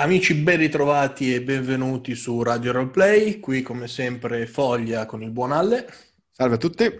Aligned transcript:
Amici 0.00 0.32
ben 0.32 0.56
ritrovati 0.56 1.34
e 1.34 1.42
benvenuti 1.42 2.14
su 2.14 2.42
Radio 2.42 2.72
Roleplay, 2.72 3.38
qui 3.38 3.60
come 3.60 3.86
sempre 3.86 4.46
Foglia 4.46 5.04
con 5.04 5.22
il 5.22 5.30
buon 5.30 5.52
Alle. 5.52 5.86
Salve 6.30 6.54
a 6.54 6.56
tutti. 6.58 6.90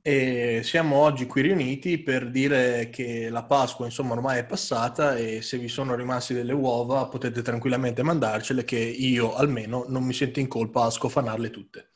E 0.00 0.62
siamo 0.64 0.96
oggi 0.96 1.26
qui 1.26 1.42
riuniti 1.42 1.98
per 1.98 2.30
dire 2.30 2.88
che 2.88 3.28
la 3.28 3.44
Pasqua 3.44 3.84
insomma 3.84 4.14
ormai 4.14 4.38
è 4.38 4.46
passata 4.46 5.14
e 5.14 5.42
se 5.42 5.58
vi 5.58 5.68
sono 5.68 5.94
rimasti 5.94 6.32
delle 6.32 6.54
uova 6.54 7.06
potete 7.06 7.42
tranquillamente 7.42 8.02
mandarcele 8.02 8.64
che 8.64 8.78
io 8.78 9.34
almeno 9.34 9.84
non 9.86 10.02
mi 10.02 10.14
sento 10.14 10.40
in 10.40 10.48
colpa 10.48 10.84
a 10.84 10.90
scofanarle 10.90 11.50
tutte. 11.50 11.90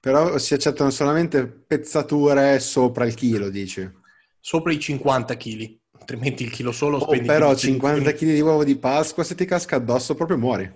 Però 0.00 0.36
si 0.36 0.52
accettano 0.52 0.90
solamente 0.90 1.46
pezzature 1.46 2.60
sopra 2.60 3.06
il 3.06 3.14
chilo, 3.14 3.48
dici? 3.48 3.90
Sopra 4.38 4.70
i 4.70 4.78
50 4.78 5.34
kg 5.38 5.79
altrimenti 6.00 6.42
il 6.42 6.50
chilo 6.50 6.72
solo 6.72 6.98
oh, 6.98 7.20
però 7.20 7.54
50 7.54 8.12
kg 8.12 8.24
di 8.24 8.40
uovo 8.40 8.64
di 8.64 8.76
Pasqua, 8.76 9.22
se 9.22 9.34
ti 9.34 9.44
casca 9.44 9.76
addosso 9.76 10.14
proprio 10.14 10.38
muori. 10.38 10.70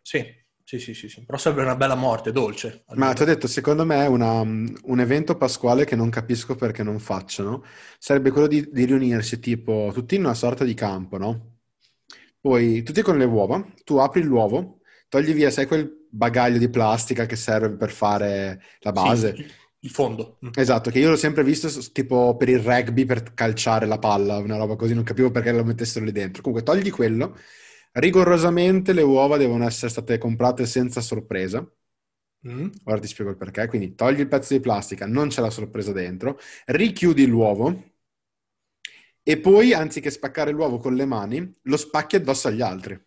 Sì, 0.00 0.24
sì, 0.64 0.78
sì, 0.78 0.94
sì, 0.94 1.08
sì. 1.08 1.24
però 1.24 1.38
serve 1.38 1.62
una 1.62 1.76
bella 1.76 1.94
morte, 1.94 2.32
dolce. 2.32 2.84
Almeno. 2.86 3.08
Ma 3.08 3.14
ti 3.14 3.22
ho 3.22 3.26
detto, 3.26 3.46
secondo 3.46 3.84
me 3.84 4.06
una, 4.06 4.40
un 4.40 5.00
evento 5.00 5.36
pasquale 5.36 5.84
che 5.84 5.96
non 5.96 6.08
capisco 6.10 6.56
perché 6.56 6.82
non 6.82 6.98
facciano 6.98 7.64
sarebbe 7.98 8.30
quello 8.30 8.46
di, 8.46 8.68
di 8.70 8.84
riunirsi 8.84 9.38
tipo 9.38 9.90
tutti 9.92 10.16
in 10.16 10.24
una 10.24 10.34
sorta 10.34 10.64
di 10.64 10.74
campo, 10.74 11.18
no? 11.18 11.52
Poi 12.40 12.82
tutti 12.82 13.00
con 13.02 13.16
le 13.16 13.24
uova, 13.24 13.64
tu 13.84 13.96
apri 13.96 14.22
l'uovo, 14.22 14.80
togli 15.08 15.32
via, 15.32 15.50
sai 15.50 15.66
quel 15.66 16.06
bagaglio 16.10 16.58
di 16.58 16.68
plastica 16.68 17.24
che 17.24 17.36
serve 17.36 17.76
per 17.76 17.90
fare 17.90 18.62
la 18.80 18.92
base? 18.92 19.34
Sì 19.36 19.62
il 19.84 19.90
fondo. 19.90 20.38
Mm. 20.44 20.50
Esatto, 20.54 20.90
che 20.90 20.98
io 20.98 21.10
l'ho 21.10 21.16
sempre 21.16 21.44
visto 21.44 21.68
tipo 21.92 22.36
per 22.36 22.48
il 22.48 22.58
rugby, 22.60 23.04
per 23.04 23.34
calciare 23.34 23.86
la 23.86 23.98
palla, 23.98 24.38
una 24.38 24.56
roba 24.56 24.76
così, 24.76 24.94
non 24.94 25.04
capivo 25.04 25.30
perché 25.30 25.52
lo 25.52 25.64
mettessero 25.64 26.04
lì 26.04 26.12
dentro. 26.12 26.42
Comunque 26.42 26.64
togli 26.64 26.90
quello, 26.90 27.36
rigorosamente 27.92 28.92
le 28.92 29.02
uova 29.02 29.36
devono 29.36 29.66
essere 29.66 29.90
state 29.90 30.18
comprate 30.18 30.66
senza 30.66 31.00
sorpresa. 31.00 31.66
Mm. 32.48 32.68
Ora 32.84 32.98
ti 32.98 33.06
spiego 33.06 33.30
il 33.30 33.36
perché. 33.36 33.66
Quindi 33.68 33.94
togli 33.94 34.20
il 34.20 34.28
pezzo 34.28 34.54
di 34.54 34.60
plastica, 34.60 35.06
non 35.06 35.28
c'è 35.28 35.40
la 35.40 35.50
sorpresa 35.50 35.92
dentro, 35.92 36.38
richiudi 36.66 37.26
l'uovo 37.26 37.92
e 39.22 39.38
poi, 39.38 39.72
anziché 39.72 40.10
spaccare 40.10 40.50
l'uovo 40.50 40.78
con 40.78 40.94
le 40.94 41.06
mani, 41.06 41.58
lo 41.62 41.76
spacchi 41.78 42.16
addosso 42.16 42.48
agli 42.48 42.60
altri. 42.60 42.98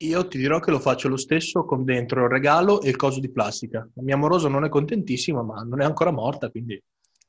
Io 0.00 0.28
ti 0.28 0.36
dirò 0.36 0.60
che 0.60 0.70
lo 0.70 0.78
faccio 0.78 1.08
lo 1.08 1.16
stesso 1.16 1.64
con 1.64 1.84
dentro 1.84 2.24
il 2.24 2.30
regalo 2.30 2.82
e 2.82 2.90
il 2.90 2.96
coso 2.96 3.18
di 3.18 3.30
plastica. 3.30 3.88
La 3.94 4.02
mia 4.02 4.14
amorosa 4.14 4.48
non 4.48 4.64
è 4.64 4.68
contentissima, 4.68 5.42
ma 5.42 5.62
non 5.62 5.80
è 5.80 5.84
ancora 5.84 6.10
morta, 6.10 6.50
quindi... 6.50 6.80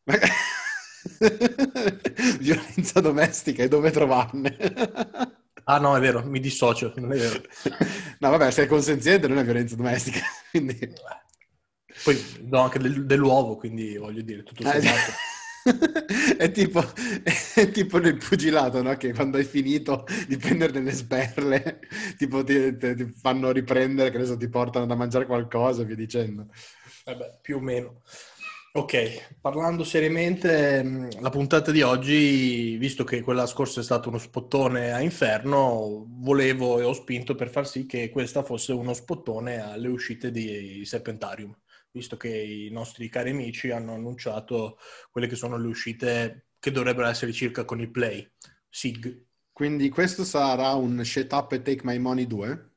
Violenza 2.40 3.00
domestica 3.00 3.64
e 3.64 3.70
dove 3.70 3.92
trovarne? 3.92 4.58
ah 5.64 5.80
no, 5.80 5.96
è 5.96 6.00
vero, 6.02 6.26
mi 6.26 6.42
dissocio, 6.42 6.92
non 6.98 7.14
è 7.14 7.18
vero. 7.18 7.42
no, 8.20 8.30
vabbè, 8.32 8.52
sei 8.52 8.68
consenziente 8.68 9.30
non 9.30 9.38
è 9.38 9.46
violenza 9.46 9.78
domestica, 9.78 10.20
quindi... 10.52 10.78
Poi 12.04 12.22
do 12.42 12.60
anche 12.60 12.80
del, 12.80 13.06
dell'uovo, 13.06 13.56
quindi 13.56 13.96
voglio 13.96 14.22
dire, 14.22 14.44
tutto 14.44 14.64
sommato. 14.64 15.12
è, 16.38 16.52
tipo, 16.52 16.82
è 17.56 17.72
tipo 17.72 17.98
nel 18.00 18.18
pugilato, 18.18 18.82
no? 18.82 18.96
Che 18.96 19.14
quando 19.14 19.38
hai 19.38 19.44
finito 19.44 20.06
di 20.28 20.38
prendere 20.38 20.72
delle 20.72 20.92
sberle, 20.92 21.80
tipo 22.18 22.44
ti, 22.44 22.78
ti, 22.78 22.96
ti 22.96 23.14
fanno 23.16 23.52
riprendere, 23.52 24.10
che 24.12 24.18
adesso 24.18 24.38
ti 24.38 24.50
portano 24.50 24.86
da 24.86 24.96
mangiare 24.96 25.26
qualcosa 25.26 25.82
e 25.82 25.86
via 25.86 25.96
dicendo. 25.96 26.48
Vabbè, 27.06 27.40
più 27.42 27.58
o 27.58 27.60
meno. 27.60 28.02
Ok, 28.74 29.38
parlando 29.42 29.84
seriamente, 29.84 30.84
mm, 30.84 31.10
la 31.20 31.30
puntata 31.32 31.72
di 31.72 31.82
oggi, 31.82 32.78
visto 32.78 33.04
che 33.04 33.22
quella 33.22 33.48
scorsa 33.48 33.80
è 33.80 33.84
stata 33.84 34.08
uno 34.10 34.20
spottone 34.20 34.92
a 34.92 35.02
Inferno, 35.02 36.06
volevo 36.08 36.80
e 36.80 36.84
ho 36.84 36.94
spinto 36.94 37.34
per 37.34 37.50
far 37.50 37.68
sì 37.68 37.88
che 37.88 38.10
questa 38.10 38.44
fosse 38.44 38.74
uno 38.74 38.94
spottone 38.94 39.60
alle 39.62 39.88
uscite 39.88 40.30
di 40.32 40.84
Serpentarium 40.86 41.56
visto 41.92 42.18
che 42.18 42.30
i 42.30 42.70
nostri 42.72 43.10
cari 43.10 43.32
amici 43.32 43.72
hanno 43.72 43.94
annunciato 43.94 44.78
quelle 45.12 45.28
che 45.28 45.36
sono 45.36 45.58
le 45.58 45.68
uscite 45.68 46.48
che 46.60 46.72
dovrebbero 46.72 47.08
essere 47.08 47.32
circa 47.32 47.66
con 47.66 47.80
il 47.80 47.90
Play, 47.92 48.30
SIG. 48.70 49.26
Quindi 49.52 49.90
questo 49.90 50.24
sarà 50.24 50.74
un 50.74 51.04
Shut 51.04 51.32
Up 51.34 51.52
e 51.54 51.62
Take 51.62 51.82
My 51.84 51.98
Money 51.98 52.28
2? 52.28 52.72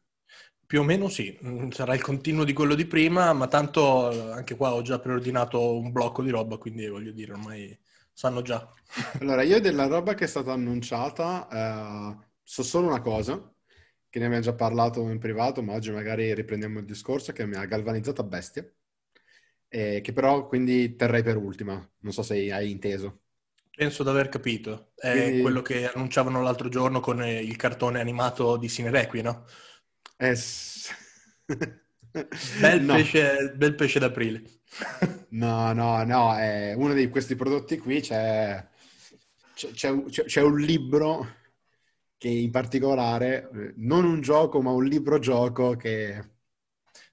Più 0.66 0.80
o 0.80 0.84
meno 0.84 1.08
sì, 1.08 1.36
mm, 1.44 1.70
sarà 1.70 1.94
il 1.94 2.02
continuo 2.02 2.44
di 2.44 2.52
quello 2.52 2.74
di 2.74 2.86
prima, 2.86 3.32
ma 3.32 3.48
tanto 3.48 4.32
anche 4.32 4.56
qua 4.56 4.72
ho 4.74 4.82
già 4.82 5.00
preordinato 5.00 5.76
un 5.76 5.90
blocco 5.92 6.22
di 6.22 6.30
roba, 6.30 6.58
quindi 6.58 6.86
voglio 6.88 7.10
dire, 7.12 7.32
ormai 7.32 7.78
sanno 8.12 8.42
già. 8.42 8.72
Allora, 9.20 9.42
io 9.42 9.60
della 9.60 9.86
roba 9.86 10.14
che 10.14 10.24
è 10.24 10.28
stata 10.28 10.52
annunciata 10.52 11.48
eh, 11.50 12.26
so 12.42 12.62
solo 12.62 12.86
una 12.86 13.00
cosa, 13.00 13.52
che 14.08 14.18
ne 14.18 14.26
abbiamo 14.26 14.44
già 14.44 14.54
parlato 14.54 15.08
in 15.08 15.18
privato, 15.18 15.62
ma 15.62 15.74
oggi 15.74 15.90
magari 15.90 16.32
riprendiamo 16.34 16.78
il 16.78 16.84
discorso, 16.84 17.32
che 17.32 17.46
mi 17.46 17.56
ha 17.56 17.64
galvanizzato 17.64 18.20
a 18.20 18.24
bestia 18.24 18.72
eh, 19.72 20.00
che 20.02 20.12
però 20.12 20.46
quindi 20.46 20.96
terrei 20.96 21.22
per 21.22 21.36
ultima. 21.36 21.74
Non 22.00 22.12
so 22.12 22.22
se 22.22 22.52
hai 22.52 22.70
inteso. 22.70 23.20
Penso 23.74 24.02
di 24.02 24.08
aver 24.10 24.28
capito. 24.28 24.90
È 24.94 25.12
Quindi... 25.12 25.40
quello 25.40 25.62
che 25.62 25.90
annunciavano 25.90 26.42
l'altro 26.42 26.68
giorno 26.68 27.00
con 27.00 27.22
eh, 27.22 27.40
il 27.40 27.56
cartone 27.56 28.00
animato 28.00 28.56
di 28.56 28.68
Cinerequi, 28.68 29.22
no? 29.22 29.46
Eh... 30.16 30.36
bel, 32.60 32.82
no. 32.84 32.94
pesce, 32.94 33.54
bel 33.56 33.74
pesce 33.76 33.98
d'aprile. 34.00 34.42
no, 35.30 35.72
no, 35.72 36.04
no. 36.04 36.36
È 36.36 36.74
uno 36.74 36.92
di 36.92 37.08
questi 37.08 37.36
prodotti 37.36 37.78
qui 37.78 38.00
c'è, 38.00 38.68
c'è, 39.54 39.72
c'è, 39.72 40.24
c'è 40.24 40.42
un 40.42 40.58
libro 40.58 41.36
che 42.18 42.28
in 42.28 42.50
particolare, 42.50 43.48
eh, 43.54 43.72
non 43.76 44.04
un 44.04 44.20
gioco, 44.20 44.60
ma 44.60 44.72
un 44.72 44.84
libro 44.84 45.18
gioco 45.18 45.76
che... 45.76 46.32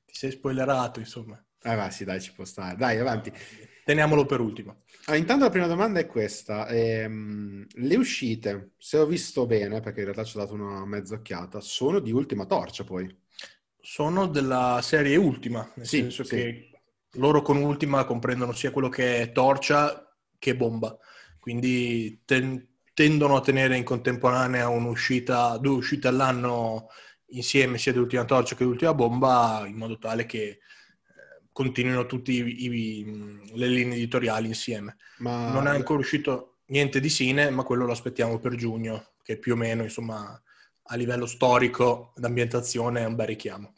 Ti 0.03 0.13
sei 0.13 0.31
spoilerato, 0.31 0.99
insomma. 0.99 1.41
Eh 1.69 1.75
beh, 1.75 1.91
sì, 1.91 2.05
dai, 2.05 2.21
ci 2.21 2.31
può 2.31 2.45
stare. 2.45 2.77
Dai, 2.77 2.97
avanti. 2.97 3.31
Teniamolo 3.83 4.25
per 4.25 4.39
ultimo. 4.39 4.83
Ah, 5.05 5.17
intanto 5.17 5.43
la 5.43 5.49
prima 5.49 5.67
domanda 5.67 5.99
è 5.99 6.05
questa. 6.07 6.67
Ehm, 6.69 7.65
le 7.69 7.95
uscite, 7.97 8.71
se 8.77 8.97
ho 8.97 9.05
visto 9.05 9.45
bene, 9.45 9.81
perché 9.81 9.99
in 9.99 10.05
realtà 10.05 10.23
ci 10.23 10.37
ho 10.37 10.39
dato 10.39 10.53
una 10.53 10.85
mezza 10.85 11.15
occhiata, 11.15 11.59
sono 11.59 11.99
di 11.99 12.11
Ultima 12.11 12.45
Torcia 12.45 12.85
poi? 12.85 13.13
Sono 13.81 14.27
della 14.27 14.79
serie 14.81 15.15
Ultima, 15.17 15.69
nel 15.75 15.85
sì, 15.85 15.99
senso 15.99 16.23
sì. 16.23 16.35
che 16.35 16.69
loro 17.13 17.41
con 17.41 17.57
Ultima 17.57 18.05
comprendono 18.05 18.51
sia 18.53 18.71
quello 18.71 18.89
che 18.89 19.21
è 19.21 19.31
Torcia 19.31 20.13
che 20.37 20.55
Bomba. 20.55 20.97
Quindi 21.39 22.21
ten- 22.25 22.65
tendono 22.93 23.37
a 23.37 23.41
tenere 23.41 23.77
in 23.77 23.83
contemporanea 23.83 24.67
un'uscita, 24.69 25.57
due 25.57 25.75
uscite 25.75 26.07
all'anno 26.07 26.87
insieme, 27.27 27.77
sia 27.77 27.91
di 27.93 27.99
Ultima 27.99 28.25
Torcia 28.25 28.55
che 28.55 28.63
di 28.65 28.69
Ultima 28.69 28.93
Bomba, 28.93 29.63
in 29.67 29.75
modo 29.75 29.97
tale 29.97 30.25
che 30.25 30.59
continuino 31.57 32.05
tutte 32.05 32.31
le 32.31 33.67
linee 33.67 33.95
editoriali 33.95 34.45
insieme. 34.45 34.97
Ma... 35.17 35.51
Non 35.51 35.65
è 35.65 35.71
ancora 35.71 35.97
uscito 35.97 36.59
niente 36.67 36.99
di 36.99 37.09
Sine, 37.09 37.49
ma 37.49 37.63
quello 37.63 37.83
lo 37.83 37.93
aspettiamo 37.93 38.37
per 38.37 38.53
giugno, 38.53 39.13
che 39.23 39.39
più 39.39 39.53
o 39.53 39.55
meno, 39.55 39.81
insomma, 39.81 40.39
a 40.83 40.95
livello 40.95 41.25
storico 41.25 42.13
d'ambientazione 42.15 43.01
è 43.01 43.05
un 43.05 43.15
bel 43.15 43.25
richiamo. 43.25 43.73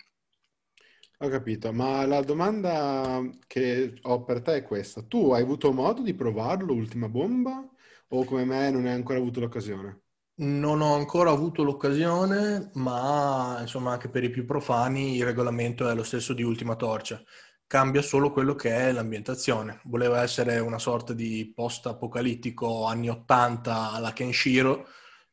Ho 1.20 1.30
capito, 1.30 1.72
ma 1.72 2.06
la 2.06 2.22
domanda 2.22 3.22
che 3.48 3.98
ho 4.02 4.24
per 4.26 4.42
te 4.42 4.56
è 4.56 4.64
questa. 4.64 5.02
Tu 5.04 5.32
hai 5.32 5.42
avuto 5.42 5.72
modo 5.72 6.02
di 6.02 6.14
provarlo, 6.14 6.74
Ultima 6.74 7.08
Bomba, 7.08 7.66
o 8.10 8.26
come 8.26 8.44
me 8.44 8.72
non 8.72 8.88
hai 8.88 8.94
ancora 8.94 9.20
avuto 9.20 9.40
l'occasione? 9.40 10.02
Non 10.40 10.82
ho 10.82 10.96
ancora 10.96 11.32
avuto 11.32 11.64
l'occasione, 11.64 12.72
ma 12.74 13.58
insomma 13.62 13.94
anche 13.94 14.10
per 14.10 14.24
i 14.26 14.30
più 14.30 14.46
profani 14.46 15.16
il 15.16 15.26
regolamento 15.26 15.90
è 15.90 15.96
lo 15.96 16.04
stesso 16.04 16.34
di 16.34 16.44
Ultima 16.44 16.76
Torcia 16.76 17.22
cambia 17.70 18.02
solo 18.02 18.32
quello 18.32 18.56
che 18.56 18.76
è 18.76 18.92
l'ambientazione. 18.92 19.80
Voleva 19.84 20.24
essere 20.24 20.58
una 20.58 20.80
sorta 20.80 21.14
di 21.14 21.54
post-apocalittico 21.54 22.86
anni 22.88 23.10
80 23.10 23.92
alla 23.92 24.12
Kenshiro 24.12 24.88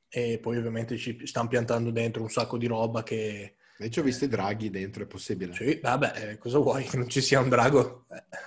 e 0.06 0.38
poi 0.38 0.58
ovviamente 0.58 0.98
ci 0.98 1.26
stanno 1.26 1.48
piantando 1.48 1.90
dentro 1.90 2.20
un 2.20 2.28
sacco 2.28 2.58
di 2.58 2.66
roba 2.66 3.02
che... 3.02 3.54
E 3.78 3.90
ci 3.90 4.00
ho 4.00 4.02
visto 4.02 4.26
i 4.26 4.28
draghi 4.28 4.68
dentro, 4.68 5.02
è 5.02 5.06
possibile? 5.06 5.54
Sì, 5.54 5.80
vabbè, 5.82 6.12
eh, 6.32 6.38
cosa 6.38 6.58
vuoi? 6.58 6.84
Che 6.84 6.98
non 6.98 7.08
ci 7.08 7.22
sia 7.22 7.40
un 7.40 7.48
drago? 7.48 8.04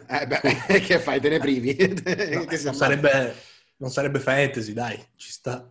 Eh 0.08 0.28
beh, 0.28 0.42
che 0.86 1.00
fai? 1.00 1.20
Te 1.20 1.30
ne 1.30 1.40
privi? 1.40 1.76
no, 1.76 2.46
non, 2.46 2.74
sarebbe, 2.76 3.36
non, 3.78 3.90
sarebbe, 3.90 4.20
fantasy, 4.20 4.74
dai, 4.74 5.04
ci 5.16 5.32
sta. 5.32 5.68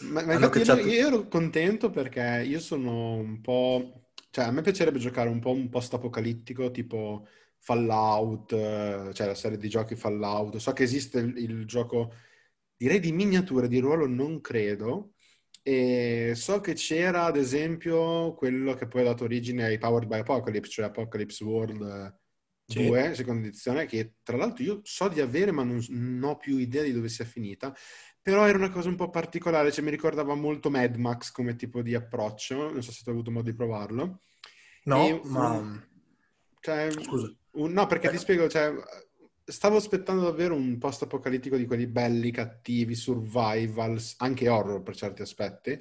ma, 0.00 0.24
ma 0.24 0.32
infatti 0.32 0.58
io, 0.58 0.76
io 0.76 1.06
ero 1.06 1.28
contento 1.28 1.90
perché 1.90 2.42
io 2.44 2.58
sono 2.58 3.14
un 3.14 3.40
po' 3.40 4.07
Cioè, 4.38 4.46
a 4.46 4.52
me 4.52 4.62
piacerebbe 4.62 5.00
giocare 5.00 5.28
un 5.28 5.40
po' 5.40 5.50
un 5.50 5.68
post-apocalittico, 5.68 6.70
tipo 6.70 7.26
Fallout, 7.58 8.52
eh, 8.52 9.10
cioè 9.12 9.26
la 9.26 9.34
serie 9.34 9.58
di 9.58 9.68
giochi 9.68 9.96
Fallout. 9.96 10.58
So 10.58 10.72
che 10.72 10.84
esiste 10.84 11.18
il, 11.18 11.36
il 11.38 11.66
gioco, 11.66 12.12
direi 12.76 13.00
di 13.00 13.10
miniature, 13.10 13.66
di 13.66 13.80
ruolo 13.80 14.06
non 14.06 14.40
credo. 14.40 15.14
E 15.60 16.34
so 16.36 16.60
che 16.60 16.74
c'era, 16.74 17.24
ad 17.24 17.36
esempio, 17.36 18.32
quello 18.34 18.74
che 18.74 18.86
poi 18.86 19.00
ha 19.00 19.04
dato 19.06 19.24
origine 19.24 19.64
ai 19.64 19.78
Powered 19.78 20.08
by 20.08 20.20
Apocalypse, 20.20 20.70
cioè 20.70 20.86
Apocalypse 20.86 21.42
World 21.42 22.16
2, 22.64 23.08
sì. 23.08 23.14
seconda 23.16 23.48
edizione, 23.48 23.86
che 23.86 24.14
tra 24.22 24.36
l'altro 24.36 24.62
io 24.62 24.80
so 24.84 25.08
di 25.08 25.20
avere, 25.20 25.50
ma 25.50 25.64
non, 25.64 25.84
non 25.88 26.22
ho 26.30 26.36
più 26.36 26.58
idea 26.58 26.82
di 26.84 26.92
dove 26.92 27.08
sia 27.08 27.24
finita 27.24 27.74
Però 28.22 28.46
era 28.46 28.56
una 28.58 28.70
cosa 28.70 28.88
un 28.88 28.94
po' 28.96 29.10
particolare, 29.10 29.72
cioè 29.72 29.82
mi 29.84 29.90
ricordava 29.90 30.34
molto 30.34 30.70
Mad 30.70 30.94
Max 30.96 31.30
come 31.32 31.56
tipo 31.56 31.82
di 31.82 31.94
approccio, 31.94 32.70
non 32.70 32.82
so 32.82 32.92
se 32.92 33.02
tu 33.02 33.08
hai 33.08 33.14
avuto 33.16 33.30
modo 33.30 33.50
di 33.50 33.56
provarlo. 33.56 34.20
No, 34.84 35.06
e, 35.06 35.20
ma... 35.24 35.86
Cioè, 36.60 36.90
Scusa. 36.90 37.32
Un, 37.52 37.72
no, 37.72 37.86
perché 37.86 38.08
eh. 38.08 38.10
ti 38.10 38.18
spiego, 38.18 38.48
cioè, 38.48 38.72
stavo 39.44 39.76
aspettando 39.76 40.22
davvero 40.22 40.54
un 40.54 40.78
post-apocalittico 40.78 41.56
di 41.56 41.66
quelli 41.66 41.86
belli, 41.86 42.30
cattivi, 42.30 42.94
survivals, 42.94 44.14
anche 44.18 44.48
horror 44.48 44.82
per 44.82 44.94
certi 44.94 45.22
aspetti. 45.22 45.78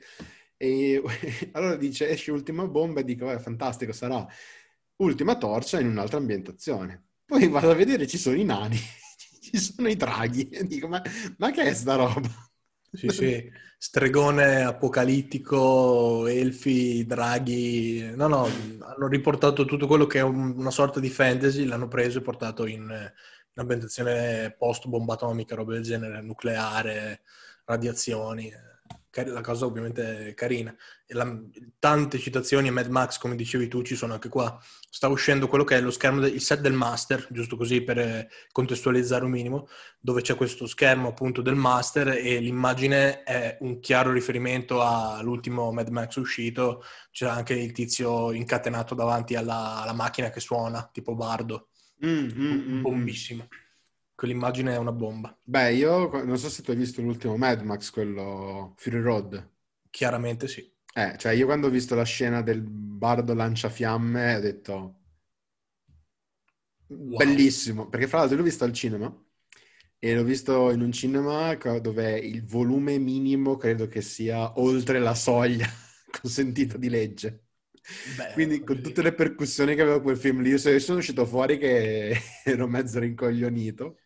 E 0.56 1.02
allora 1.54 1.76
dice, 1.76 2.10
esce 2.10 2.32
Ultima 2.32 2.68
Bomba 2.68 3.02
e 3.02 3.04
dico, 3.04 3.30
è 3.30 3.38
fantastico, 3.38 3.92
sarà 3.92 4.26
Ultima 4.98 5.38
Torcia 5.38 5.80
in 5.80 5.88
un'altra 5.88 6.18
ambientazione. 6.18 7.06
Poi 7.26 7.48
vado 7.50 7.72
a 7.72 7.76
vedere, 7.76 8.08
ci 8.08 8.18
sono 8.18 8.38
i 8.38 8.46
nani, 8.46 8.78
ci 9.42 9.58
sono 9.58 9.90
i 9.90 9.96
draghi, 9.96 10.50
e 10.50 10.64
dico, 10.66 10.88
ma, 10.88 11.02
ma 11.38 11.52
che 11.52 11.64
è 11.64 11.74
sta 11.74 11.96
roba? 11.96 12.30
Sì, 12.92 13.10
sì, 13.10 13.52
stregone 13.78 14.64
apocalittico, 14.64 16.26
elfi, 16.28 17.06
draghi. 17.06 18.12
No, 18.16 18.28
no, 18.28 18.46
hanno 18.80 19.08
riportato 19.08 19.66
tutto 19.66 19.88
quello 19.88 20.06
che 20.08 20.20
è 20.20 20.24
una 20.24 20.72
sorta 20.72 21.00
di 21.00 21.10
fantasy, 21.10 21.66
l'hanno 21.66 21.88
preso 21.88 22.20
e 22.20 22.22
portato 22.22 22.66
in, 22.66 22.82
in 22.84 23.60
ambientazione 23.62 24.56
post-bomba 24.58 25.14
atomica, 25.14 25.56
roba 25.56 25.74
del 25.74 25.84
genere, 25.84 26.22
nucleare, 26.22 27.22
radiazioni 27.66 28.52
la 29.12 29.42
cosa 29.42 29.66
ovviamente 29.66 30.28
è 30.28 30.34
carina. 30.34 30.76
La, 31.08 31.40
tante 31.80 32.20
citazioni 32.20 32.68
a 32.68 32.72
Mad 32.72 32.88
Max, 32.88 33.18
come 33.18 33.36
dicevi 33.36 33.68
tu, 33.68 33.82
ci 33.82 33.96
sono 33.96 34.14
anche 34.14 34.30
qua. 34.30 34.60
Sta 34.90 35.08
uscendo 35.08 35.48
quello 35.48 35.64
che 35.64 35.78
è 35.78 35.82
lo 35.82 35.92
schermo, 35.92 36.20
del, 36.20 36.34
il 36.34 36.42
set 36.42 36.60
del 36.60 36.74
master, 36.74 37.28
giusto 37.30 37.58
così 37.58 37.82
per 37.82 37.98
eh, 37.98 38.30
contestualizzare 38.52 39.26
un 39.26 39.32
minimo, 39.32 39.68
dove 40.00 40.22
c'è 40.22 40.36
questo 40.36 40.68
schermo 40.68 41.10
appunto 41.10 41.42
del 41.42 41.56
master 41.56 42.10
e 42.10 42.40
l'immagine 42.40 43.24
è 43.24 43.58
un 43.62 43.80
chiaro 43.80 44.12
riferimento 44.12 44.82
all'ultimo 44.82 45.72
Mad 45.72 45.90
Max 45.90 46.16
uscito. 46.16 46.84
C'è 47.12 47.28
anche 47.28 47.54
il 47.54 47.72
tizio 47.72 48.32
incatenato 48.32 48.96
davanti 48.96 49.36
alla, 49.36 49.82
alla 49.82 49.94
macchina 49.94 50.30
che 50.30 50.40
suona, 50.40 50.90
tipo 50.92 51.16
bardo. 51.16 51.70
Mm, 52.06 52.10
mm, 52.10 52.32
mm, 52.36 52.86
mm. 52.88 53.40
Quell'immagine 54.18 54.74
è 54.74 54.78
una 54.78 54.92
bomba. 54.92 55.38
Beh, 55.44 55.74
io 55.74 56.10
non 56.24 56.40
so 56.40 56.50
se 56.50 56.64
tu 56.64 56.72
hai 56.72 56.76
visto 56.76 57.04
l'ultimo 57.04 57.38
Mad 57.38 57.62
Max, 57.62 57.92
quello 57.92 58.74
Fury 58.76 59.00
Road. 59.00 59.52
Chiaramente 59.92 60.48
sì. 60.48 60.68
Eh, 60.96 61.14
cioè 61.20 61.34
io 61.34 61.46
quando 61.46 61.68
ho 61.68 61.70
visto 61.70 61.94
la 61.94 62.04
scena 62.04 62.42
del 62.42 62.64
bardo 62.64 63.36
lanciafiamme 63.36 64.38
ho 64.38 64.40
detto 64.40 65.00
wow. 66.88 67.16
bellissimo, 67.16 67.90
perché 67.90 68.08
fra 68.08 68.18
l'altro 68.18 68.38
l'ho 68.38 68.44
visto 68.44 68.64
al 68.64 68.74
cinema 68.74 69.16
e 70.00 70.16
l'ho 70.16 70.24
visto 70.24 70.72
in 70.72 70.82
un 70.82 70.92
cinema 70.92 71.54
dove 71.80 72.18
il 72.18 72.44
volume 72.44 72.98
minimo 72.98 73.56
credo 73.56 73.88
che 73.88 74.02
sia 74.02 74.60
oltre 74.60 74.98
la 74.98 75.14
soglia 75.14 75.68
consentita 76.22 76.76
di 76.78 76.90
legge. 76.90 77.44
Beh, 78.16 78.34
Quindi 78.34 78.64
con 78.64 78.82
tutte 78.82 79.04
le 79.04 79.14
percussioni 79.14 79.76
che 79.76 79.82
aveva 79.84 80.02
quel 80.02 80.18
film 80.18 80.42
lì, 80.42 80.50
io 80.50 80.58
sono 80.58 80.98
uscito 80.98 81.24
fuori 81.28 81.60
che 81.60 82.18
ero 82.44 82.68
mezzo 82.68 82.98
rincoglionito. 82.98 83.98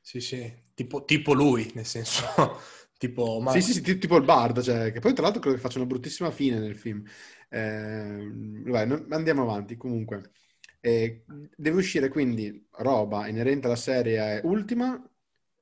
Sì, 0.00 0.20
sì, 0.20 0.52
tipo, 0.74 1.04
tipo 1.04 1.32
lui, 1.32 1.70
nel 1.74 1.86
senso... 1.86 2.24
tipo, 2.98 3.40
ma... 3.40 3.52
Sì, 3.52 3.62
sì, 3.62 3.72
sì, 3.72 3.98
tipo 3.98 4.16
il 4.16 4.24
bardo, 4.24 4.62
cioè, 4.62 4.92
che 4.92 5.00
poi 5.00 5.12
tra 5.14 5.22
l'altro 5.22 5.40
credo 5.40 5.56
che 5.56 5.62
faccia 5.62 5.78
una 5.78 5.86
bruttissima 5.86 6.30
fine 6.30 6.58
nel 6.58 6.76
film. 6.76 7.02
Eh, 7.48 8.30
vabbè, 8.64 9.04
andiamo 9.10 9.42
avanti, 9.42 9.76
comunque. 9.76 10.32
Eh, 10.80 11.24
deve 11.56 11.78
uscire 11.78 12.08
quindi 12.08 12.66
roba 12.72 13.26
inerente 13.28 13.66
alla 13.66 13.76
serie 13.76 14.40
Ultima 14.44 15.02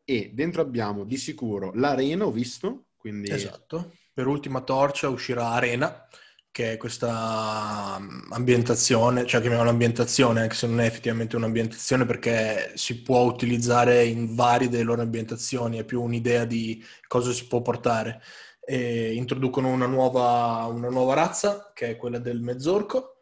e 0.05 0.31
dentro 0.32 0.62
abbiamo 0.62 1.05
di 1.05 1.17
sicuro 1.17 1.73
l'Arena, 1.75 2.25
ho 2.26 2.31
visto, 2.31 2.87
quindi... 2.96 3.31
Esatto, 3.31 3.93
per 4.12 4.26
Ultima 4.26 4.62
Torcia 4.62 5.08
uscirà 5.08 5.50
Arena, 5.50 6.08
che 6.50 6.73
è 6.73 6.77
questa 6.77 7.99
mm, 8.00 8.33
ambientazione, 8.33 9.27
cioè 9.27 9.41
chiamiamola 9.41 9.71
ambientazione, 9.71 10.43
anche 10.43 10.55
se 10.55 10.67
non 10.67 10.81
è 10.81 10.87
effettivamente 10.87 11.37
un'ambientazione 11.37 12.05
perché 12.06 12.73
si 12.75 13.03
può 13.03 13.21
utilizzare 13.23 14.05
in 14.05 14.35
varie 14.35 14.69
delle 14.69 14.83
loro 14.83 15.03
ambientazioni, 15.03 15.79
è 15.79 15.85
più 15.85 16.03
un'idea 16.03 16.45
di 16.45 16.83
cosa 17.06 17.33
si 17.33 17.47
può 17.47 17.62
portare. 17.62 18.21
E 18.65 19.15
introducono 19.15 19.69
una 19.69 19.87
nuova, 19.87 20.65
una 20.67 20.89
nuova 20.89 21.15
razza, 21.15 21.71
che 21.75 21.91
è 21.91 21.97
quella 21.97 22.19
del 22.19 22.41
mezzorco, 22.41 23.18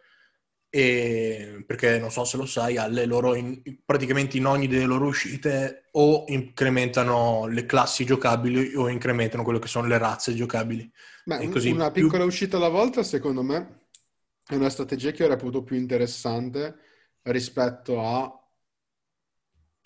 e 0.77 1.65
perché 1.67 1.99
non 1.99 2.11
so 2.11 2.25
se 2.25 2.37
lo 2.37 2.45
sai, 2.45 2.77
alle 2.77 3.07
loro 3.07 3.35
in, 3.35 3.63
praticamente 3.83 4.37
in 4.37 4.45
ogni 4.45 4.67
delle 4.67 4.85
loro 4.85 5.07
uscite 5.07 5.89
o 5.93 6.27
incrementano 6.29 7.47
le 7.47 7.65
classi 7.65 8.05
giocabili 8.05 8.75
o 8.75 8.91
incrementano 8.91 9.43
quello 9.43 9.59
che 9.59 9.69
sono 9.69 9.87
le 9.87 9.97
razze 9.97 10.35
giocabili. 10.35 10.93
Beh, 11.25 11.49
così, 11.49 11.71
una 11.71 11.91
piccola 11.91 12.19
più... 12.19 12.27
uscita 12.27 12.59
alla 12.59 12.69
volta, 12.69 13.03
secondo 13.03 13.43
me, 13.43 13.87
è 14.47 14.55
una 14.55 14.69
strategia 14.69 15.13
che 15.13 15.27
reputo 15.27 15.63
più 15.63 15.77
interessante 15.77 16.77
rispetto 17.23 18.03
a 18.03 18.31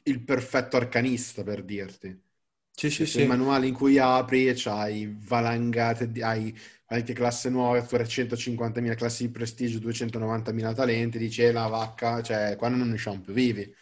il 0.03 0.25
perfetto 0.25 0.77
arcanista, 0.77 1.45
per 1.45 1.63
dirti. 1.63 2.21
Sì, 2.73 2.91
sì, 2.91 3.07
sì. 3.07 3.21
Il 3.21 3.27
manuale 3.27 3.67
in 3.67 3.75
cui 3.75 3.99
apri 3.99 4.49
e 4.49 4.55
c'hai 4.57 5.15
valangate, 5.19 6.11
hai 6.23 6.57
anche 6.87 7.13
classe 7.13 7.51
nuova, 7.51 7.79
350.000 7.79 8.95
classi 8.97 9.27
di 9.27 9.33
prestigio, 9.33 9.79
290.000 9.79 10.75
talenti, 10.75 11.19
dice 11.19 11.49
eh, 11.49 11.53
la 11.53 11.67
vacca, 11.67 12.23
cioè 12.23 12.57
qua 12.57 12.69
non 12.69 12.91
usciamo 12.91 13.21
più 13.21 13.33
vivi. 13.33 13.73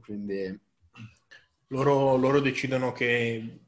Quindi... 0.00 0.66
Loro, 1.70 2.16
loro 2.16 2.40
decidono 2.40 2.92
che 2.92 3.60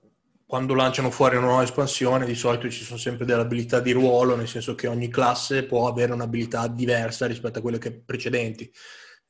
quando 0.46 0.74
lanciano 0.74 1.10
fuori 1.10 1.36
una 1.36 1.46
nuova 1.46 1.62
espansione 1.62 2.24
di 2.24 2.34
solito 2.34 2.70
ci 2.70 2.82
sono 2.82 2.98
sempre 2.98 3.24
delle 3.26 3.42
abilità 3.42 3.78
di 3.80 3.92
ruolo, 3.92 4.36
nel 4.36 4.48
senso 4.48 4.74
che 4.74 4.86
ogni 4.86 5.08
classe 5.08 5.64
può 5.64 5.86
avere 5.86 6.12
un'abilità 6.12 6.66
diversa 6.66 7.26
rispetto 7.26 7.58
a 7.58 7.62
quelle 7.62 7.78
che 7.78 7.92
precedenti. 7.92 8.72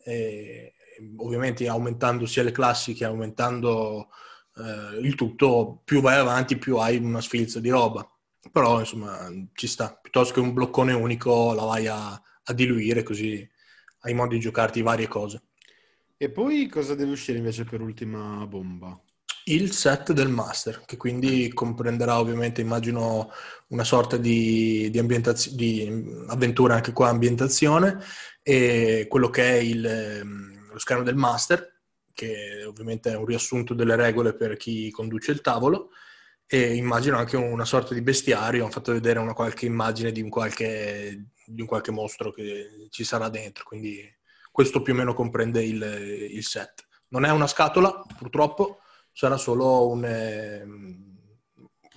E, 0.05 0.75
ovviamente 1.17 1.67
aumentando 1.67 2.27
sia 2.27 2.43
le 2.43 2.53
classi 2.53 2.95
che 2.95 3.05
aumentando 3.05 4.09
eh, 4.61 4.99
il 5.01 5.15
tutto, 5.15 5.81
più 5.85 6.01
vai 6.01 6.19
avanti 6.19 6.57
più 6.57 6.77
hai 6.77 6.97
una 6.97 7.21
sfilza 7.21 7.61
di 7.61 7.71
roba. 7.71 8.09
Però 8.51 8.79
insomma 8.79 9.29
ci 9.53 9.67
sta, 9.67 9.93
piuttosto 10.01 10.35
che 10.35 10.41
un 10.41 10.53
bloccone 10.53 10.93
unico 10.93 11.53
la 11.53 11.65
vai 11.65 11.87
a, 11.87 12.11
a 12.13 12.53
diluire 12.53 13.03
così 13.03 13.49
hai 14.01 14.15
modo 14.15 14.35
di 14.35 14.41
giocarti 14.41 14.83
varie 14.83 15.09
cose. 15.09 15.43
E 16.17 16.31
poi 16.31 16.69
cosa 16.69 16.95
deve 16.95 17.13
uscire 17.13 17.39
invece 17.39 17.65
per 17.65 17.81
ultima 17.81 18.47
bomba? 18.47 18.99
il 19.45 19.73
set 19.73 20.13
del 20.13 20.29
master, 20.29 20.83
che 20.85 20.97
quindi 20.97 21.53
comprenderà 21.53 22.19
ovviamente, 22.19 22.61
immagino, 22.61 23.31
una 23.69 23.85
sorta 23.85 24.17
di, 24.17 24.89
di, 24.91 24.99
ambientaz- 24.99 25.51
di 25.55 26.25
avventura 26.29 26.75
anche 26.75 26.93
qua, 26.93 27.09
ambientazione, 27.09 27.99
e 28.43 29.07
quello 29.09 29.31
che 29.31 29.43
è 29.43 29.57
il, 29.57 29.85
ehm, 29.85 30.71
lo 30.73 30.79
schermo 30.79 31.03
del 31.03 31.17
master, 31.17 31.80
che 32.13 32.65
ovviamente 32.65 33.11
è 33.11 33.17
un 33.17 33.25
riassunto 33.25 33.75
delle 33.75 33.97
regole 33.97 34.35
per 34.35 34.57
chi 34.57 34.91
conduce 34.91 35.33
il 35.33 35.41
tavolo, 35.41 35.91
e 36.47 36.75
immagino 36.75 37.17
anche 37.17 37.37
una 37.37 37.65
sorta 37.65 37.95
di 37.95 38.03
bestiario, 38.03 38.65
hanno 38.65 38.73
fatto 38.73 38.93
vedere 38.93 39.21
una 39.21 39.35
qualche 39.35 39.67
immagine 39.67 40.11
di 40.11 40.21
un 40.21 40.29
qualche, 40.29 41.27
di 41.47 41.61
un 41.61 41.67
qualche 41.67 41.93
mostro 41.93 42.33
che 42.33 42.89
ci 42.91 43.05
sarà 43.05 43.29
dentro, 43.29 43.65
quindi 43.65 44.03
questo 44.51 44.83
più 44.83 44.93
o 44.93 44.97
meno 44.97 45.15
comprende 45.15 45.65
il, 45.65 46.29
il 46.33 46.45
set. 46.45 46.87
Non 47.09 47.25
è 47.25 47.31
una 47.31 47.47
scatola, 47.47 48.05
purtroppo, 48.19 48.81
sarà 49.13 49.37
solo 49.37 49.89
un 49.89 50.05
eh, 50.05 50.67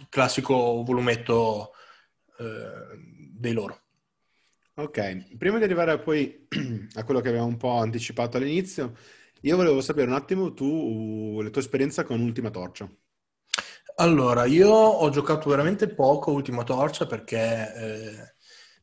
classico 0.10 0.84
volumetto 0.84 1.72
eh, 2.38 2.98
dei 3.34 3.54
loro. 3.54 3.82
Ok, 4.76 5.36
prima 5.38 5.58
di 5.58 5.64
arrivare 5.64 6.00
poi 6.00 6.48
a 6.94 7.04
quello 7.04 7.22
che 7.22 7.30
avevamo 7.30 7.50
un 7.50 7.58
po' 7.58 7.78
anticipato 7.78 8.38
all'inizio, 8.38 8.96
io 9.46 9.56
volevo 9.58 9.82
sapere 9.82 10.08
un 10.08 10.14
attimo 10.16 10.54
tu, 10.54 11.42
la 11.42 11.50
tua 11.50 11.62
esperienza 11.62 12.04
con 12.04 12.22
Ultima 12.22 12.50
Torcia. 12.50 12.90
Allora, 13.96 14.46
io 14.46 14.70
ho 14.70 15.10
giocato 15.10 15.50
veramente 15.50 15.88
poco 15.88 16.32
Ultima 16.32 16.64
Torcia 16.64 17.06
perché 17.06 17.74
eh, 17.76 18.36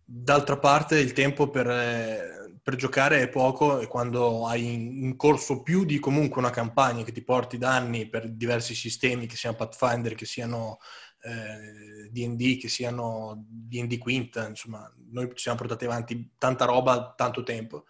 d'altra 0.04 0.58
parte 0.58 0.98
il 0.98 1.12
tempo 1.12 1.48
per, 1.48 1.68
eh, 1.68 2.58
per 2.62 2.76
giocare 2.76 3.22
è 3.22 3.28
poco 3.28 3.80
e 3.80 3.86
quando 3.86 4.46
hai 4.46 4.72
in 5.04 5.16
corso 5.16 5.62
più 5.62 5.84
di 5.84 5.98
comunque 5.98 6.40
una 6.40 6.50
campagna 6.50 7.04
che 7.04 7.12
ti 7.12 7.24
porti 7.24 7.56
danni 7.56 8.08
per 8.08 8.30
diversi 8.30 8.74
sistemi, 8.74 9.26
che 9.26 9.36
siano 9.36 9.56
Pathfinder, 9.56 10.14
che 10.14 10.26
siano 10.26 10.78
eh, 11.22 12.08
D&D, 12.10 12.58
che 12.60 12.68
siano 12.68 13.44
D&D 13.48 13.98
Quinta, 13.98 14.46
insomma, 14.46 14.92
noi 15.10 15.28
ci 15.30 15.42
siamo 15.42 15.58
portati 15.58 15.86
avanti 15.86 16.34
tanta 16.36 16.66
roba, 16.66 17.14
tanto 17.16 17.42
tempo. 17.42 17.86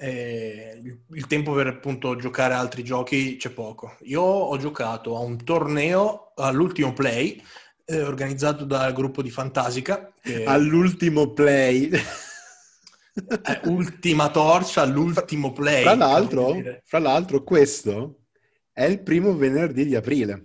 Eh, 0.00 0.80
il, 0.80 1.00
il, 1.10 1.26
tempo 1.26 1.52
per 1.54 1.66
appunto 1.66 2.14
giocare 2.14 2.54
altri 2.54 2.84
giochi 2.84 3.36
c'è 3.36 3.50
poco. 3.50 3.96
Io 4.02 4.22
ho 4.22 4.56
giocato 4.56 5.16
a 5.16 5.20
un 5.20 5.42
torneo 5.42 6.32
all'ultimo 6.36 6.92
play 6.92 7.42
eh, 7.84 8.02
organizzato 8.02 8.64
dal 8.64 8.92
gruppo 8.92 9.22
di 9.22 9.30
Fantasica. 9.30 10.12
Che... 10.20 10.44
All'ultimo 10.46 11.32
play. 11.32 11.90
Eh, 11.90 13.60
ultima 13.64 14.30
torcia, 14.30 14.84
l'ultimo 14.84 15.52
play. 15.52 15.82
Fra 15.82 15.96
l'altro, 15.96 16.54
fra 16.84 16.98
l'altro, 17.00 17.42
questo 17.42 18.26
è 18.72 18.84
il 18.84 19.02
primo 19.02 19.34
venerdì 19.34 19.84
di 19.84 19.96
aprile. 19.96 20.44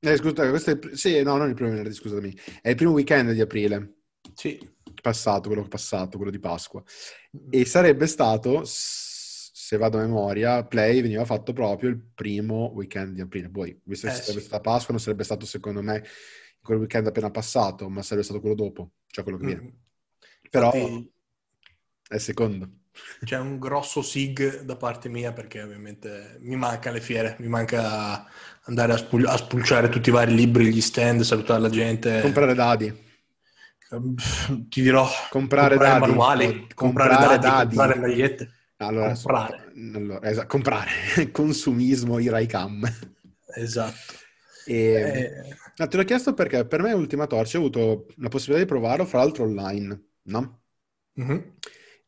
Eh, 0.00 0.16
scusa, 0.16 0.48
questo 0.48 0.70
è 0.72 0.78
il, 0.82 0.98
sì, 0.98 1.22
no, 1.22 1.36
non 1.36 1.48
il 1.48 1.54
primo 1.54 1.70
venerdì, 1.70 1.94
scusami. 1.94 2.36
È 2.60 2.70
il 2.70 2.74
primo 2.74 2.90
weekend 2.90 3.30
di 3.30 3.40
aprile. 3.40 3.98
Sì. 4.34 4.58
Passato, 5.04 5.48
quello 5.48 5.68
passato, 5.68 6.16
quello 6.16 6.30
di 6.30 6.38
Pasqua. 6.38 6.82
E 7.50 7.66
sarebbe 7.66 8.06
stato, 8.06 8.62
se 8.64 9.76
vado 9.76 9.98
a 9.98 10.00
memoria, 10.00 10.64
Play 10.64 11.02
veniva 11.02 11.26
fatto 11.26 11.52
proprio 11.52 11.90
il 11.90 12.00
primo 12.14 12.70
weekend 12.72 13.12
di 13.12 13.20
aprile. 13.20 13.50
Poi, 13.50 13.78
visto 13.84 14.06
che 14.06 14.14
eh, 14.14 14.16
sarebbe 14.16 14.40
sì. 14.40 14.46
stata 14.46 14.62
Pasqua, 14.62 14.94
non 14.94 15.02
sarebbe 15.02 15.24
stato 15.24 15.44
secondo 15.44 15.82
me 15.82 16.02
quel 16.62 16.78
weekend 16.78 17.06
appena 17.06 17.30
passato, 17.30 17.90
ma 17.90 18.00
sarebbe 18.00 18.24
stato 18.24 18.40
quello 18.40 18.54
dopo, 18.54 18.92
cioè 19.08 19.24
quello 19.24 19.38
che 19.38 19.44
viene. 19.44 19.60
Mm. 19.60 19.68
Però 20.48 20.72
Infatti, 20.72 21.12
è 22.08 22.16
secondo. 22.16 22.70
C'è 23.22 23.38
un 23.38 23.58
grosso 23.58 24.00
sig 24.00 24.62
da 24.62 24.76
parte 24.76 25.10
mia 25.10 25.34
perché 25.34 25.60
ovviamente 25.60 26.38
mi 26.40 26.56
manca 26.56 26.90
le 26.90 27.02
fiere, 27.02 27.36
mi 27.40 27.48
manca 27.48 28.24
andare 28.62 28.94
a, 28.94 28.96
spul- 28.96 29.26
a 29.26 29.36
spulciare 29.36 29.90
tutti 29.90 30.08
i 30.08 30.12
vari 30.12 30.34
libri, 30.34 30.72
gli 30.72 30.80
stand, 30.80 31.20
salutare 31.20 31.60
la 31.60 31.68
gente. 31.68 32.22
Comprare 32.22 32.54
dadi. 32.54 33.03
Ti 33.88 34.82
dirò 34.82 35.06
comprare, 35.30 35.76
comprare 35.76 36.00
dadi, 36.00 36.00
manuali, 36.00 36.66
comprare, 36.74 37.14
comprare 37.14 37.38
dadi, 37.38 37.46
dadi, 37.46 37.76
comprare 37.76 38.00
magliette. 38.00 38.50
Allora, 38.76 39.12
comprare. 39.12 39.72
Allora, 39.94 40.28
esatto, 40.28 40.46
comprare. 40.46 40.90
Consumismo 41.30 42.18
Iraicam. 42.18 42.82
Esatto. 43.56 44.14
E... 44.66 44.74
Eh... 44.74 45.56
No, 45.76 45.88
te 45.88 45.96
l'ho 45.96 46.04
chiesto 46.04 46.34
perché 46.34 46.66
per 46.66 46.82
me 46.82 46.92
Ultima 46.92 47.26
Torch 47.26 47.54
ho 47.54 47.58
avuto 47.58 48.06
la 48.16 48.28
possibilità 48.28 48.64
di 48.64 48.70
provarlo, 48.72 49.04
fra 49.04 49.18
l'altro 49.18 49.44
online, 49.44 50.02
no? 50.22 50.62
Mm-hmm. 51.20 51.38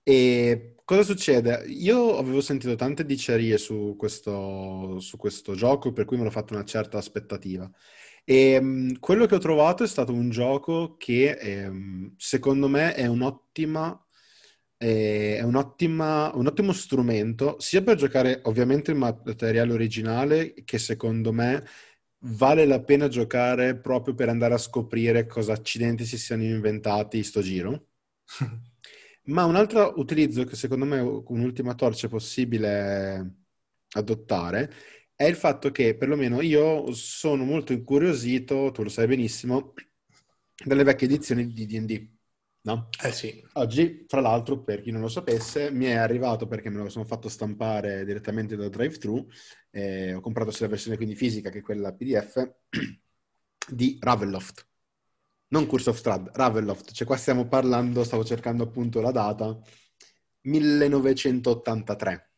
E 0.03 0.77
cosa 0.85 1.03
succede? 1.03 1.65
Io 1.67 2.17
avevo 2.17 2.41
sentito 2.41 2.77
tante 2.77 3.05
dicerie 3.05 3.59
su 3.59 3.97
questo, 3.99 5.01
su 5.01 5.17
questo 5.17 5.55
gioco, 5.55 5.93
per 5.93 6.05
cui 6.05 6.17
me 6.17 6.25
l'ho 6.25 6.31
fatto 6.31 6.55
una 6.55 6.65
certa 6.65 6.99
aspettativa. 6.99 7.69
E 8.29 8.59
um, 8.59 8.99
quello 8.99 9.27
che 9.27 9.37
ho 9.37 9.39
trovato 9.39 9.85
è 9.85 9.87
stato 9.87 10.13
un 10.13 10.31
gioco 10.31 10.97
che 10.97 11.67
um, 11.69 12.13
secondo 12.17 12.67
me 12.69 12.93
è 12.95 13.07
un'ottima 13.07 14.01
è 14.79 15.41
un, 15.43 15.55
ottima, 15.55 16.31
un 16.35 16.47
ottimo 16.47 16.73
strumento 16.73 17.59
sia 17.61 17.83
per 17.83 17.97
giocare 17.97 18.41
ovviamente 18.45 18.91
il 18.91 18.99
materiale 18.99 19.73
originale 19.73 20.53
che 20.65 20.79
secondo 20.79 21.33
me 21.33 21.65
vale 22.21 22.67
la 22.67 22.83
pena 22.83 23.09
giocare 23.09 23.79
proprio 23.79 24.15
per 24.15 24.29
andare 24.29 24.55
a 24.55 24.59
scoprire 24.59 25.27
cosa 25.27 25.53
accidenti 25.53 26.05
si 26.05 26.19
siano 26.19 26.43
inventati 26.43 27.23
sto 27.23 27.41
giro. 27.41 27.89
Ma 29.29 29.45
un 29.45 29.57
altro 29.57 29.95
utilizzo 29.97 30.45
che 30.45 30.57
secondo 30.57 30.85
me 30.85 31.01
un'ultima 31.01 31.75
torcia 31.75 32.07
è 32.07 32.11
possibile 32.11 33.35
adottare 33.91 34.73
è 35.17 35.25
il 35.25 35.35
fatto 35.35 35.71
che 35.71 35.97
perlomeno 35.97 36.43
io 36.43 36.93
sono 36.93 37.45
molto 37.45 37.73
incuriosito, 37.73 38.71
tu 38.71 38.83
lo 38.83 38.89
sai 38.89 39.07
benissimo, 39.07 39.73
dalle 40.65 40.85
vecchie 40.85 41.07
edizioni 41.07 41.53
di 41.53 41.67
D&D. 41.67 42.09
No? 42.67 42.89
Eh 43.03 43.13
sì. 43.13 43.45
Oggi, 43.55 44.05
fra 44.09 44.21
l'altro, 44.21 44.63
per 44.63 44.83
chi 44.83 44.91
non 44.91 45.01
lo 45.01 45.09
sapesse, 45.09 45.71
mi 45.71 45.87
è 45.87 45.95
arrivato 45.95 46.47
perché 46.47 46.69
me 46.69 46.83
lo 46.83 46.89
sono 46.89 47.05
fatto 47.05 47.29
stampare 47.29 48.05
direttamente 48.05 48.57
da 48.57 48.69
drive-thru. 48.69 49.27
Eh, 49.71 50.15
ho 50.15 50.21
comprato 50.21 50.51
sia 50.51 50.67
la 50.67 50.73
versione 50.73 50.97
quindi 50.97 51.15
fisica 51.15 51.49
che 51.49 51.61
quella 51.61 51.95
PDF 51.95 52.55
di 53.69 53.99
Ravenloft 54.01 54.67
non 55.49 55.67
Curse 55.67 55.91
of 55.91 55.99
Strad, 55.99 56.31
Ravenloft, 56.35 56.93
cioè 56.93 57.07
qua 57.07 57.17
stiamo 57.17 57.47
parlando, 57.47 58.03
stavo 58.05 58.25
cercando 58.25 58.65
appunto 58.65 59.01
la 59.01 59.13
data, 59.13 59.59
1983. 60.43 62.31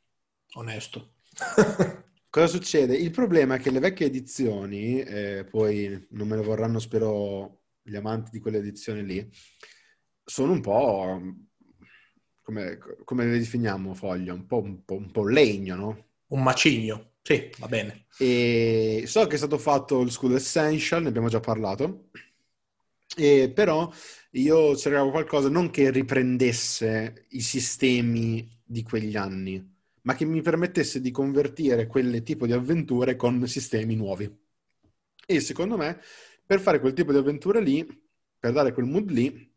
Onesto. 0.55 1.15
Cosa 2.39 2.57
succede? 2.57 2.97
Il 2.97 3.11
problema 3.11 3.57
è 3.57 3.59
che 3.59 3.73
le 3.73 3.81
vecchie 3.81 4.07
edizioni, 4.07 5.01
eh, 5.01 5.45
poi 5.45 6.07
non 6.11 6.29
me 6.29 6.37
ne 6.37 6.43
vorranno 6.43 6.79
spero 6.79 7.63
gli 7.83 7.97
amanti 7.97 8.31
di 8.31 8.39
quelle 8.39 8.59
edizioni 8.59 9.05
lì, 9.05 9.29
sono 10.23 10.53
un 10.53 10.61
po', 10.61 11.21
come, 12.41 12.79
come 13.03 13.25
le 13.27 13.39
definiamo 13.39 13.93
foglia, 13.93 14.35
un 14.35 14.47
po', 14.47 14.63
un, 14.63 14.85
po', 14.85 14.95
un 14.95 15.11
po' 15.11 15.27
legno, 15.27 15.75
no? 15.75 16.07
Un 16.29 16.45
macigno, 16.45 17.15
sì, 17.23 17.51
va 17.59 17.67
bene. 17.67 18.07
E 18.19 19.03
so 19.09 19.27
che 19.27 19.35
è 19.35 19.39
stato 19.39 19.59
fatto 19.59 20.01
il 20.03 20.13
School 20.13 20.37
Essential, 20.37 21.03
ne 21.03 21.09
abbiamo 21.09 21.29
già 21.29 21.41
parlato, 21.41 22.11
e 23.17 23.51
però 23.53 23.93
io 24.31 24.77
cercavo 24.77 25.11
qualcosa 25.11 25.49
non 25.49 25.71
che 25.71 25.91
riprendesse 25.91 27.27
i 27.31 27.41
sistemi 27.41 28.49
di 28.63 28.85
quegli 28.85 29.17
anni, 29.17 29.78
ma 30.09 30.15
che 30.15 30.25
mi 30.25 30.41
permettesse 30.41 31.03
di 31.03 31.11
convertire 31.11 31.87
quel 31.87 32.23
tipo 32.23 32.47
di 32.47 32.53
avventure 32.53 33.15
con 33.15 33.47
sistemi 33.47 33.95
nuovi. 33.95 34.27
E 35.27 35.41
secondo 35.41 35.77
me, 35.77 36.01
per 36.47 36.61
fare 36.61 36.81
quel 36.81 36.95
tipo 36.95 37.13
di 37.13 37.19
avventure 37.19 37.61
lì, 37.61 37.87
per 38.39 38.53
dare 38.53 38.73
quel 38.73 38.87
mood 38.87 39.11
lì, 39.11 39.55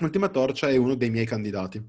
Ultima 0.00 0.30
Torcia 0.30 0.68
è 0.68 0.74
uno 0.76 0.96
dei 0.96 1.10
miei 1.10 1.26
candidati. 1.26 1.80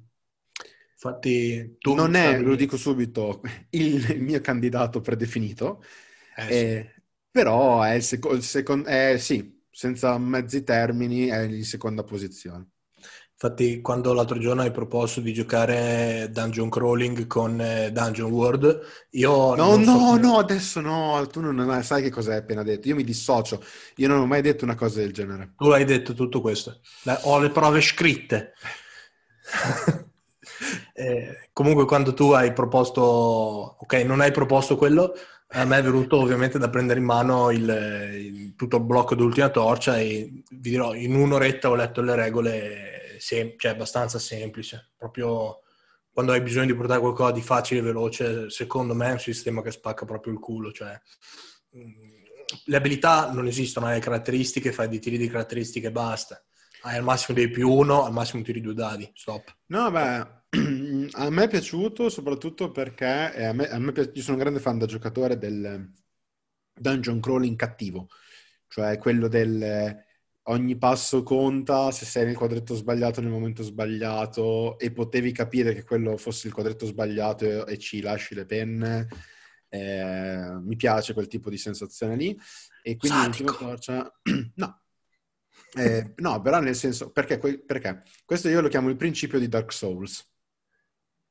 Infatti, 0.91 1.77
tu 1.79 1.95
non 1.95 2.13
è, 2.13 2.39
lo 2.39 2.55
dico 2.55 2.77
subito, 2.77 3.41
il, 3.71 4.21
mio 4.21 4.39
candidato 4.39 5.01
predefinito, 5.01 5.83
eh, 6.35 6.55
eh, 6.55 6.91
sì. 6.93 7.01
però 7.31 7.81
è 7.81 7.93
il 7.93 8.03
secondo, 8.03 8.39
seco- 8.41 8.85
eh, 8.85 9.17
sì, 9.17 9.63
senza 9.71 10.15
mezzi 10.19 10.63
termini 10.63 11.25
è 11.25 11.41
in 11.41 11.65
seconda 11.65 12.03
posizione. 12.03 12.69
Infatti, 13.37 13.81
quando 13.81 14.13
l'altro 14.13 14.39
giorno 14.39 14.61
hai 14.61 14.71
proposto 14.71 15.19
di 15.19 15.33
giocare 15.33 16.29
Dungeon 16.31 16.69
Crawling 16.69 17.27
con 17.27 17.59
eh, 17.59 17.91
Dungeon 17.91 18.31
World, 18.31 18.79
io... 19.11 19.55
No, 19.55 19.75
no, 19.75 19.83
so 19.83 20.17
no, 20.17 20.37
adesso 20.37 20.79
no, 20.79 21.27
tu 21.29 21.41
non 21.41 21.83
sai 21.83 22.01
che 22.01 22.09
cosa 22.09 22.31
hai 22.31 22.37
appena 22.37 22.63
detto. 22.63 22.87
Io 22.87 22.95
mi 22.95 23.03
dissocio, 23.03 23.61
io 23.97 24.07
non 24.07 24.21
ho 24.21 24.25
mai 24.25 24.41
detto 24.41 24.63
una 24.63 24.75
cosa 24.75 25.01
del 25.01 25.11
genere. 25.11 25.53
Tu 25.57 25.69
hai 25.69 25.83
detto 25.83 26.13
tutto 26.13 26.39
questo. 26.39 26.79
Ho 27.23 27.37
le 27.39 27.49
prove 27.49 27.81
scritte. 27.81 28.53
eh, 30.93 31.49
comunque, 31.51 31.83
quando 31.85 32.13
tu 32.13 32.31
hai 32.31 32.53
proposto... 32.53 33.01
Ok, 33.81 33.95
non 34.05 34.21
hai 34.21 34.31
proposto 34.31 34.77
quello, 34.77 35.13
a 35.49 35.65
me 35.65 35.77
è 35.77 35.83
venuto 35.83 36.17
ovviamente 36.19 36.57
da 36.57 36.69
prendere 36.69 36.99
in 36.99 37.05
mano 37.05 37.51
il, 37.51 37.61
il, 38.13 38.55
tutto 38.55 38.77
il 38.77 38.83
blocco 38.83 39.15
d'ultima 39.15 39.49
torcia 39.49 39.97
e 39.99 40.43
vi 40.49 40.69
dirò, 40.69 40.93
in 40.93 41.15
un'oretta 41.15 41.69
ho 41.69 41.75
letto 41.75 42.01
le 42.01 42.15
regole, 42.15 42.94
sem- 43.25 43.57
cioè 43.57 43.71
abbastanza 43.71 44.19
semplice. 44.19 44.91
Proprio 44.95 45.61
quando 46.11 46.31
hai 46.31 46.41
bisogno 46.41 46.67
di 46.67 46.75
portare 46.75 46.99
qualcosa 46.99 47.31
di 47.31 47.41
facile 47.41 47.79
e 47.79 47.83
veloce, 47.83 48.49
secondo 48.49 48.93
me 48.93 49.07
è 49.07 49.11
un 49.13 49.19
sistema 49.19 49.61
che 49.63 49.71
spacca 49.71 50.05
proprio 50.05 50.33
il 50.33 50.39
culo. 50.39 50.71
Cioè, 50.71 50.99
mm, 51.75 52.23
le 52.65 52.75
abilità 52.77 53.31
non 53.31 53.47
esistono, 53.47 53.87
hai 53.87 53.95
le 53.95 53.99
caratteristiche, 53.99 54.71
fai 54.71 54.87
dei 54.87 54.99
tiri 54.99 55.17
di 55.17 55.27
caratteristiche 55.27 55.87
e 55.87 55.91
basta. 55.91 56.43
Hai 56.83 56.97
al 56.97 57.03
massimo 57.03 57.35
dei 57.35 57.49
più 57.49 57.67
uno, 57.67 58.03
al 58.03 58.13
massimo 58.13 58.43
tiri 58.43 58.61
due 58.61 58.75
dadi, 58.75 59.09
stop. 59.15 59.57
No, 59.67 59.89
beh, 59.89 60.27
a 61.13 61.29
me 61.31 61.43
è 61.43 61.49
piaciuto 61.49 62.09
soprattutto 62.09 62.69
perché 62.69 63.47
a 63.47 63.53
me, 63.53 63.67
a 63.67 63.79
me 63.79 63.91
pi- 63.91 64.11
io 64.13 64.21
sono 64.21 64.37
un 64.37 64.43
grande 64.43 64.59
fan 64.59 64.77
da 64.77 64.85
giocatore 64.85 65.39
del 65.39 65.91
dungeon 66.75 67.19
crawling 67.19 67.57
cattivo, 67.57 68.07
cioè 68.67 68.99
quello 68.99 69.27
del 69.27 70.04
ogni 70.47 70.77
passo 70.77 71.23
conta 71.23 71.91
se 71.91 72.05
sei 72.05 72.25
nel 72.25 72.35
quadretto 72.35 72.75
sbagliato 72.75 73.21
nel 73.21 73.31
momento 73.31 73.63
sbagliato 73.63 74.77
e 74.77 74.91
potevi 74.91 75.31
capire 75.31 75.73
che 75.73 75.83
quello 75.83 76.17
fosse 76.17 76.47
il 76.47 76.53
quadretto 76.53 76.85
sbagliato 76.85 77.65
e 77.65 77.77
ci 77.77 78.01
lasci 78.01 78.35
le 78.35 78.45
penne. 78.45 79.07
Eh, 79.69 80.57
mi 80.61 80.75
piace 80.75 81.13
quel 81.13 81.27
tipo 81.27 81.49
di 81.49 81.57
sensazione 81.57 82.15
lì. 82.15 82.37
E 82.83 82.97
quindi 82.97 83.17
l'ultima 83.23 83.53
torcia... 83.53 84.19
no. 84.55 84.81
Eh, 85.73 86.13
no, 86.17 86.41
però 86.41 86.59
nel 86.59 86.75
senso... 86.75 87.11
Perché, 87.11 87.39
perché? 87.39 88.03
Questo 88.23 88.47
io 88.49 88.61
lo 88.61 88.67
chiamo 88.67 88.89
il 88.89 88.95
principio 88.95 89.39
di 89.39 89.47
Dark 89.47 89.73
Souls 89.73 90.23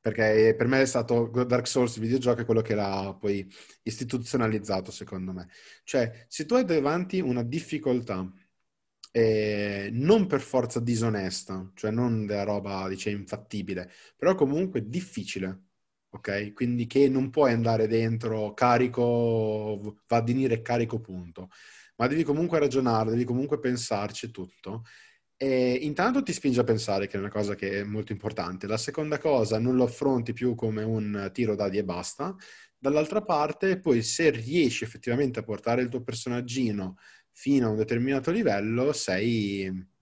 perché 0.05 0.53
per 0.55 0.67
me 0.67 0.81
è 0.81 0.85
stato 0.85 1.31
Dark 1.47 1.65
Souls 1.65 1.95
il 1.95 2.03
videogioco 2.03 2.41
è 2.41 2.45
quello 2.45 2.61
che 2.61 2.75
l'ha 2.75 3.17
poi 3.19 3.51
istituzionalizzato 3.81 4.91
secondo 4.91 5.33
me. 5.33 5.49
Cioè, 5.83 6.27
se 6.27 6.45
tu 6.45 6.53
hai 6.53 6.63
davanti 6.63 7.19
una 7.19 7.41
difficoltà 7.41 8.31
eh, 9.15 9.87
non 9.93 10.27
per 10.27 10.41
forza 10.41 10.81
disonesta, 10.81 11.71
cioè 11.73 11.89
non 11.89 12.25
della 12.25 12.43
roba, 12.43 12.85
dice, 12.89 13.11
infattibile, 13.11 13.89
però 14.17 14.35
comunque 14.35 14.89
difficile, 14.89 15.61
ok? 16.09 16.51
Quindi 16.51 16.85
che 16.85 17.07
non 17.07 17.29
puoi 17.29 17.53
andare 17.53 17.87
dentro 17.87 18.53
carico, 18.53 20.01
va 20.07 20.17
a 20.17 20.21
dire 20.21 20.61
carico 20.61 20.99
punto, 20.99 21.47
ma 21.95 22.07
devi 22.07 22.23
comunque 22.23 22.59
ragionare, 22.59 23.11
devi 23.11 23.23
comunque 23.23 23.57
pensarci 23.59 24.31
tutto. 24.31 24.83
E 25.37 25.73
intanto 25.81 26.21
ti 26.23 26.33
spinge 26.33 26.59
a 26.61 26.63
pensare 26.65 27.07
che 27.07 27.15
è 27.17 27.19
una 27.19 27.29
cosa 27.29 27.55
che 27.55 27.81
è 27.81 27.83
molto 27.83 28.11
importante. 28.11 28.67
La 28.67 28.77
seconda 28.77 29.17
cosa, 29.17 29.59
non 29.59 29.75
lo 29.75 29.85
affronti 29.85 30.33
più 30.33 30.55
come 30.55 30.83
un 30.83 31.29
tiro 31.33 31.55
dadi 31.55 31.77
e 31.77 31.85
basta. 31.85 32.35
Dall'altra 32.77 33.21
parte, 33.21 33.79
poi 33.79 34.01
se 34.03 34.29
riesci 34.29 34.83
effettivamente 34.83 35.39
a 35.39 35.43
portare 35.43 35.81
il 35.81 35.89
tuo 35.89 36.01
personaggino 36.03 36.97
fino 37.35 37.67
a 37.67 37.69
un 37.71 37.75
determinato 37.75 38.31
livello, 38.31 38.93
sei... 38.93 39.93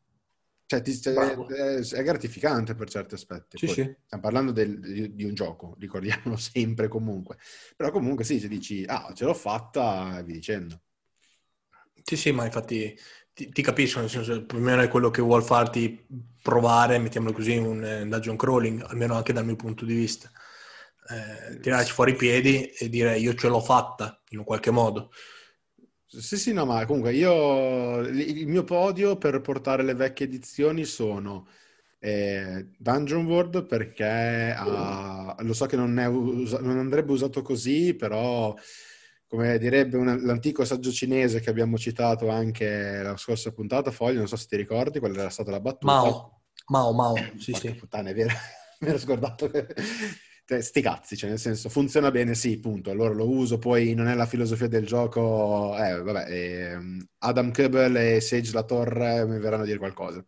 Cioè, 0.65 0.81
ti, 0.81 0.99
cioè, 0.99 1.13
è, 1.13 1.79
è, 1.79 2.03
gratificante 2.03 2.75
per 2.75 2.89
certi 2.89 3.15
aspetti. 3.15 3.57
Sì, 3.57 3.65
poi, 3.65 3.75
sì. 3.75 3.95
Stiamo 4.05 4.23
parlando 4.23 4.51
del, 4.51 4.79
di, 4.79 5.15
di, 5.15 5.23
un 5.23 5.33
gioco, 5.33 5.75
ricordiamolo 5.79 6.37
sempre 6.37 6.87
comunque. 6.87 7.37
Però 7.75 7.91
comunque 7.91 8.23
sì, 8.23 8.39
se 8.39 8.47
dici, 8.47 8.83
ah, 8.87 9.11
ce 9.15 9.25
l'ho 9.25 9.33
fatta, 9.33 10.19
e 10.19 10.23
vi 10.23 10.33
dicendo. 10.33 10.81
Sì, 12.03 12.15
sì, 12.15 12.31
ma 12.31 12.45
infatti 12.45 12.95
ti, 13.33 13.49
ti 13.49 13.61
capisco, 13.63 13.99
nel 13.99 14.09
senso, 14.09 14.45
più 14.45 14.59
o 14.59 14.61
meno 14.61 14.83
è 14.83 14.87
quello 14.87 15.09
che 15.09 15.21
vuol 15.21 15.43
farti 15.43 16.05
provare, 16.41 16.99
mettiamolo 16.99 17.33
così, 17.33 17.57
un 17.57 17.83
eh, 17.83 18.05
dungeon 18.05 18.37
crawling, 18.37 18.83
almeno 18.87 19.15
anche 19.15 19.33
dal 19.33 19.45
mio 19.45 19.55
punto 19.55 19.85
di 19.85 19.95
vista. 19.95 20.29
Eh, 21.09 21.59
tirarci 21.59 21.91
fuori 21.91 22.11
i 22.11 22.15
piedi 22.15 22.67
e 22.67 22.89
dire 22.89 23.17
io 23.17 23.33
ce 23.33 23.47
l'ho 23.47 23.59
fatta 23.59 24.21
in 24.29 24.37
un 24.37 24.45
qualche 24.45 24.69
modo. 24.71 25.11
Sì, 26.19 26.37
sì, 26.37 26.53
no, 26.53 26.65
ma 26.65 26.85
comunque 26.85 27.13
io 27.13 27.99
il 28.01 28.47
mio 28.47 28.63
podio 28.63 29.17
per 29.17 29.41
portare 29.41 29.81
le 29.81 29.95
vecchie 29.95 30.27
edizioni 30.27 30.85
sono 30.85 31.47
eh, 31.97 32.67
Dungeon 32.77 33.25
World 33.25 33.65
perché 33.65 34.53
ha, 34.55 35.35
lo 35.39 35.53
so 35.53 35.65
che 35.65 35.75
non, 35.75 35.97
usa, 35.97 36.59
non, 36.59 36.77
andrebbe 36.77 37.13
usato 37.13 37.41
così, 37.41 37.95
però 37.95 38.53
come 39.25 39.57
direbbe 39.57 39.97
un, 39.97 40.19
l'antico 40.23 40.63
saggio 40.65 40.91
cinese 40.91 41.39
che 41.39 41.49
abbiamo 41.49 41.79
citato 41.79 42.29
anche 42.29 43.01
la 43.01 43.17
scorsa 43.17 43.51
puntata, 43.51 43.89
Foglia, 43.89 44.19
non 44.19 44.27
so 44.27 44.35
se 44.35 44.45
ti 44.47 44.55
ricordi, 44.55 44.99
quella 44.99 45.21
era 45.21 45.29
stata 45.29 45.49
la 45.49 45.59
battuta. 45.59 45.93
Mao, 45.93 46.41
Mao, 46.67 46.91
Mao, 46.93 47.15
sì, 47.39 47.53
sì. 47.53 47.73
Puttana, 47.73 48.09
è 48.09 48.13
vero, 48.13 48.35
mi 48.81 48.89
ero 48.89 48.99
scordato. 48.99 49.51
Cioè, 50.45 50.61
sti 50.61 50.81
cazzi, 50.81 51.15
cioè 51.15 51.29
nel 51.29 51.39
senso, 51.39 51.69
funziona 51.69 52.11
bene, 52.11 52.35
sì, 52.35 52.59
punto. 52.59 52.89
Allora 52.91 53.13
lo 53.13 53.29
uso, 53.29 53.59
poi 53.59 53.93
non 53.93 54.07
è 54.07 54.13
la 54.15 54.25
filosofia 54.25 54.67
del 54.67 54.85
gioco. 54.85 55.75
Eh, 55.77 56.01
vabbè, 56.01 56.25
eh, 56.29 56.79
Adam 57.19 57.51
Kebel 57.51 57.95
e 57.95 58.19
Sage 58.21 58.51
La 58.53 58.63
Torre 58.63 59.25
mi 59.25 59.39
verranno 59.39 59.63
a 59.63 59.65
dire 59.65 59.77
qualcosa. 59.77 60.25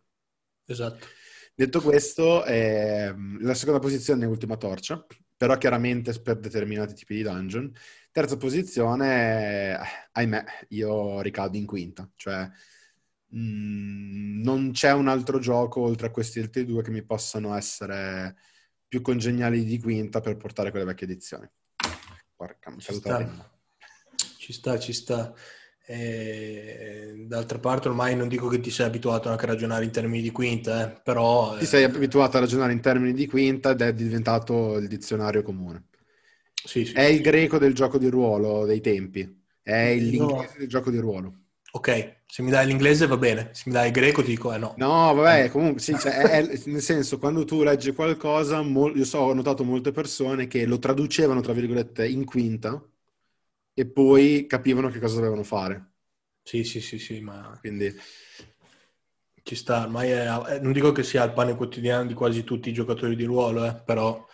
Esatto. 0.64 1.06
Detto 1.54 1.80
questo, 1.80 2.44
eh, 2.44 3.14
la 3.40 3.54
seconda 3.54 3.80
posizione 3.80 4.24
è 4.24 4.28
Ultima 4.28 4.56
Torcia, 4.56 5.04
però 5.36 5.56
chiaramente 5.58 6.12
per 6.20 6.38
determinati 6.38 6.94
tipi 6.94 7.16
di 7.16 7.22
dungeon. 7.22 7.72
Terza 8.10 8.36
posizione, 8.36 9.72
eh, 9.72 9.78
ahimè, 10.12 10.44
io 10.68 11.20
ricado 11.20 11.56
in 11.56 11.66
quinta, 11.66 12.10
cioè 12.14 12.48
mh, 13.28 13.38
mm, 13.38 14.42
non 14.42 14.70
c'è 14.72 14.92
un 14.92 15.08
altro 15.08 15.38
gioco 15.38 15.80
oltre 15.80 16.08
a 16.08 16.10
questi 16.10 16.40
altri 16.40 16.64
due 16.64 16.82
che 16.82 16.90
mi 16.90 17.04
possano 17.04 17.54
essere 17.54 18.36
più 18.88 19.00
congeniali 19.00 19.64
di 19.64 19.80
quinta 19.80 20.20
per 20.20 20.36
portare 20.36 20.70
quelle 20.70 20.84
vecchie 20.84 21.06
edizioni. 21.06 21.48
Porca, 22.34 22.74
ci 22.78 22.92
sta. 22.92 23.50
ci 24.38 24.52
sta, 24.52 24.78
ci 24.78 24.92
sta. 24.92 25.34
E, 25.88 27.24
d'altra 27.26 27.58
parte 27.58 27.88
ormai 27.88 28.16
non 28.16 28.26
dico 28.26 28.48
che 28.48 28.58
ti 28.58 28.70
sei 28.70 28.86
abituato 28.86 29.28
anche 29.28 29.44
a 29.44 29.48
ragionare 29.48 29.84
in 29.84 29.92
termini 29.92 30.22
di 30.22 30.30
quinta, 30.30 30.84
eh, 30.84 31.00
però... 31.02 31.56
Ti 31.56 31.64
sei 31.64 31.82
eh, 31.82 31.86
abituato 31.86 32.36
a 32.36 32.40
ragionare 32.40 32.72
in 32.72 32.80
termini 32.80 33.12
di 33.12 33.26
quinta 33.26 33.70
ed 33.70 33.80
è 33.80 33.94
diventato 33.94 34.78
il 34.78 34.88
dizionario 34.88 35.42
comune. 35.42 35.86
Sì, 36.52 36.84
sì, 36.84 36.92
è 36.92 37.06
sì. 37.06 37.14
il 37.14 37.20
greco 37.20 37.58
del 37.58 37.72
gioco 37.72 37.98
di 37.98 38.08
ruolo 38.08 38.66
dei 38.66 38.80
tempi, 38.80 39.44
è 39.62 39.94
l'inglese 39.94 40.52
no. 40.52 40.58
del 40.58 40.68
gioco 40.68 40.90
di 40.90 40.98
ruolo. 40.98 41.45
Ok, 41.72 42.22
se 42.26 42.42
mi 42.42 42.50
dai 42.50 42.66
l'inglese 42.66 43.06
va 43.06 43.16
bene, 43.16 43.50
se 43.52 43.64
mi 43.66 43.72
dai 43.72 43.88
il 43.88 43.92
greco 43.92 44.22
ti 44.22 44.28
dico 44.30 44.52
eh 44.52 44.58
no. 44.58 44.74
No, 44.78 45.12
vabbè, 45.12 45.44
eh. 45.44 45.50
comunque 45.50 45.80
sì, 45.80 45.98
cioè, 45.98 46.12
è, 46.12 46.46
è, 46.46 46.62
nel 46.66 46.80
senso, 46.80 47.18
quando 47.18 47.44
tu 47.44 47.62
leggi 47.62 47.92
qualcosa, 47.92 48.62
mol, 48.62 48.96
io 48.96 49.04
so, 49.04 49.18
ho 49.18 49.34
notato 49.34 49.62
molte 49.62 49.92
persone 49.92 50.46
che 50.46 50.64
lo 50.64 50.78
traducevano, 50.78 51.40
tra 51.40 51.52
virgolette, 51.52 52.06
in 52.06 52.24
quinta 52.24 52.82
e 53.74 53.86
poi 53.86 54.46
capivano 54.46 54.88
che 54.88 54.98
cosa 54.98 55.16
dovevano 55.16 55.42
fare. 55.42 55.92
Sì, 56.42 56.64
sì, 56.64 56.80
sì, 56.80 56.98
sì, 56.98 57.20
ma... 57.20 57.56
Quindi... 57.60 57.94
Ci 59.42 59.54
sta, 59.54 59.82
ormai 59.82 60.10
è, 60.10 60.58
non 60.60 60.72
dico 60.72 60.90
che 60.90 61.04
sia 61.04 61.22
il 61.22 61.32
pane 61.32 61.54
quotidiano 61.54 62.04
di 62.04 62.14
quasi 62.14 62.42
tutti 62.42 62.68
i 62.68 62.72
giocatori 62.72 63.14
di 63.14 63.22
ruolo, 63.22 63.64
eh, 63.64 63.80
però 63.84 64.26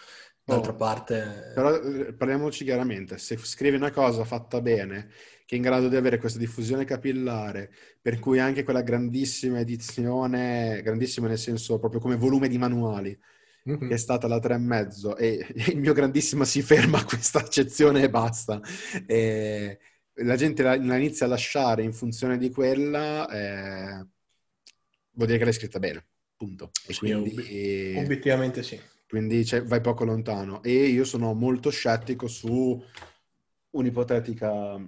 d'altra 0.43 0.73
oh, 0.73 0.77
parte... 0.77 1.53
Però 1.55 1.75
eh, 1.75 2.15
parliamoci 2.15 2.65
chiaramente, 2.65 3.19
se 3.19 3.37
scrivi 3.37 3.77
una 3.77 3.91
cosa 3.91 4.25
fatta 4.25 4.63
bene 4.63 5.11
che 5.53 5.59
è 5.59 5.61
in 5.61 5.63
grado 5.63 5.89
di 5.89 5.97
avere 5.97 6.17
questa 6.17 6.39
diffusione 6.39 6.87
capillare, 6.87 7.71
per 8.01 8.19
cui 8.19 8.39
anche 8.39 8.63
quella 8.63 8.81
grandissima 8.81 9.61
edizione, 9.61 10.81
grandissima 10.83 11.29
nel 11.29 11.37
senso 11.37 11.79
proprio 11.79 12.01
come 12.01 12.17
volume 12.17 12.49
di 12.49 12.57
manuali, 12.57 13.17
mm-hmm. 13.69 13.87
che 13.87 13.95
è 13.95 13.99
stata 13.99 14.27
la 14.27 14.39
3,5, 14.39 15.19
e, 15.19 15.47
e 15.55 15.65
il 15.73 15.79
mio 15.79 15.93
grandissima 15.93 16.47
si 16.47 16.63
ferma 16.63 17.01
a 17.01 17.05
questa 17.05 17.41
accezione 17.41 18.03
e 18.03 18.09
basta. 18.09 18.63
E 19.07 19.79
la 20.15 20.37
gente 20.37 20.63
la, 20.63 20.75
la, 20.77 20.97
inizia 20.97 21.27
a 21.27 21.29
lasciare 21.29 21.83
in 21.83 21.93
funzione 21.93 22.39
di 22.39 22.51
quella, 22.51 23.29
eh, 23.29 24.07
vuol 25.11 25.27
dire 25.27 25.37
che 25.37 25.45
l'hai 25.45 25.53
scritta 25.53 25.79
bene, 25.79 26.07
punto. 26.35 26.71
E 26.87 26.95
sì, 26.95 26.99
quindi, 27.01 27.95
ob- 27.95 28.05
obiettivamente 28.05 28.63
sì. 28.63 28.81
Quindi 29.07 29.45
cioè, 29.45 29.63
vai 29.63 29.83
poco 29.83 30.05
lontano. 30.05 30.63
E 30.63 30.85
io 30.87 31.05
sono 31.05 31.35
molto 31.35 31.69
scettico 31.69 32.27
su 32.27 32.83
un'ipotetica 33.73 34.81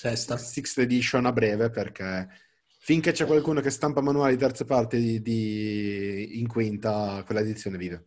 Sesta. 0.00 0.38
Sixth 0.38 0.78
Edition 0.78 1.26
a 1.26 1.32
breve 1.32 1.68
perché 1.68 2.26
finché 2.78 3.12
c'è 3.12 3.26
qualcuno 3.26 3.60
che 3.60 3.68
stampa 3.68 4.00
manuali 4.00 4.32
di 4.32 4.40
terze 4.40 4.64
parti 4.64 4.96
di, 4.96 5.20
di, 5.20 6.40
in 6.40 6.48
quinta, 6.48 7.22
quella 7.26 7.42
edizione 7.42 7.76
vive. 7.76 8.06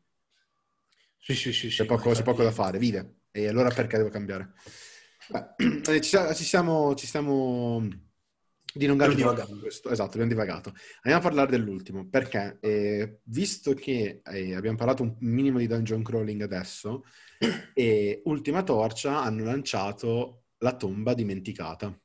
Sì, 1.20 1.36
sì, 1.36 1.54
sì. 1.54 1.68
C'è, 1.68 1.84
sì, 1.84 1.86
poco, 1.86 2.10
c'è 2.10 2.24
poco, 2.24 2.42
da 2.42 2.50
fare, 2.50 2.80
vive. 2.80 3.18
E 3.30 3.48
allora 3.48 3.70
perché 3.70 3.98
devo 3.98 4.10
cambiare? 4.10 4.54
Beh, 5.28 5.82
ci, 6.02 6.12
ci, 6.12 6.44
siamo, 6.44 6.96
ci 6.96 7.06
stiamo 7.06 7.88
dilungando 8.74 9.14
divagato. 9.14 9.60
questo. 9.60 9.92
Esatto, 9.92 10.14
abbiamo 10.14 10.30
divagato. 10.30 10.74
Andiamo 11.04 11.20
a 11.20 11.30
parlare 11.30 11.52
dell'ultimo, 11.52 12.10
perché 12.10 12.58
eh, 12.60 13.20
visto 13.26 13.76
che 13.76 14.22
eh, 14.24 14.56
abbiamo 14.56 14.78
parlato 14.78 15.04
un 15.04 15.16
minimo 15.20 15.60
di 15.60 15.68
dungeon 15.68 16.02
crawling 16.02 16.42
adesso, 16.42 17.06
e 17.76 18.24
Ultima 18.26 18.64
Torcia 18.64 19.22
hanno 19.22 19.44
lanciato 19.44 20.43
la 20.64 20.76
tomba 20.76 21.14
dimenticata, 21.14 21.96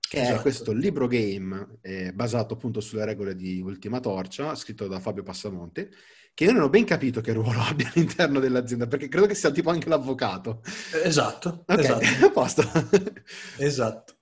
che 0.00 0.20
esatto. 0.20 0.38
è 0.38 0.40
questo 0.40 0.72
libro 0.72 1.06
game 1.06 1.78
eh, 1.82 2.12
basato 2.12 2.54
appunto 2.54 2.80
sulle 2.80 3.04
regole 3.04 3.36
di 3.36 3.60
Ultima 3.60 4.00
Torcia, 4.00 4.54
scritto 4.54 4.88
da 4.88 4.98
Fabio 4.98 5.22
Passamonte, 5.22 5.90
che 6.32 6.44
io 6.44 6.52
non 6.52 6.62
ho 6.62 6.70
ben 6.70 6.84
capito 6.84 7.20
che 7.20 7.32
ruolo 7.32 7.60
abbia 7.62 7.90
all'interno 7.94 8.40
dell'azienda, 8.40 8.86
perché 8.86 9.08
credo 9.08 9.26
che 9.26 9.34
sia 9.34 9.50
tipo 9.50 9.70
anche 9.70 9.88
l'avvocato. 9.88 10.62
Esatto, 11.04 11.64
okay, 11.66 11.84
esatto. 11.84 12.24
a 12.26 12.30
posto. 12.30 12.62
esatto. 13.58 14.17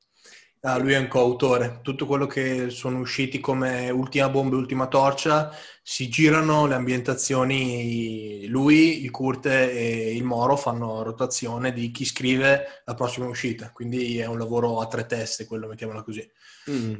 Ah, 0.68 0.78
lui 0.78 0.94
è 0.94 0.98
un 0.98 1.06
coautore. 1.06 1.78
Tutto 1.80 2.06
quello 2.06 2.26
che 2.26 2.70
sono 2.70 2.98
usciti 2.98 3.38
come 3.38 3.88
Ultima 3.90 4.28
Bomba 4.28 4.56
e 4.56 4.58
Ultima 4.58 4.88
Torcia 4.88 5.52
si 5.80 6.08
girano 6.08 6.66
le 6.66 6.74
ambientazioni. 6.74 8.48
Lui, 8.48 9.04
il 9.04 9.12
Curte 9.12 9.70
e 9.70 10.16
il 10.16 10.24
Moro 10.24 10.56
fanno 10.56 11.04
rotazione 11.04 11.72
di 11.72 11.92
chi 11.92 12.04
scrive 12.04 12.82
la 12.84 12.94
prossima 12.94 13.28
uscita. 13.28 13.70
Quindi 13.70 14.18
è 14.18 14.26
un 14.26 14.38
lavoro 14.38 14.80
a 14.80 14.88
tre 14.88 15.06
teste, 15.06 15.46
quello 15.46 15.68
mettiamola 15.68 16.02
così. 16.02 16.28
Mm. 16.68 16.94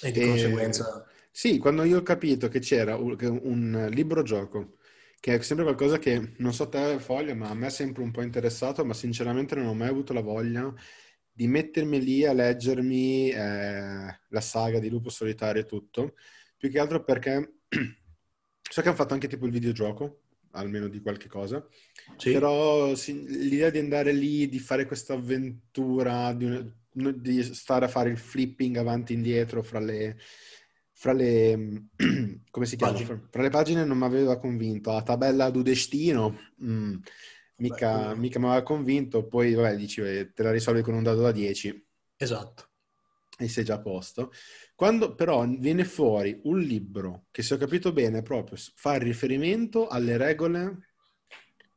E 0.00 0.10
di 0.10 0.20
e... 0.20 0.26
conseguenza. 0.26 1.06
Sì, 1.30 1.58
quando 1.58 1.82
io 1.82 1.98
ho 1.98 2.02
capito 2.02 2.48
che 2.48 2.60
c'era 2.60 2.96
un, 2.96 3.14
un 3.42 3.88
libro 3.90 4.22
gioco 4.22 4.76
che 5.20 5.34
è 5.34 5.42
sempre 5.42 5.66
qualcosa 5.66 5.98
che 5.98 6.32
non 6.38 6.54
so 6.54 6.70
te 6.70 6.98
foglia, 6.98 7.34
ma 7.34 7.50
a 7.50 7.54
me 7.54 7.66
è 7.66 7.70
sempre 7.70 8.02
un 8.02 8.10
po' 8.10 8.22
interessato, 8.22 8.86
ma 8.86 8.94
sinceramente 8.94 9.54
non 9.54 9.66
ho 9.66 9.74
mai 9.74 9.88
avuto 9.88 10.14
la 10.14 10.22
voglia 10.22 10.72
di 11.36 11.48
mettermi 11.48 12.00
lì 12.00 12.24
a 12.24 12.32
leggermi 12.32 13.30
eh, 13.30 14.20
la 14.28 14.40
saga 14.40 14.78
di 14.78 14.88
Lupo 14.88 15.10
Solitario 15.10 15.62
e 15.62 15.66
tutto, 15.66 16.14
più 16.56 16.70
che 16.70 16.78
altro 16.78 17.02
perché 17.02 17.56
so 18.62 18.80
che 18.80 18.88
hanno 18.88 18.96
fatto 18.96 19.14
anche 19.14 19.26
tipo 19.26 19.44
il 19.44 19.52
videogioco, 19.52 20.20
almeno 20.52 20.86
di 20.86 21.00
qualche 21.00 21.26
cosa, 21.26 21.66
sì. 22.16 22.30
però 22.30 22.94
sì, 22.94 23.24
l'idea 23.26 23.70
di 23.70 23.78
andare 23.78 24.12
lì, 24.12 24.48
di 24.48 24.60
fare 24.60 24.86
questa 24.86 25.14
avventura, 25.14 26.32
di, 26.32 26.72
di, 27.16 27.42
stare 27.42 27.86
a 27.86 27.88
fare 27.88 28.10
il 28.10 28.18
flipping 28.18 28.76
avanti 28.76 29.12
e 29.12 29.16
indietro 29.16 29.62
fra 29.62 29.80
le... 29.80 30.16
Fra 30.96 31.12
le 31.12 31.88
come 32.50 32.66
si 32.66 32.76
chiama? 32.76 32.96
Fra, 32.96 33.20
fra, 33.28 33.42
le 33.42 33.50
pagine 33.50 33.84
non 33.84 33.98
mi 33.98 34.04
aveva 34.04 34.38
convinto. 34.38 34.92
La 34.92 35.02
tabella 35.02 35.50
du 35.50 35.60
destino, 35.60 36.38
mm, 36.62 36.94
mica, 37.56 38.14
mica 38.14 38.38
mi 38.38 38.46
aveva 38.46 38.62
convinto, 38.62 39.26
poi 39.26 39.54
vabbè, 39.54 39.76
dici, 39.76 40.02
te 40.02 40.42
la 40.42 40.50
risolvi 40.50 40.82
con 40.82 40.94
un 40.94 41.02
dado 41.02 41.22
da 41.22 41.32
10. 41.32 41.86
Esatto. 42.16 42.68
E 43.36 43.48
sei 43.48 43.64
già 43.64 43.74
a 43.74 43.80
posto. 43.80 44.32
Quando 44.74 45.14
però 45.14 45.46
viene 45.46 45.84
fuori 45.84 46.40
un 46.44 46.60
libro 46.60 47.26
che, 47.30 47.42
se 47.42 47.54
ho 47.54 47.56
capito 47.56 47.92
bene, 47.92 48.22
proprio 48.22 48.56
fa 48.74 48.94
riferimento 48.96 49.88
alle 49.88 50.16
regole 50.16 50.88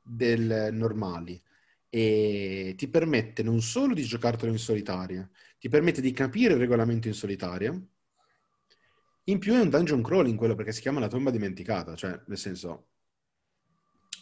del 0.01 0.69
normali 0.71 1.41
e 1.89 2.73
ti 2.77 2.87
permette 2.87 3.43
non 3.43 3.61
solo 3.61 3.93
di 3.93 4.03
giocartelo 4.03 4.51
in 4.51 4.57
solitaria, 4.57 5.27
ti 5.59 5.69
permette 5.69 6.01
di 6.01 6.11
capire 6.11 6.53
il 6.53 6.59
regolamento 6.59 7.07
in 7.07 7.13
solitaria, 7.13 7.71
in 9.25 9.39
più 9.39 9.53
è 9.53 9.59
un 9.59 9.69
dungeon 9.69 10.01
crawling 10.01 10.37
quello 10.37 10.55
perché 10.55 10.71
si 10.71 10.81
chiama 10.81 10.99
la 10.99 11.07
tomba 11.07 11.31
dimenticata, 11.31 11.95
cioè 11.95 12.21
nel 12.27 12.37
senso 12.37 12.89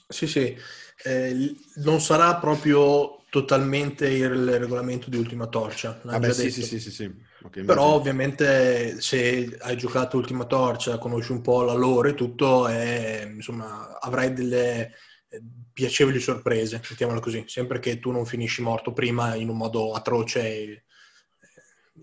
sì, 0.07 0.27
sì, 0.27 0.55
eh, 1.03 1.55
non 1.77 1.99
sarà 2.01 2.35
proprio 2.35 3.23
totalmente 3.29 4.07
il 4.07 4.59
regolamento 4.59 5.09
di 5.09 5.17
Ultima 5.17 5.47
Torcia. 5.47 6.01
Ah 6.05 6.21
sì, 6.31 6.49
sì, 6.49 6.63
sì, 6.63 6.79
sì, 6.79 6.91
sì. 6.91 7.13
Okay, 7.43 7.65
Però 7.65 7.83
ovviamente 7.93 9.01
se 9.01 9.57
hai 9.61 9.75
giocato 9.75 10.17
Ultima 10.17 10.45
Torcia, 10.45 10.97
conosci 10.97 11.31
un 11.31 11.41
po' 11.41 11.63
la 11.63 11.73
lore 11.73 12.11
e 12.11 12.13
tutto, 12.13 12.67
e, 12.67 13.29
insomma, 13.33 13.99
avrai 13.99 14.33
delle 14.33 14.91
eh, 15.29 15.41
piacevoli 15.73 16.19
sorprese, 16.19 16.81
mettiamola 16.89 17.19
così, 17.19 17.43
sempre 17.47 17.79
che 17.79 17.99
tu 17.99 18.11
non 18.11 18.25
finisci 18.25 18.61
morto 18.61 18.93
prima 18.93 19.35
in 19.35 19.49
un 19.49 19.57
modo 19.57 19.93
atroce 19.93 20.39
e 20.41 20.83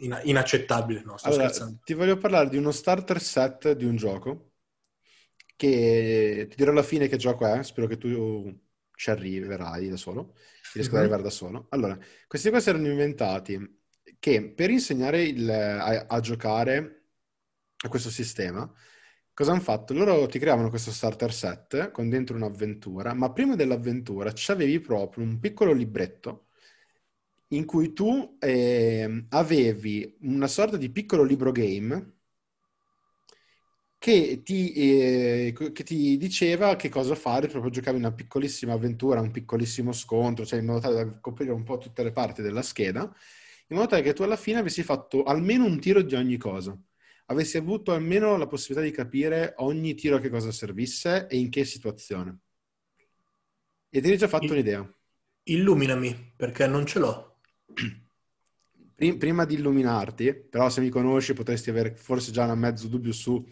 in- 0.00 0.20
inaccettabile. 0.24 1.02
No, 1.04 1.16
sto 1.16 1.28
allora. 1.28 1.50
Ti 1.84 1.94
voglio 1.94 2.16
parlare 2.16 2.48
di 2.48 2.56
uno 2.56 2.70
starter 2.70 3.20
set 3.20 3.72
di 3.72 3.84
un 3.84 3.96
gioco 3.96 4.51
che 5.62 6.46
ti 6.50 6.56
dirò 6.56 6.72
alla 6.72 6.82
fine 6.82 7.06
che 7.06 7.16
gioco 7.16 7.46
è, 7.46 7.62
spero 7.62 7.86
che 7.86 7.96
tu 7.96 8.52
ci 8.96 9.10
arriverai 9.10 9.88
da 9.88 9.96
solo, 9.96 10.34
riesco 10.72 10.90
mm-hmm. 10.90 10.96
ad 10.96 11.00
arrivare 11.02 11.22
da 11.22 11.30
solo. 11.30 11.66
Allora, 11.70 11.96
questi 12.26 12.50
qua 12.50 12.58
si 12.58 12.68
erano 12.70 12.88
inventati 12.88 13.80
che 14.18 14.52
per 14.52 14.70
insegnare 14.70 15.22
il, 15.22 15.48
a, 15.48 16.06
a 16.08 16.20
giocare 16.20 17.04
a 17.84 17.88
questo 17.88 18.10
sistema, 18.10 18.68
cosa 19.32 19.52
hanno 19.52 19.60
fatto? 19.60 19.94
Loro 19.94 20.26
ti 20.26 20.40
creavano 20.40 20.68
questo 20.68 20.90
starter 20.90 21.32
set 21.32 21.92
con 21.92 22.08
dentro 22.08 22.34
un'avventura, 22.36 23.14
ma 23.14 23.32
prima 23.32 23.54
dell'avventura 23.54 24.32
avevi 24.48 24.80
proprio 24.80 25.24
un 25.24 25.38
piccolo 25.38 25.72
libretto 25.72 26.48
in 27.48 27.64
cui 27.66 27.92
tu 27.92 28.36
eh, 28.40 29.26
avevi 29.28 30.16
una 30.22 30.46
sorta 30.48 30.76
di 30.76 30.90
piccolo 30.90 31.22
libro 31.22 31.52
game 31.52 32.21
che 34.02 34.42
ti, 34.42 34.72
eh, 34.72 35.52
che 35.72 35.84
ti, 35.84 36.16
diceva 36.16 36.74
che 36.74 36.88
cosa 36.88 37.14
fare, 37.14 37.46
proprio 37.46 37.70
giocavi 37.70 37.98
una 37.98 38.10
piccolissima 38.10 38.72
avventura, 38.72 39.20
un 39.20 39.30
piccolissimo 39.30 39.92
scontro, 39.92 40.44
cioè 40.44 40.58
in 40.58 40.64
modo 40.64 40.80
tale 40.80 40.94
da 40.96 41.20
coprire 41.20 41.52
un 41.52 41.62
po' 41.62 41.78
tutte 41.78 42.02
le 42.02 42.10
parti 42.10 42.42
della 42.42 42.62
scheda, 42.62 43.02
in 43.68 43.76
modo 43.76 43.86
tale 43.86 44.02
che 44.02 44.12
tu 44.12 44.24
alla 44.24 44.34
fine 44.34 44.58
avessi 44.58 44.82
fatto 44.82 45.22
almeno 45.22 45.66
un 45.66 45.78
tiro 45.78 46.02
di 46.02 46.16
ogni 46.16 46.36
cosa, 46.36 46.76
avessi 47.26 47.58
avuto 47.58 47.92
almeno 47.92 48.36
la 48.36 48.48
possibilità 48.48 48.84
di 48.84 48.92
capire 48.92 49.54
ogni 49.58 49.94
tiro 49.94 50.16
a 50.16 50.18
che 50.18 50.30
cosa 50.30 50.50
servisse 50.50 51.28
e 51.28 51.38
in 51.38 51.48
che 51.48 51.64
situazione. 51.64 52.38
E 53.88 54.00
ti 54.00 54.10
hai 54.10 54.18
già 54.18 54.26
fatto 54.26 54.46
Il... 54.46 54.50
un'idea. 54.50 54.96
Illuminami, 55.44 56.32
perché 56.36 56.66
non 56.66 56.86
ce 56.86 56.98
l'ho. 56.98 57.36
Prima 58.96 59.44
di 59.44 59.54
illuminarti, 59.54 60.34
però 60.34 60.68
se 60.70 60.80
mi 60.80 60.88
conosci 60.88 61.34
potresti 61.34 61.70
avere 61.70 61.94
forse 61.94 62.32
già 62.32 62.50
un 62.50 62.58
mezzo 62.58 62.88
dubbio 62.88 63.12
su 63.12 63.46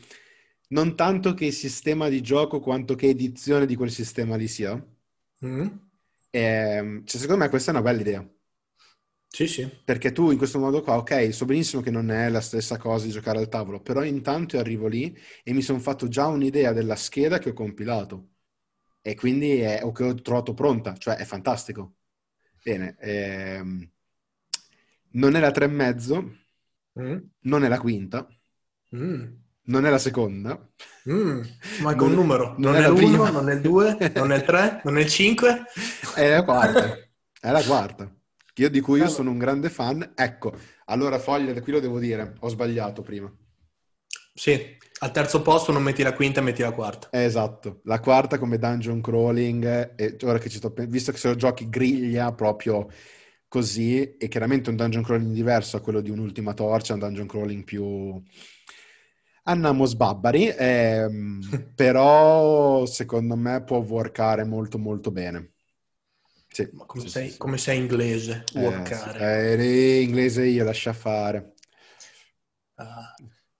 non 0.70 0.94
tanto 0.96 1.35
che 1.35 1.50
sistema 1.50 2.09
di 2.09 2.20
gioco 2.20 2.61
quanto 2.61 2.94
che 2.94 3.09
edizione 3.09 3.66
di 3.66 3.76
quel 3.76 3.90
sistema 3.90 4.37
lì 4.37 4.48
sia. 4.48 4.74
Mm. 5.44 5.66
E, 6.30 6.40
ehm, 6.40 7.04
cioè, 7.04 7.20
secondo 7.20 7.42
me 7.42 7.48
questa 7.48 7.70
è 7.70 7.74
una 7.74 7.83
bella 7.83 8.00
idea. 8.00 8.28
Sì, 9.33 9.46
sì. 9.46 9.68
Perché 9.85 10.12
tu 10.12 10.30
in 10.30 10.38
questo 10.38 10.59
modo 10.59 10.83
qua, 10.83 10.96
ok, 10.96 11.33
so 11.33 11.44
benissimo 11.44 11.83
che 11.83 11.90
non 11.90 12.11
è 12.11 12.28
la 12.28 12.40
stessa 12.40 12.76
cosa 12.78 13.06
di 13.06 13.12
giocare 13.12 13.38
al 13.38 13.48
tavolo, 13.48 13.80
però 13.80 14.02
intanto 14.02 14.59
arrivo 14.59 14.88
lì 14.88 15.16
e 15.44 15.52
mi 15.52 15.62
sono 15.62 15.78
fatto 15.78 16.09
già 16.09 16.26
un'idea 16.26 16.72
della 16.72 16.96
scheda 16.96 17.38
che 17.38 17.50
ho 17.50 17.52
compilato 17.52 18.28
e 19.00 19.14
quindi 19.14 19.61
è, 19.61 19.80
o 19.85 19.92
che 19.92 20.04
ho 20.04 20.14
trovato 20.14 20.52
pronta, 20.54 20.96
cioè 20.96 21.16
è 21.16 21.24
fantastico. 21.24 21.96
Bene, 22.62 22.96
ehm, 22.98 23.90
non 25.12 25.35
è 25.37 25.40
la 25.40 25.50
tre 25.50 25.64
e 25.66 25.68
mezzo, 25.68 26.37
mm. 27.00 27.18
non 27.40 27.64
è 27.64 27.68
la 27.68 27.78
quinta, 27.80 28.28
mm 28.94 29.48
non 29.70 29.87
è 29.87 29.90
la 29.90 29.98
seconda. 29.98 30.59
Mm, 31.09 31.40
ma 31.80 31.94
con 31.94 32.09
un 32.09 32.14
numero. 32.14 32.54
Non, 32.59 32.72
non 32.72 32.83
è, 32.83 32.85
è 32.85 32.88
l'uno, 32.88 33.30
non 33.30 33.48
è 33.48 33.54
il 33.54 33.61
due, 33.61 33.96
non 34.14 34.33
è 34.33 34.37
il 34.37 34.42
tre, 34.42 34.80
non 34.85 34.98
è 34.98 35.00
il 35.00 35.09
cinque. 35.09 35.64
È 36.14 36.28
la 36.28 36.42
quarta. 36.42 36.98
È 37.40 37.50
la 37.50 37.62
quarta. 37.62 38.12
Io 38.56 38.68
di 38.68 38.80
cui 38.80 38.98
io 38.98 39.09
sono 39.09 39.30
un 39.30 39.38
grande 39.38 39.70
fan. 39.70 40.12
Ecco, 40.14 40.52
allora 40.87 41.18
Foglia, 41.18 41.59
qui 41.62 41.72
lo 41.72 41.80
devo 41.80 41.98
dire, 41.98 42.35
ho 42.40 42.48
sbagliato 42.48 43.00
prima. 43.02 43.33
Sì, 44.35 44.76
al 44.98 45.12
terzo 45.12 45.40
posto 45.40 45.72
non 45.72 45.83
metti 45.83 46.02
la 46.02 46.12
quinta, 46.12 46.40
metti 46.40 46.62
la 46.62 46.72
quarta. 46.72 47.09
Esatto, 47.12 47.80
la 47.85 48.00
quarta 48.00 48.38
come 48.38 48.59
dungeon 48.59 49.00
crawling, 49.00 49.94
e 49.96 50.16
ora 50.22 50.38
che 50.38 50.50
ci 50.50 50.56
sto 50.59 50.74
visto 50.88 51.12
che 51.12 51.18
se 51.18 51.28
lo 51.28 51.37
giochi 51.37 51.68
griglia 51.68 52.33
proprio 52.33 52.88
così, 53.48 54.16
e 54.16 54.28
chiaramente 54.28 54.70
un 54.70 54.76
dungeon 54.76 55.02
crawling 55.02 55.33
diverso 55.33 55.76
a 55.76 55.80
quello 55.80 56.00
di 56.00 56.11
un'ultima 56.11 56.54
torcia, 56.54 56.92
un 56.92 57.00
dungeon 57.00 57.26
crawling 57.26 57.64
più 57.64 58.22
Andiamo 59.44 59.87
sbabbari, 59.87 60.48
ehm, 60.57 61.40
però 61.74 62.85
secondo 62.87 63.37
me 63.37 63.62
può 63.62 63.79
workare 63.79 64.44
molto 64.44 64.79
molto 64.79 65.11
bene. 65.11 65.53
Sì, 66.53 66.68
come, 66.87 67.03
sì, 67.05 67.09
sei, 67.09 67.31
sì. 67.31 67.38
come, 67.38 67.59
sei, 67.59 67.79
inglese, 67.79 68.44
eh, 68.55 68.61
workare. 68.61 69.55
Eh, 69.55 70.03
inglese 70.03 70.44
io, 70.46 70.64
lascia 70.64 70.92
fare. 70.92 71.55
Uh, 72.74 72.85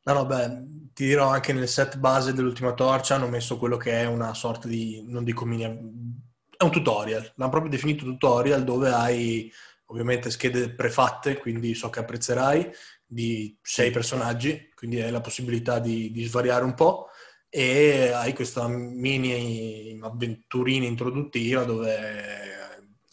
no, 0.05 0.13
no, 0.13 0.27
beh, 0.27 0.65
ti 0.93 1.07
dirò 1.07 1.29
anche 1.29 1.53
nel 1.53 1.69
set 1.69 1.99
base 1.99 2.33
dell'ultima 2.33 2.73
torcia 2.73 3.15
hanno 3.15 3.29
messo 3.29 3.59
quello 3.59 3.77
che 3.77 3.93
è 3.93 4.07
una 4.07 4.35
sorta 4.35 4.67
di, 4.67 5.05
non 5.07 5.25
dico 5.25 5.45
mini, 5.45 5.63
è 5.63 6.65
un 6.65 6.71
tutorial, 6.71 7.33
l'hanno 7.37 7.51
proprio 7.51 7.71
definito 7.71 8.05
tutorial 8.05 8.65
dove 8.65 8.91
hai 8.91 9.51
ovviamente 9.87 10.31
schede 10.31 10.75
prefatte, 10.75 11.39
quindi 11.39 11.75
so 11.75 11.91
che 11.91 12.01
apprezzerai, 12.01 12.71
di 13.07 13.57
sei 13.61 13.91
personaggi, 13.91 14.70
quindi 14.81 15.03
hai 15.03 15.11
la 15.11 15.21
possibilità 15.21 15.79
di, 15.79 16.11
di 16.11 16.25
svariare 16.25 16.65
un 16.65 16.73
po' 16.73 17.09
e 17.51 18.13
hai 18.15 18.33
questa 18.33 18.67
mini 18.67 19.99
avventurina 20.01 20.87
introduttiva 20.87 21.65
dove 21.65 21.99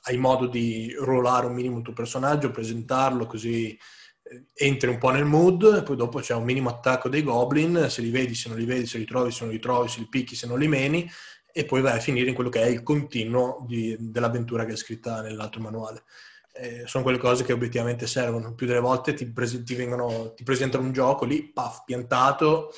hai 0.03 0.15
modo 0.15 0.47
di 0.47 0.95
rollare 0.97 1.47
un 1.47 1.53
minimo 1.53 1.79
il 1.79 1.83
tuo 1.83 1.91
personaggio, 1.91 2.51
presentarlo 2.51 3.25
così 3.25 3.77
eh, 4.23 4.45
entri 4.53 4.89
un 4.89 4.97
po' 4.97 5.09
nel 5.09 5.25
mood 5.25 5.83
poi 5.83 5.97
dopo 5.97 6.21
c'è 6.21 6.33
un 6.35 6.45
minimo 6.45 6.69
attacco 6.69 7.09
dei 7.09 7.21
goblin, 7.21 7.87
se 7.89 8.01
li 8.01 8.11
vedi, 8.11 8.33
se 8.33 8.47
non 8.47 8.57
li 8.57 8.63
vedi, 8.63 8.85
se 8.85 8.97
li 8.97 9.05
trovi, 9.05 9.31
se 9.31 9.43
non 9.43 9.51
li 9.51 9.59
trovi, 9.59 9.89
se 9.89 9.99
li 9.99 10.07
picchi, 10.07 10.35
se 10.35 10.47
non 10.47 10.59
li 10.59 10.69
meni 10.69 11.05
e 11.51 11.65
poi 11.65 11.81
vai 11.81 11.97
a 11.97 11.99
finire 11.99 12.29
in 12.29 12.35
quello 12.35 12.49
che 12.49 12.61
è 12.61 12.67
il 12.67 12.81
continuo 12.81 13.65
di, 13.67 13.93
dell'avventura 13.99 14.63
che 14.63 14.71
è 14.71 14.77
scritta 14.77 15.21
nell'altro 15.21 15.59
manuale 15.59 16.03
eh, 16.59 16.83
sono 16.85 17.03
quelle 17.03 17.17
cose 17.17 17.43
che 17.43 17.53
obiettivamente 17.53 18.07
servono. 18.07 18.53
Più 18.53 18.65
delle 18.65 18.79
volte 18.79 19.13
ti, 19.13 19.25
pres- 19.31 19.63
ti, 19.63 19.75
vengono, 19.75 20.33
ti 20.33 20.43
presentano 20.43 20.83
un 20.83 20.91
gioco 20.91 21.25
lì, 21.25 21.43
paf, 21.43 21.83
piantato, 21.85 22.71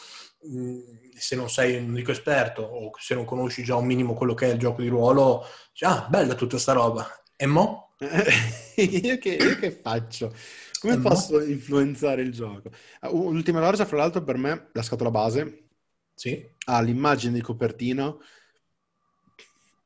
mh, 0.43 0.61
mm, 0.61 0.79
se 1.15 1.35
non 1.35 1.49
sei 1.49 1.77
un 1.77 1.89
unico 1.89 2.11
esperto 2.11 2.61
o 2.61 2.91
se 2.97 3.15
non 3.15 3.25
conosci 3.25 3.63
già 3.63 3.75
un 3.75 3.85
minimo 3.85 4.13
quello 4.13 4.33
che 4.33 4.49
è 4.49 4.53
il 4.53 4.59
gioco 4.59 4.81
di 4.81 4.87
ruolo, 4.87 5.45
dici, 5.71 5.85
ah, 5.85 6.07
bella 6.09 6.35
tutta 6.35 6.57
sta 6.57 6.73
roba. 6.73 7.07
E 7.35 7.45
mo? 7.45 7.95
io, 7.99 9.17
che, 9.17 9.29
io, 9.29 9.55
che, 9.57 9.71
faccio? 9.71 10.33
Come 10.79 10.93
e 10.93 10.99
posso 10.99 11.37
mo? 11.37 11.43
influenzare 11.43 12.21
il 12.21 12.31
gioco? 12.31 12.69
Uh, 13.01 13.31
L'ultima 13.31 13.59
Lorgia, 13.59 13.85
fra 13.85 13.97
l'altro, 13.97 14.23
per 14.23 14.37
me, 14.37 14.69
la 14.73 14.81
scatola 14.81 15.11
base, 15.11 15.67
sì. 16.13 16.45
ha 16.65 16.81
l'immagine 16.81 17.33
di 17.33 17.41
copertina. 17.41 18.15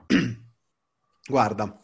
Guarda, 1.26 1.80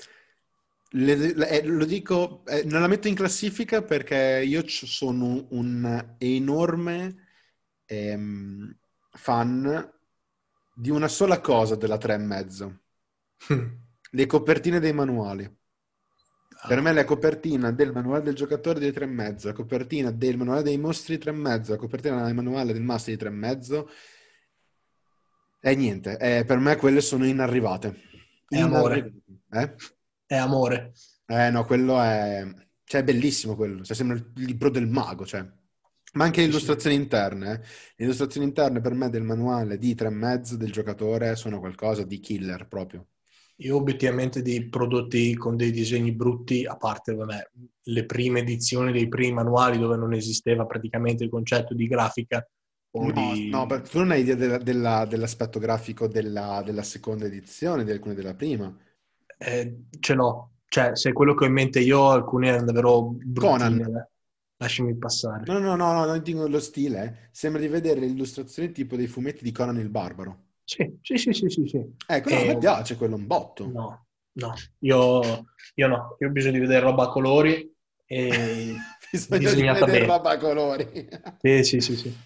le, 0.91 1.15
le, 1.15 1.49
eh, 1.49 1.65
lo 1.65 1.85
dico, 1.85 2.43
eh, 2.45 2.63
non 2.63 2.81
la 2.81 2.87
metto 2.87 3.07
in 3.07 3.15
classifica 3.15 3.83
perché 3.83 4.43
io 4.45 4.63
sono 4.67 5.47
un 5.51 6.15
enorme 6.17 7.27
ehm, 7.85 8.75
fan 9.11 9.91
di 10.73 10.89
una 10.89 11.07
sola 11.07 11.41
cosa 11.41 11.75
della 11.75 11.97
3,5. 11.97 12.77
Le 14.11 14.25
copertine 14.25 14.79
dei 14.79 14.93
manuali. 14.93 15.43
Ah. 16.61 16.67
Per 16.67 16.81
me 16.81 16.91
la 16.91 17.05
copertina 17.05 17.71
del 17.71 17.91
manuale 17.91 18.23
del 18.23 18.33
giocatore 18.33 18.79
di 18.79 18.89
3,5, 18.89 19.45
la 19.45 19.53
copertina 19.53 20.11
del 20.11 20.37
manuale 20.37 20.63
dei 20.63 20.77
mostri 20.77 21.17
di 21.17 21.23
3,5, 21.23 21.69
la 21.69 21.77
copertina 21.77 22.25
del 22.25 22.33
manuale 22.33 22.73
del 22.73 22.81
master 22.81 23.15
di 23.15 23.23
3,5 23.23 23.85
è 25.59 25.75
niente. 25.75 26.17
Eh, 26.17 26.43
per 26.45 26.57
me 26.57 26.75
quelle 26.77 27.01
sono 27.01 27.25
inarrivate. 27.25 28.01
È 28.47 28.59
amore. 28.59 29.13
Eh? 29.51 29.75
È 30.29 30.35
amore. 30.35 30.93
Eh 31.25 31.49
no, 31.49 31.65
quello 31.65 31.99
è... 31.99 32.45
Cioè, 32.83 33.01
è 33.01 33.03
bellissimo 33.03 33.55
quello. 33.55 33.83
Cioè, 33.83 33.95
sembra 33.95 34.15
il 34.15 34.31
libro 34.35 34.69
del 34.69 34.87
mago, 34.87 35.25
cioè. 35.25 35.43
Ma 36.13 36.25
anche 36.25 36.41
le 36.41 36.47
illustrazioni 36.47 36.95
interne. 36.95 37.51
Eh. 37.51 37.57
Le 37.95 38.05
illustrazioni 38.05 38.45
interne 38.45 38.79
per 38.79 38.93
me 38.93 39.09
del 39.09 39.23
manuale 39.23 39.79
di 39.79 39.95
tre 39.95 40.07
e 40.07 40.11
mezzo 40.11 40.55
del 40.55 40.71
giocatore 40.71 41.35
sono 41.35 41.59
qualcosa 41.59 42.03
di 42.03 42.19
killer 42.19 42.67
proprio. 42.67 43.07
Io 43.57 43.75
obiettivamente 43.75 44.43
di 44.43 44.69
prodotti 44.69 45.35
con 45.35 45.55
dei 45.55 45.71
disegni 45.71 46.13
brutti, 46.13 46.63
a 46.65 46.77
parte 46.77 47.13
vabbè, 47.13 47.49
le 47.81 48.05
prime 48.05 48.39
edizioni 48.41 48.91
dei 48.91 49.07
primi 49.07 49.33
manuali 49.33 49.79
dove 49.79 49.97
non 49.97 50.13
esisteva 50.13 50.65
praticamente 50.65 51.23
il 51.23 51.29
concetto 51.29 51.73
di 51.73 51.87
grafica. 51.87 52.47
No, 52.91 53.11
di... 53.11 53.49
no, 53.49 53.65
tu 53.65 53.97
non 53.97 54.11
hai 54.11 54.21
idea 54.21 54.35
della, 54.35 54.57
della, 54.59 55.05
dell'aspetto 55.05 55.59
grafico 55.59 56.07
della, 56.07 56.61
della 56.63 56.83
seconda 56.83 57.25
edizione, 57.25 57.83
di 57.83 57.91
alcune 57.91 58.13
della 58.13 58.35
prima 58.35 58.75
eh, 59.39 59.85
ce 59.99 60.13
l'ho. 60.13 60.51
Cioè, 60.67 60.95
se 60.95 61.13
quello 61.13 61.33
che 61.33 61.45
ho 61.45 61.47
in 61.47 61.53
mente 61.53 61.79
io, 61.79 62.09
alcuni 62.09 62.47
erano 62.47 62.65
davvero. 62.65 63.15
Conan. 63.33 63.79
Eh. 63.79 64.09
Lasciami 64.57 64.95
passare. 64.97 65.43
No, 65.45 65.57
no, 65.57 65.75
no, 65.75 65.93
no, 65.93 66.05
non 66.05 66.21
dico 66.21 66.45
lo 66.47 66.59
stile. 66.59 67.03
Eh. 67.03 67.29
Sembra 67.31 67.61
di 67.61 67.69
vedere 67.69 68.01
le 68.01 68.07
illustrazioni 68.07 68.71
tipo 68.71 68.97
dei 68.97 69.07
fumetti 69.07 69.43
di 69.43 69.51
Conan 69.51 69.79
il 69.79 69.89
Barbaro. 69.89 70.47
Sì, 70.65 70.99
sì, 71.01 71.17
sì, 71.17 71.31
sì, 71.31 71.49
sì. 71.49 71.67
sì. 71.67 71.83
Ecco, 72.05 72.29
no, 72.29 72.35
e... 72.35 72.41
a 72.41 72.45
me 72.45 72.57
piace 72.57 72.97
quello 72.97 73.15
un 73.15 73.25
botto. 73.25 73.65
No, 73.67 74.07
no, 74.33 74.53
io, 74.79 75.45
io 75.75 75.87
no. 75.87 76.17
Io 76.19 76.27
ho 76.27 76.31
bisogno 76.31 76.53
di 76.53 76.59
vedere 76.59 76.81
roba 76.81 77.05
a 77.05 77.09
colori 77.09 77.73
e 78.05 78.75
bisogna 79.09 79.53
di 79.53 79.61
vedere 79.61 79.85
bene. 79.85 80.05
roba 80.05 80.31
a 80.31 80.37
colori. 80.37 81.09
sì, 81.39 81.63
sì, 81.63 81.79
sì, 81.79 81.95
sì. 81.95 82.17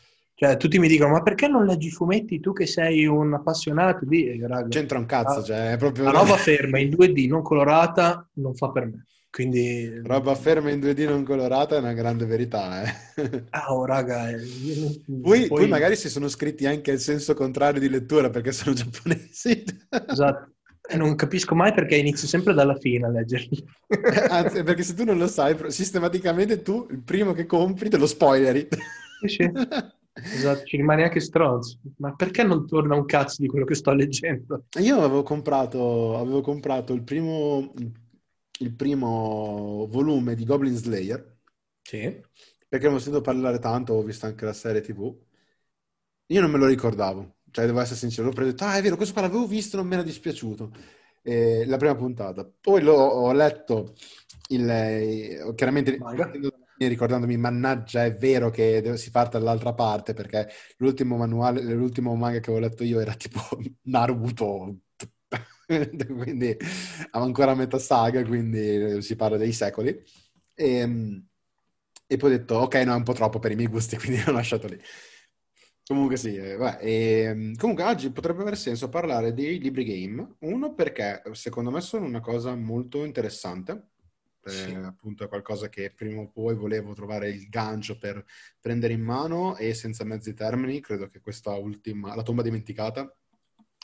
Cioè, 0.43 0.57
tutti 0.57 0.77
mi 0.77 0.89
dicono, 0.89 1.13
ma 1.13 1.21
perché 1.21 1.47
non 1.47 1.65
leggi 1.65 1.87
i 1.87 1.91
fumetti 1.91 2.41
tu 2.41 2.51
che 2.51 2.65
sei 2.65 3.05
un 3.05 3.33
appassionato 3.33 4.03
di... 4.03 4.41
Raga, 4.45 4.67
C'entra 4.67 4.97
un 4.97 5.05
cazzo, 5.05 5.39
ah, 5.39 5.43
cioè, 5.43 5.71
è 5.71 5.77
proprio... 5.77 6.03
La 6.03 6.11
roba 6.11 6.35
ferma 6.37 6.79
in 6.79 6.89
2D, 6.89 7.29
non 7.29 7.41
colorata, 7.41 8.27
non 8.33 8.53
fa 8.53 8.69
per 8.69 8.85
me. 8.87 9.05
Quindi... 9.29 10.01
Roba 10.03 10.35
ferma 10.35 10.69
in 10.69 10.81
2D 10.81 11.07
non 11.07 11.23
colorata 11.23 11.77
è 11.77 11.79
una 11.79 11.93
grande 11.93 12.25
verità, 12.25 12.83
eh. 12.83 13.43
Ah, 13.51 13.73
oh, 13.73 13.85
raga. 13.85 14.31
Eh, 14.31 14.35
poi, 15.07 15.47
poi... 15.47 15.47
poi, 15.47 15.67
magari 15.69 15.95
si 15.95 16.09
sono 16.09 16.27
scritti 16.27 16.65
anche 16.65 16.91
il 16.91 16.99
senso 16.99 17.33
contrario 17.33 17.79
di 17.79 17.87
lettura 17.87 18.29
perché 18.29 18.51
sono 18.51 18.75
giapponesi. 18.75 19.63
Esatto. 20.09 20.51
E 20.85 20.97
non 20.97 21.15
capisco 21.15 21.55
mai 21.55 21.73
perché 21.73 21.95
inizio 21.95 22.27
sempre 22.27 22.53
dalla 22.53 22.75
fine 22.75 23.05
a 23.05 23.09
leggerli. 23.09 23.65
Anzi, 24.27 24.61
perché 24.63 24.83
se 24.83 24.93
tu 24.93 25.05
non 25.05 25.17
lo 25.17 25.27
sai, 25.27 25.55
sistematicamente 25.71 26.61
tu, 26.61 26.85
il 26.91 27.01
primo 27.01 27.31
che 27.31 27.45
compri, 27.45 27.87
te 27.87 27.95
lo 27.95 28.07
spoileri. 28.07 28.67
Sì, 29.21 29.27
sì. 29.29 29.51
Esatto, 30.13 30.63
ci 30.65 30.77
rimane 30.77 31.03
anche 31.03 31.19
stronzo. 31.19 31.79
Ma 31.97 32.13
perché 32.13 32.43
non 32.43 32.67
torna 32.67 32.95
un 32.95 33.05
cazzo 33.05 33.41
di 33.41 33.47
quello 33.47 33.65
che 33.65 33.75
sto 33.75 33.91
leggendo? 33.93 34.65
Io 34.79 34.99
avevo 35.01 35.23
comprato, 35.23 36.17
avevo 36.17 36.41
comprato 36.41 36.93
il 36.93 37.03
primo 37.03 37.73
il 38.59 38.73
primo 38.73 39.87
volume 39.89 40.35
di 40.35 40.45
Goblin 40.45 40.75
Slayer. 40.75 41.37
Sì. 41.81 42.21
Perché 42.67 42.85
avevo 42.85 42.99
sentito 42.99 43.21
parlare 43.21 43.59
tanto, 43.59 43.93
ho 43.93 44.03
visto 44.03 44.25
anche 44.25 44.45
la 44.45 44.53
serie 44.53 44.81
TV. 44.81 45.15
Io 46.27 46.41
non 46.41 46.49
me 46.49 46.57
lo 46.57 46.65
ricordavo, 46.65 47.35
cioè 47.51 47.65
devo 47.65 47.81
essere 47.81 47.97
sincero, 47.97 48.27
l'ho 48.27 48.33
preso, 48.33 48.55
ah 48.59 48.77
è 48.77 48.81
vero, 48.81 48.95
questo 48.95 49.13
qua 49.13 49.23
l'avevo 49.23 49.45
visto, 49.45 49.77
non 49.77 49.87
mi 49.87 49.93
era 49.93 50.03
dispiaciuto. 50.03 50.71
Eh, 51.21 51.65
la 51.67 51.77
prima 51.77 51.95
puntata. 51.95 52.49
Poi 52.59 52.81
l'ho, 52.81 52.95
ho 52.95 53.31
letto 53.33 53.93
il, 54.49 54.67
eh, 54.67 55.53
chiaramente 55.55 55.97
ricordandomi, 56.77 57.37
mannaggia, 57.37 58.05
è 58.05 58.13
vero 58.15 58.49
che 58.49 58.97
si 58.97 59.11
parte 59.11 59.37
dall'altra 59.37 59.73
parte 59.73 60.13
perché 60.13 60.49
l'ultimo 60.77 61.17
manuale, 61.17 61.61
l'ultimo 61.61 62.15
manga 62.15 62.39
che 62.39 62.49
avevo 62.49 62.65
letto 62.65 62.83
io 62.83 62.99
era 62.99 63.13
tipo 63.15 63.39
Naruto 63.83 64.77
quindi 65.65 66.55
avevo 67.11 67.25
ancora 67.25 67.55
metà 67.55 67.79
saga, 67.79 68.23
quindi 68.23 69.01
si 69.01 69.15
parla 69.15 69.37
dei 69.37 69.53
secoli. 69.53 69.89
E, 70.53 70.75
ehm, 70.75 71.27
e, 72.07 72.17
poi 72.17 72.33
ho 72.33 72.37
detto, 72.37 72.55
ok, 72.55 72.75
no, 72.75 72.93
è 72.93 72.95
un 72.95 73.03
po' 73.03 73.13
troppo 73.13 73.39
per 73.39 73.51
i 73.51 73.55
miei 73.55 73.67
gusti, 73.67 73.97
quindi 73.97 74.21
l'ho 74.23 74.31
lasciato 74.33 74.67
lì. 74.67 74.79
Comunque 75.85 76.15
sì, 76.15 76.35
eh, 76.37 76.55
beh, 76.55 76.77
e, 76.79 76.91
ehm, 77.23 77.55
comunque 77.57 77.83
oggi 77.83 78.09
potrebbe 78.11 78.41
aver 78.41 78.57
senso 78.57 78.87
parlare 78.87 79.33
dei 79.33 79.59
libri 79.59 79.83
game, 79.83 80.35
uno 80.39 80.73
perché 80.73 81.21
secondo 81.33 81.71
me 81.71 81.81
sono 81.81 82.05
una 82.05 82.21
cosa 82.21 82.55
molto 82.55 83.03
interessante, 83.03 83.71
eh, 83.73 83.92
sì. 84.49 84.73
appunto 84.73 85.23
è 85.23 85.27
qualcosa 85.27 85.69
che 85.69 85.91
prima 85.91 86.21
o 86.21 86.29
poi 86.29 86.55
volevo 86.55 86.93
trovare 86.93 87.29
il 87.29 87.47
gancio 87.49 87.97
per 87.97 88.23
prendere 88.59 88.93
in 88.93 89.01
mano 89.01 89.55
e 89.57 89.73
senza 89.73 90.03
mezzi 90.03 90.33
termini, 90.33 90.81
credo 90.81 91.07
che 91.07 91.19
questa 91.19 91.53
ultima, 91.55 92.15
la 92.15 92.23
tomba 92.23 92.41
dimenticata, 92.41 93.15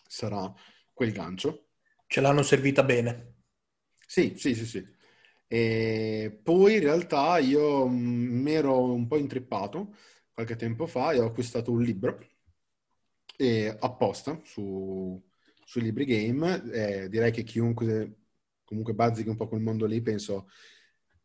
sarà 0.08 0.52
quel 0.94 1.12
gancio 1.12 1.70
ce 2.10 2.22
l'hanno 2.22 2.42
servita 2.42 2.84
bene. 2.84 3.36
Sì, 4.06 4.34
sì, 4.36 4.56
sì, 4.56 4.66
sì. 4.66 4.88
E 5.48 6.40
poi 6.44 6.76
in 6.76 6.80
realtà 6.82 7.38
io 7.38 7.88
mm, 7.88 8.42
mi 8.42 8.52
ero 8.54 8.82
un 8.82 9.08
po' 9.08 9.18
intrippato 9.18 9.96
qualche 10.34 10.56
tempo 10.56 10.88
fa 10.88 11.12
e 11.12 11.20
ho 11.20 11.28
acquistato 11.28 11.72
un 11.72 11.82
libro 11.84 12.20
e 13.38 13.78
apposta 13.80 14.40
su, 14.44 15.22
sui 15.64 15.82
libri 15.84 16.06
game. 16.06 16.64
Eh, 16.72 17.10
direi 17.10 17.32
che 17.32 17.44
chiunque 17.44 18.19
comunque 18.70 18.94
bazzichi 18.94 19.30
un 19.30 19.36
po' 19.36 19.48
quel 19.48 19.62
mondo 19.62 19.86
lì, 19.88 20.00
penso, 20.02 20.48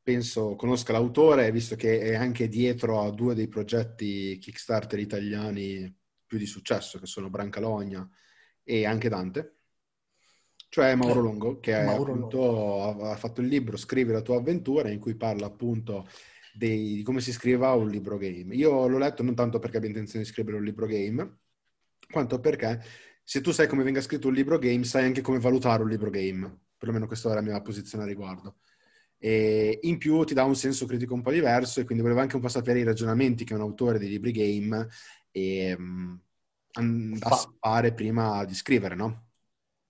penso 0.02 0.56
conosca 0.56 0.92
l'autore, 0.92 1.52
visto 1.52 1.76
che 1.76 2.00
è 2.00 2.14
anche 2.14 2.48
dietro 2.48 3.02
a 3.02 3.10
due 3.10 3.34
dei 3.34 3.48
progetti 3.48 4.38
Kickstarter 4.38 4.98
italiani 4.98 5.94
più 6.26 6.38
di 6.38 6.46
successo, 6.46 6.98
che 6.98 7.06
sono 7.06 7.28
Brancalogna 7.28 8.08
e 8.62 8.86
anche 8.86 9.08
Dante 9.08 9.56
cioè 10.74 10.96
Mauro 10.96 11.20
eh, 11.20 11.22
Longo, 11.22 11.60
che 11.60 11.72
appunto 11.72 12.38
Longo. 12.38 13.04
ha 13.04 13.16
fatto 13.16 13.40
il 13.40 13.46
libro 13.46 13.76
Scrivi 13.76 14.10
la 14.10 14.22
tua 14.22 14.38
avventura, 14.38 14.90
in 14.90 14.98
cui 14.98 15.14
parla 15.14 15.46
appunto 15.46 16.08
dei, 16.52 16.94
di 16.94 17.02
come 17.04 17.20
si 17.20 17.32
scriva 17.32 17.74
un 17.74 17.88
libro 17.88 18.18
game. 18.18 18.56
Io 18.56 18.88
l'ho 18.88 18.98
letto 18.98 19.22
non 19.22 19.36
tanto 19.36 19.60
perché 19.60 19.76
abbia 19.76 19.90
intenzione 19.90 20.24
di 20.24 20.30
scrivere 20.30 20.56
un 20.56 20.64
libro 20.64 20.86
game, 20.86 21.38
quanto 22.10 22.40
perché 22.40 22.82
se 23.22 23.40
tu 23.40 23.52
sai 23.52 23.68
come 23.68 23.84
venga 23.84 24.00
scritto 24.00 24.26
un 24.26 24.34
libro 24.34 24.58
game, 24.58 24.82
sai 24.82 25.04
anche 25.04 25.20
come 25.20 25.38
valutare 25.38 25.84
un 25.84 25.90
libro 25.90 26.10
game. 26.10 26.62
Perlomeno 26.84 27.06
questa 27.06 27.30
è 27.30 27.34
la 27.34 27.40
mia 27.40 27.60
posizione 27.62 28.04
a 28.04 28.06
riguardo. 28.06 28.56
E 29.16 29.78
in 29.82 29.96
più 29.96 30.22
ti 30.24 30.34
dà 30.34 30.44
un 30.44 30.54
senso 30.54 30.84
critico 30.84 31.14
un 31.14 31.22
po' 31.22 31.30
diverso 31.30 31.80
e 31.80 31.84
quindi 31.84 32.02
volevo 32.02 32.20
anche 32.20 32.36
un 32.36 32.42
po' 32.42 32.48
sapere 32.48 32.80
i 32.80 32.84
ragionamenti 32.84 33.44
che 33.44 33.54
un 33.54 33.62
autore 33.62 33.98
dei 33.98 34.10
libri 34.10 34.32
game 34.32 34.86
e, 35.30 35.74
um, 35.78 36.20
andasse 36.72 37.46
a 37.46 37.54
fare 37.58 37.94
prima 37.94 38.44
di 38.44 38.52
scrivere, 38.52 38.94
no? 38.94 39.28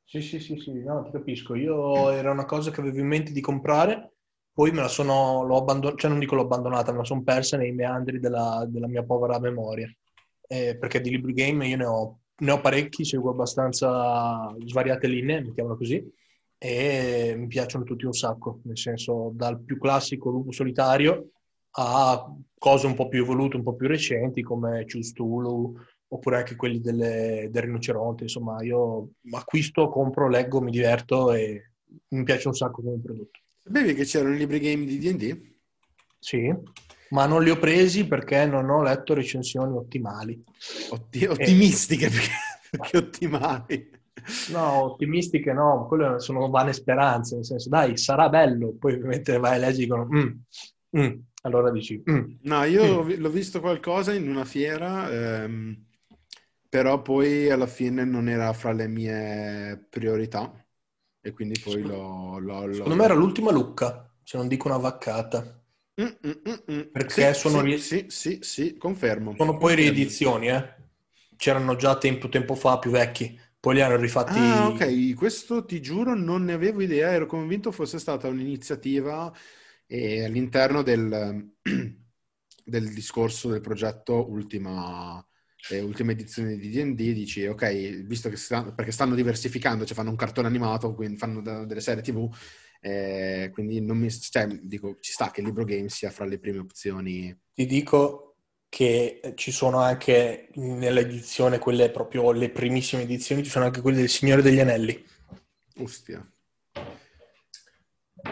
Sì, 0.04 0.20
sì, 0.20 0.38
sì, 0.38 0.56
sì, 0.56 0.72
no, 0.84 1.02
ti 1.02 1.10
capisco. 1.10 1.56
Io 1.56 2.10
era 2.10 2.30
una 2.30 2.44
cosa 2.44 2.70
che 2.70 2.80
avevo 2.80 3.00
in 3.00 3.08
mente 3.08 3.32
di 3.32 3.40
comprare, 3.40 4.12
poi 4.52 4.70
me 4.70 4.82
la 4.82 4.88
sono, 4.88 5.42
l'ho 5.42 5.56
abbandonata, 5.56 5.98
cioè 5.98 6.10
non 6.10 6.20
dico 6.20 6.36
l'ho 6.36 6.42
abbandonata, 6.42 6.92
me 6.92 6.98
la 6.98 7.04
sono 7.04 7.24
persa 7.24 7.56
nei 7.56 7.72
meandri 7.72 8.20
della, 8.20 8.64
della 8.68 8.86
mia 8.86 9.02
povera 9.02 9.40
memoria. 9.40 9.92
Eh, 10.46 10.76
perché 10.78 11.00
di 11.00 11.10
libri 11.10 11.32
game 11.32 11.66
io 11.66 11.76
ne 11.76 11.86
ho, 11.86 12.20
ne 12.36 12.50
ho 12.52 12.60
parecchi, 12.60 13.04
seguo 13.04 13.32
abbastanza 13.32 14.54
svariate 14.64 15.08
linee, 15.08 15.40
mettiamola 15.40 15.74
così, 15.74 16.08
e 16.64 17.34
mi 17.36 17.46
piacciono 17.46 17.84
tutti 17.84 18.06
un 18.06 18.14
sacco, 18.14 18.60
nel 18.64 18.78
senso 18.78 19.30
dal 19.34 19.60
più 19.60 19.76
classico 19.76 20.30
lupo 20.30 20.50
solitario 20.50 21.32
a 21.72 22.34
cose 22.58 22.86
un 22.86 22.94
po' 22.94 23.08
più 23.08 23.20
evolute, 23.20 23.56
un 23.56 23.62
po' 23.62 23.74
più 23.74 23.86
recenti 23.86 24.40
come 24.40 24.86
Choose 24.90 25.12
Tulu, 25.12 25.76
oppure 26.08 26.36
anche 26.38 26.56
quelli 26.56 26.80
delle, 26.80 27.48
del 27.50 27.62
rinoceronte. 27.64 28.22
Insomma, 28.22 28.62
io 28.62 29.10
acquisto, 29.32 29.90
compro, 29.90 30.26
leggo, 30.26 30.62
mi 30.62 30.70
diverto 30.70 31.34
e 31.34 31.72
mi 32.08 32.22
piace 32.22 32.48
un 32.48 32.54
sacco 32.54 32.80
come 32.80 32.98
prodotto. 32.98 33.40
Sapevi 33.62 33.92
che 33.92 34.04
c'erano 34.04 34.34
i 34.34 34.38
libri 34.38 34.58
game 34.58 34.86
di 34.86 34.96
D&D? 34.96 35.52
Sì, 36.18 36.50
ma 37.10 37.26
non 37.26 37.42
li 37.42 37.50
ho 37.50 37.58
presi 37.58 38.06
perché 38.06 38.46
non 38.46 38.70
ho 38.70 38.82
letto 38.82 39.12
recensioni 39.12 39.76
ottimali. 39.76 40.42
Otti- 40.92 41.26
ottimistiche, 41.26 42.06
e... 42.06 42.08
perché, 42.08 42.30
perché 42.70 42.96
ottimali? 42.96 44.02
No, 44.50 44.84
ottimistiche 44.84 45.52
no, 45.52 45.86
quelle 45.86 46.20
sono 46.20 46.48
vane 46.48 46.72
speranze, 46.72 47.34
nel 47.34 47.44
senso, 47.44 47.68
dai, 47.68 47.96
sarà 47.96 48.28
bello, 48.28 48.74
poi 48.78 48.94
ovviamente 48.94 49.38
vai 49.38 49.62
a 49.62 49.68
e 49.68 49.72
dicono, 49.72 50.06
mm, 50.06 50.98
mm. 50.98 51.12
allora 51.42 51.70
dici, 51.70 52.02
mm. 52.08 52.36
No, 52.42 52.64
io 52.64 53.04
mm. 53.04 53.14
l'ho 53.16 53.30
visto 53.30 53.60
qualcosa 53.60 54.14
in 54.14 54.28
una 54.28 54.44
fiera, 54.44 55.10
ehm, 55.10 55.84
però 56.68 57.02
poi 57.02 57.50
alla 57.50 57.66
fine 57.66 58.04
non 58.04 58.28
era 58.28 58.52
fra 58.52 58.72
le 58.72 58.88
mie 58.88 59.86
priorità 59.90 60.64
e 61.20 61.32
quindi 61.32 61.58
poi 61.62 61.82
l'ho... 61.82 62.38
l'ho, 62.38 62.66
l'ho... 62.66 62.74
Secondo 62.74 62.96
me 62.96 63.04
era 63.04 63.14
l'ultima 63.14 63.50
Lucca, 63.50 64.10
se 64.22 64.36
non 64.36 64.48
dico 64.48 64.68
una 64.68 64.76
vaccata. 64.76 65.62
Mm, 66.00 66.04
mm, 66.04 66.30
mm, 66.30 66.72
mm. 66.72 66.80
Perché 66.92 67.32
sì, 67.32 67.40
sono... 67.40 67.60
Sì, 67.60 67.64
ri... 67.64 67.78
sì, 67.78 68.04
sì, 68.08 68.38
sì, 68.42 68.76
confermo. 68.76 69.34
Sono 69.36 69.56
poi 69.56 69.74
riedizioni, 69.74 70.48
eh? 70.48 70.74
C'erano 71.36 71.76
già 71.76 71.96
tempo, 71.96 72.28
tempo 72.28 72.54
fa, 72.54 72.78
più 72.78 72.90
vecchi. 72.90 73.40
Poi 73.64 73.76
li 73.76 73.80
hanno 73.80 73.96
rifatti... 73.96 74.38
Ah, 74.38 74.68
ok. 74.68 75.14
Questo, 75.14 75.64
ti 75.64 75.80
giuro, 75.80 76.14
non 76.14 76.44
ne 76.44 76.52
avevo 76.52 76.82
idea. 76.82 77.12
Ero 77.12 77.24
convinto 77.24 77.72
fosse 77.72 77.98
stata 77.98 78.28
un'iniziativa 78.28 79.32
eh, 79.86 80.22
all'interno 80.22 80.82
del, 80.82 81.50
del 82.62 82.92
discorso 82.92 83.48
del 83.48 83.62
progetto 83.62 84.30
Ultima 84.30 85.26
le 85.70 85.80
ultime 85.80 86.12
edizioni 86.12 86.58
di 86.58 86.68
D&D 86.68 87.12
dici 87.14 87.46
ok, 87.46 88.02
visto 88.04 88.28
che 88.28 88.36
stanno, 88.36 88.74
perché 88.74 88.92
stanno 88.92 89.14
diversificando, 89.14 89.86
cioè 89.86 89.96
fanno 89.96 90.10
un 90.10 90.16
cartone 90.16 90.46
animato, 90.46 90.92
quindi 90.94 91.16
fanno 91.16 91.40
delle 91.40 91.80
serie 91.80 92.02
tv, 92.02 92.30
eh, 92.82 93.48
quindi 93.50 93.80
non 93.80 93.96
mi, 93.96 94.10
cioè, 94.10 94.46
dico, 94.46 94.98
ci 95.00 95.12
sta 95.12 95.30
che 95.30 95.40
il 95.40 95.46
libro 95.46 95.64
game 95.64 95.88
sia 95.88 96.10
fra 96.10 96.26
le 96.26 96.38
prime 96.38 96.58
opzioni. 96.58 97.34
Ti 97.54 97.64
dico 97.64 98.33
che 98.74 99.20
ci 99.36 99.52
sono 99.52 99.78
anche 99.78 100.48
nell'edizione, 100.54 101.60
quelle 101.60 101.90
proprio 101.90 102.32
le 102.32 102.50
primissime 102.50 103.02
edizioni, 103.02 103.44
ci 103.44 103.50
sono 103.50 103.66
anche 103.66 103.80
quelle 103.80 103.98
del 103.98 104.08
Signore 104.08 104.42
degli 104.42 104.58
Anelli. 104.58 105.00
Ostia. 105.78 106.28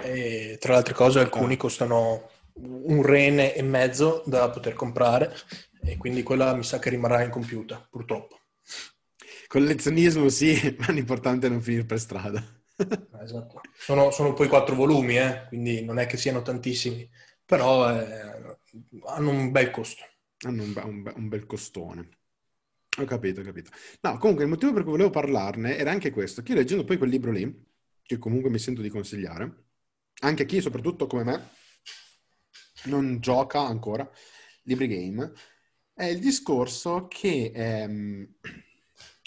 E, 0.03 0.57
tra 0.59 0.73
le 0.73 0.79
altre 0.79 0.95
cose 0.95 1.21
alcuni 1.21 1.55
ah. 1.55 1.59
costano 1.59 2.29
un 2.55 3.03
rene 3.05 3.55
e 3.55 3.63
mezzo 3.63 4.25
da 4.27 4.51
poter 4.51 4.73
comprare 4.73 5.33
e 5.81 5.97
quindi 5.97 6.25
quella 6.25 6.57
mi 6.57 6.65
sa 6.65 6.81
che 6.81 6.91
rimarrà 6.91 7.23
incompiuta, 7.23 7.87
purtroppo. 7.89 8.41
Collezionismo 9.47 10.29
sì, 10.29 10.75
ma 10.81 10.91
l'importante 10.91 11.47
è 11.47 11.51
non 11.51 11.63
finire 11.63 11.85
per 11.85 12.01
strada. 12.01 12.45
esatto. 13.23 13.61
Sono, 13.79 14.11
sono, 14.11 14.33
poi 14.33 14.49
quattro 14.49 14.75
volumi, 14.75 15.19
eh? 15.19 15.45
quindi 15.47 15.85
non 15.85 16.01
è 16.01 16.07
che 16.07 16.17
siano 16.17 16.43
tantissimi, 16.43 17.09
però 17.45 17.89
eh, 17.97 18.59
hanno 19.05 19.31
un 19.31 19.53
bel 19.53 19.71
costo. 19.71 20.03
Hanno 20.43 20.63
un, 20.63 20.73
un, 20.85 21.13
un 21.15 21.29
bel 21.29 21.47
costone. 21.47 22.09
Ho 22.99 23.05
capito, 23.05 23.41
ho 23.41 23.45
capito. 23.45 23.71
No, 24.03 24.19
comunque 24.19 24.45
il 24.45 24.51
motivo 24.51 24.73
per 24.73 24.83
cui 24.83 24.93
volevo 24.93 25.11
parlarne 25.11 25.77
era 25.77 25.91
anche 25.91 26.11
questo, 26.11 26.43
che 26.43 26.53
io 26.53 26.59
leggendo 26.59 26.85
poi 26.85 26.99
quel 26.99 27.11
libro 27.11 27.31
lì, 27.31 27.71
che 28.03 28.19
comunque 28.19 28.51
mi 28.51 28.59
sento 28.59 28.83
di 28.83 28.91
consigliare, 28.91 29.65
anche 30.21 30.43
a 30.43 30.47
chi 30.47 30.61
soprattutto 30.61 31.07
come 31.07 31.25
me 31.25 31.49
non 32.85 33.21
gioca 33.21 33.61
ancora 33.61 34.09
libri 34.65 34.89
game, 34.89 35.33
è 35.95 36.05
il 36.05 36.19
discorso 36.19 37.07
che 37.09 37.53
ehm, 37.55 38.35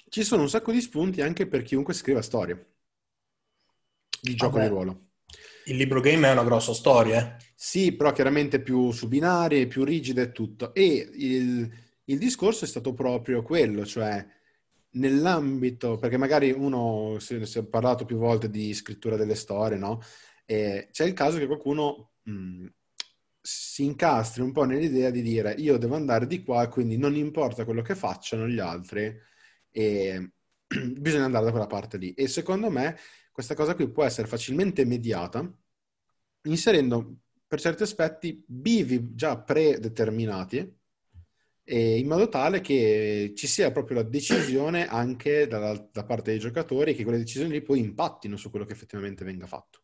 ci 0.10 0.24
sono 0.24 0.44
un 0.44 0.50
sacco 0.50 0.72
di 0.72 0.82
spunti 0.82 1.22
anche 1.22 1.48
per 1.48 1.64
chiunque 1.64 1.94
scriva 1.94 2.22
storie 2.22 2.74
di 4.22 4.36
gioco 4.36 4.58
Vabbè. 4.58 4.68
di 4.68 4.74
ruolo. 4.74 5.10
Il 5.68 5.78
libro 5.78 6.00
game 6.00 6.28
è 6.28 6.32
una 6.32 6.44
grossa 6.44 6.74
storia. 6.74 7.38
Eh? 7.38 7.44
Sì, 7.56 7.94
però 7.96 8.12
chiaramente 8.12 8.62
più 8.62 8.92
su 8.92 9.08
binari, 9.08 9.68
più 9.68 9.84
rigida 9.84 10.22
e 10.22 10.32
tutto. 10.32 10.74
E 10.74 11.10
il, 11.14 11.72
il 12.06 12.18
discorso 12.20 12.66
è 12.66 12.68
stato 12.68 12.94
proprio 12.94 13.42
quello, 13.42 13.86
cioè 13.86 14.26
nell'ambito, 14.92 15.98
perché 15.98 16.18
magari 16.18 16.52
uno, 16.52 17.18
si, 17.20 17.46
si 17.46 17.60
è 17.60 17.66
parlato 17.66 18.06
più 18.06 18.18
volte 18.18 18.50
di 18.50 18.74
scrittura 18.74 19.16
delle 19.16 19.36
storie, 19.36 19.78
no? 19.78 20.02
E 20.46 20.90
c'è 20.92 21.06
il 21.06 21.14
caso 21.14 21.38
che 21.40 21.48
qualcuno 21.48 22.12
mh, 22.24 22.68
si 23.42 23.84
incastri 23.86 24.42
un 24.42 24.52
po' 24.52 24.64
nell'idea 24.64 25.10
di 25.12 25.22
dire 25.22 25.54
io 25.58 25.78
devo 25.78 25.96
andare 25.96 26.26
di 26.28 26.44
qua 26.44 26.68
quindi 26.68 26.98
non 26.98 27.16
importa 27.16 27.64
quello 27.64 27.82
che 27.84 27.94
facciano 27.96 28.48
gli 28.48 28.58
altri 28.60 29.16
e 29.72 30.32
bisogna 30.98 31.26
andare 31.26 31.46
da 31.46 31.52
quella 31.52 31.68
parte 31.68 31.98
lì. 31.98 32.14
E 32.14 32.28
secondo 32.28 32.70
me 32.70 32.98
questa 33.36 33.54
cosa 33.54 33.76
qui 33.76 33.90
può 33.90 34.06
essere 34.06 34.30
facilmente 34.30 34.86
mediata 34.86 35.46
inserendo 36.44 37.18
per 37.46 37.60
certi 37.60 37.84
aspetti 37.84 38.42
bivi 38.48 39.14
già 39.14 39.38
predeterminati 39.38 40.74
in 41.66 42.08
modo 42.08 42.30
tale 42.30 42.62
che 42.62 43.34
ci 43.36 43.46
sia 43.46 43.74
proprio 43.74 43.98
la 43.98 44.04
decisione 44.04 44.88
anche 44.88 45.48
da, 45.48 45.74
da 45.92 46.06
parte 46.06 46.32
dei 46.32 46.40
giocatori 46.40 46.96
che 46.96 47.04
quelle 47.04 47.18
decisioni 47.18 47.52
lì 47.52 47.62
poi 47.62 47.80
impattino 47.80 48.38
su 48.38 48.50
quello 48.50 48.66
che 48.66 48.72
effettivamente 48.72 49.26
venga 49.26 49.48
fatto. 49.48 49.82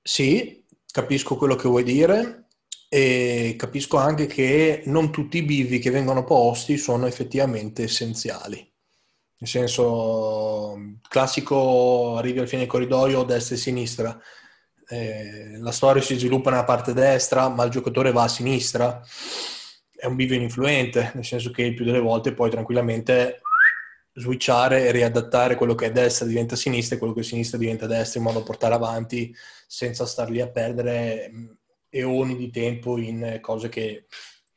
Sì, 0.00 0.64
capisco 0.92 1.36
quello 1.36 1.56
che 1.56 1.66
vuoi 1.66 1.82
dire 1.82 2.46
e 2.88 3.56
capisco 3.58 3.96
anche 3.96 4.26
che 4.26 4.82
non 4.86 5.10
tutti 5.10 5.38
i 5.38 5.42
bivi 5.42 5.80
che 5.80 5.90
vengono 5.90 6.22
posti 6.22 6.76
sono 6.76 7.06
effettivamente 7.06 7.82
essenziali. 7.82 8.69
Nel 9.40 9.48
senso, 9.48 10.76
classico 11.08 12.16
arrivi 12.16 12.38
al 12.38 12.48
fine 12.48 12.62
del 12.62 12.70
corridoio 12.70 13.24
destra 13.24 13.56
e 13.56 13.58
sinistra, 13.58 14.20
eh, 14.88 15.56
la 15.58 15.72
storia 15.72 16.02
si 16.02 16.18
sviluppa 16.18 16.50
nella 16.50 16.64
parte 16.64 16.92
destra, 16.92 17.48
ma 17.48 17.64
il 17.64 17.70
giocatore 17.70 18.12
va 18.12 18.24
a 18.24 18.28
sinistra 18.28 19.02
è 20.00 20.06
un 20.06 20.16
bivio 20.16 20.40
influente, 20.40 21.12
nel 21.14 21.24
senso 21.24 21.50
che 21.50 21.74
più 21.74 21.84
delle 21.84 22.00
volte 22.00 22.32
puoi 22.32 22.48
tranquillamente 22.48 23.42
switchare 24.14 24.86
e 24.86 24.92
riadattare 24.92 25.54
quello 25.56 25.74
che 25.74 25.86
è 25.86 25.92
destra 25.92 26.26
diventa 26.26 26.56
sinistra 26.56 26.96
e 26.96 26.98
quello 26.98 27.12
che 27.12 27.20
è 27.20 27.22
sinistra 27.22 27.58
diventa 27.58 27.86
destra 27.86 28.18
in 28.18 28.24
modo 28.24 28.38
da 28.38 28.44
portare 28.44 28.74
avanti 28.74 29.34
senza 29.66 30.06
star 30.06 30.30
lì 30.30 30.40
a 30.40 30.48
perdere 30.48 31.30
eoni 31.90 32.36
di 32.36 32.50
tempo 32.50 32.96
in 32.98 33.38
cose 33.42 33.68
che 33.68 34.06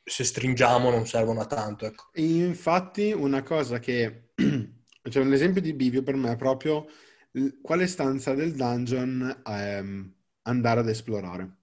se 0.02 0.24
stringiamo 0.24 0.90
non 0.90 1.06
servono 1.06 1.42
a 1.42 1.46
tanto. 1.46 1.86
Ecco. 1.86 2.06
Infatti 2.14 3.12
una 3.12 3.44
cosa 3.44 3.80
che... 3.80 4.30
cioè 5.10 5.24
un 5.24 5.34
esempio 5.34 5.62
di 5.62 5.74
bivio 5.74 6.04
per 6.04 6.16
me 6.16 6.32
è 6.32 6.36
proprio 6.36 6.88
quale 7.62 7.88
stanza 7.88 8.34
del 8.34 8.54
dungeon 8.54 9.42
ehm, 9.46 10.14
andare 10.44 10.80
ad 10.82 10.90
esplorare. 10.90 11.58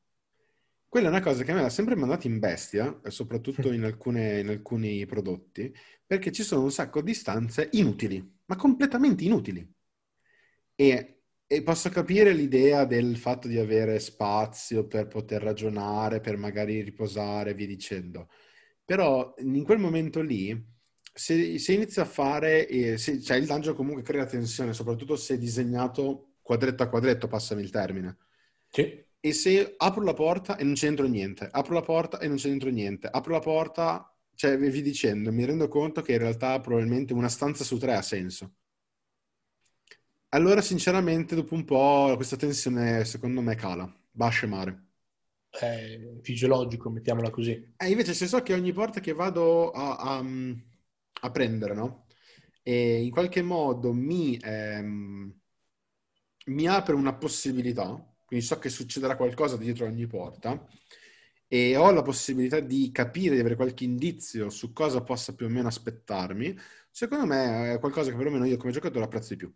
Quella 0.88 1.06
è 1.06 1.10
una 1.10 1.20
cosa 1.20 1.44
che 1.44 1.52
mi 1.52 1.60
ha 1.60 1.68
sempre 1.68 1.94
mandato 1.94 2.26
in 2.26 2.40
bestia, 2.40 3.00
soprattutto 3.04 3.72
in, 3.72 3.84
alcune, 3.84 4.40
in 4.40 4.48
alcuni 4.48 5.06
prodotti, 5.06 5.72
perché 6.04 6.32
ci 6.32 6.42
sono 6.42 6.64
un 6.64 6.72
sacco 6.72 7.00
di 7.00 7.14
stanze 7.14 7.68
inutili, 7.72 8.38
ma 8.46 8.56
completamente 8.56 9.22
inutili. 9.22 9.64
E, 10.74 11.22
e, 11.46 11.62
posso 11.62 11.90
capire 11.90 12.32
l'idea 12.32 12.84
del 12.86 13.16
fatto 13.16 13.46
di 13.46 13.58
avere 13.58 14.00
spazio 14.00 14.86
per 14.86 15.06
poter 15.06 15.42
ragionare, 15.42 16.20
per 16.20 16.36
magari 16.36 16.82
riposare, 16.82 17.54
via 17.54 17.66
dicendo. 17.66 18.28
Però 18.84 19.34
in 19.38 19.62
quel 19.62 19.78
momento 19.78 20.20
lì, 20.22 20.50
se, 21.12 21.58
se 21.58 21.72
inizia 21.72 22.02
a 22.02 22.06
fare, 22.06 22.66
eh, 22.68 22.98
se, 22.98 23.20
cioè 23.20 23.36
il 23.36 23.46
dungeon 23.46 23.74
comunque 23.74 24.02
crea 24.02 24.26
tensione, 24.26 24.72
soprattutto 24.72 25.16
se 25.16 25.34
è 25.34 25.38
disegnato 25.38 26.34
quadretto 26.42 26.82
a 26.82 26.88
quadretto, 26.88 27.28
passami 27.28 27.62
il 27.62 27.70
termine. 27.70 28.16
Sì 28.68 29.08
e 29.20 29.34
se 29.34 29.74
apro 29.76 30.02
la 30.02 30.14
porta 30.14 30.56
e 30.56 30.64
non 30.64 30.72
c'entro 30.74 31.06
niente, 31.06 31.46
apro 31.50 31.74
la 31.74 31.82
porta 31.82 32.18
e 32.18 32.26
non 32.26 32.38
c'entro 32.38 32.70
niente, 32.70 33.06
apro 33.06 33.32
la 33.32 33.38
porta, 33.38 34.16
cioè 34.34 34.56
vi 34.56 34.80
dicendo, 34.80 35.30
mi 35.30 35.44
rendo 35.44 35.68
conto 35.68 36.00
che 36.00 36.12
in 36.12 36.18
realtà 36.18 36.58
probabilmente 36.60 37.12
una 37.12 37.28
stanza 37.28 37.62
su 37.62 37.76
tre 37.76 37.94
ha 37.94 38.02
senso. 38.02 38.54
Allora, 40.30 40.62
sinceramente, 40.62 41.34
dopo 41.34 41.54
un 41.54 41.64
po' 41.64 42.12
questa 42.14 42.36
tensione, 42.36 43.04
secondo 43.04 43.42
me, 43.42 43.56
cala, 43.56 43.92
va 44.12 44.26
a 44.26 44.30
scemare. 44.30 44.86
È 45.50 45.98
fisiologico, 46.22 46.88
mettiamola 46.88 47.30
così. 47.30 47.50
E 47.50 47.74
eh, 47.76 47.90
invece, 47.90 48.14
se 48.14 48.26
so 48.28 48.40
che 48.40 48.54
ogni 48.54 48.72
porta 48.72 49.00
che 49.00 49.12
vado 49.12 49.70
a, 49.72 49.96
a, 49.96 50.24
a 51.20 51.30
prendere, 51.30 51.74
no? 51.74 52.06
E 52.62 53.02
in 53.02 53.10
qualche 53.10 53.42
modo 53.42 53.92
mi, 53.92 54.36
ehm, 54.42 55.32
mi 56.46 56.66
apre 56.66 56.94
una 56.94 57.14
possibilità, 57.14 57.84
quindi 58.24 58.44
so 58.44 58.58
che 58.58 58.68
succederà 58.68 59.16
qualcosa 59.16 59.56
dietro 59.56 59.86
ogni 59.86 60.06
porta 60.06 60.66
e 61.46 61.76
ho 61.76 61.90
la 61.92 62.02
possibilità 62.02 62.60
di 62.60 62.90
capire, 62.92 63.34
di 63.34 63.40
avere 63.40 63.56
qualche 63.56 63.84
indizio 63.84 64.50
su 64.50 64.72
cosa 64.72 65.02
possa 65.02 65.34
più 65.34 65.46
o 65.46 65.48
meno 65.48 65.68
aspettarmi, 65.68 66.56
secondo 66.90 67.26
me 67.26 67.74
è 67.74 67.78
qualcosa 67.80 68.10
che 68.10 68.16
perlomeno 68.16 68.44
io 68.46 68.56
come 68.56 68.72
giocatore 68.72 69.04
apprezzo 69.04 69.30
di 69.30 69.36
più. 69.36 69.54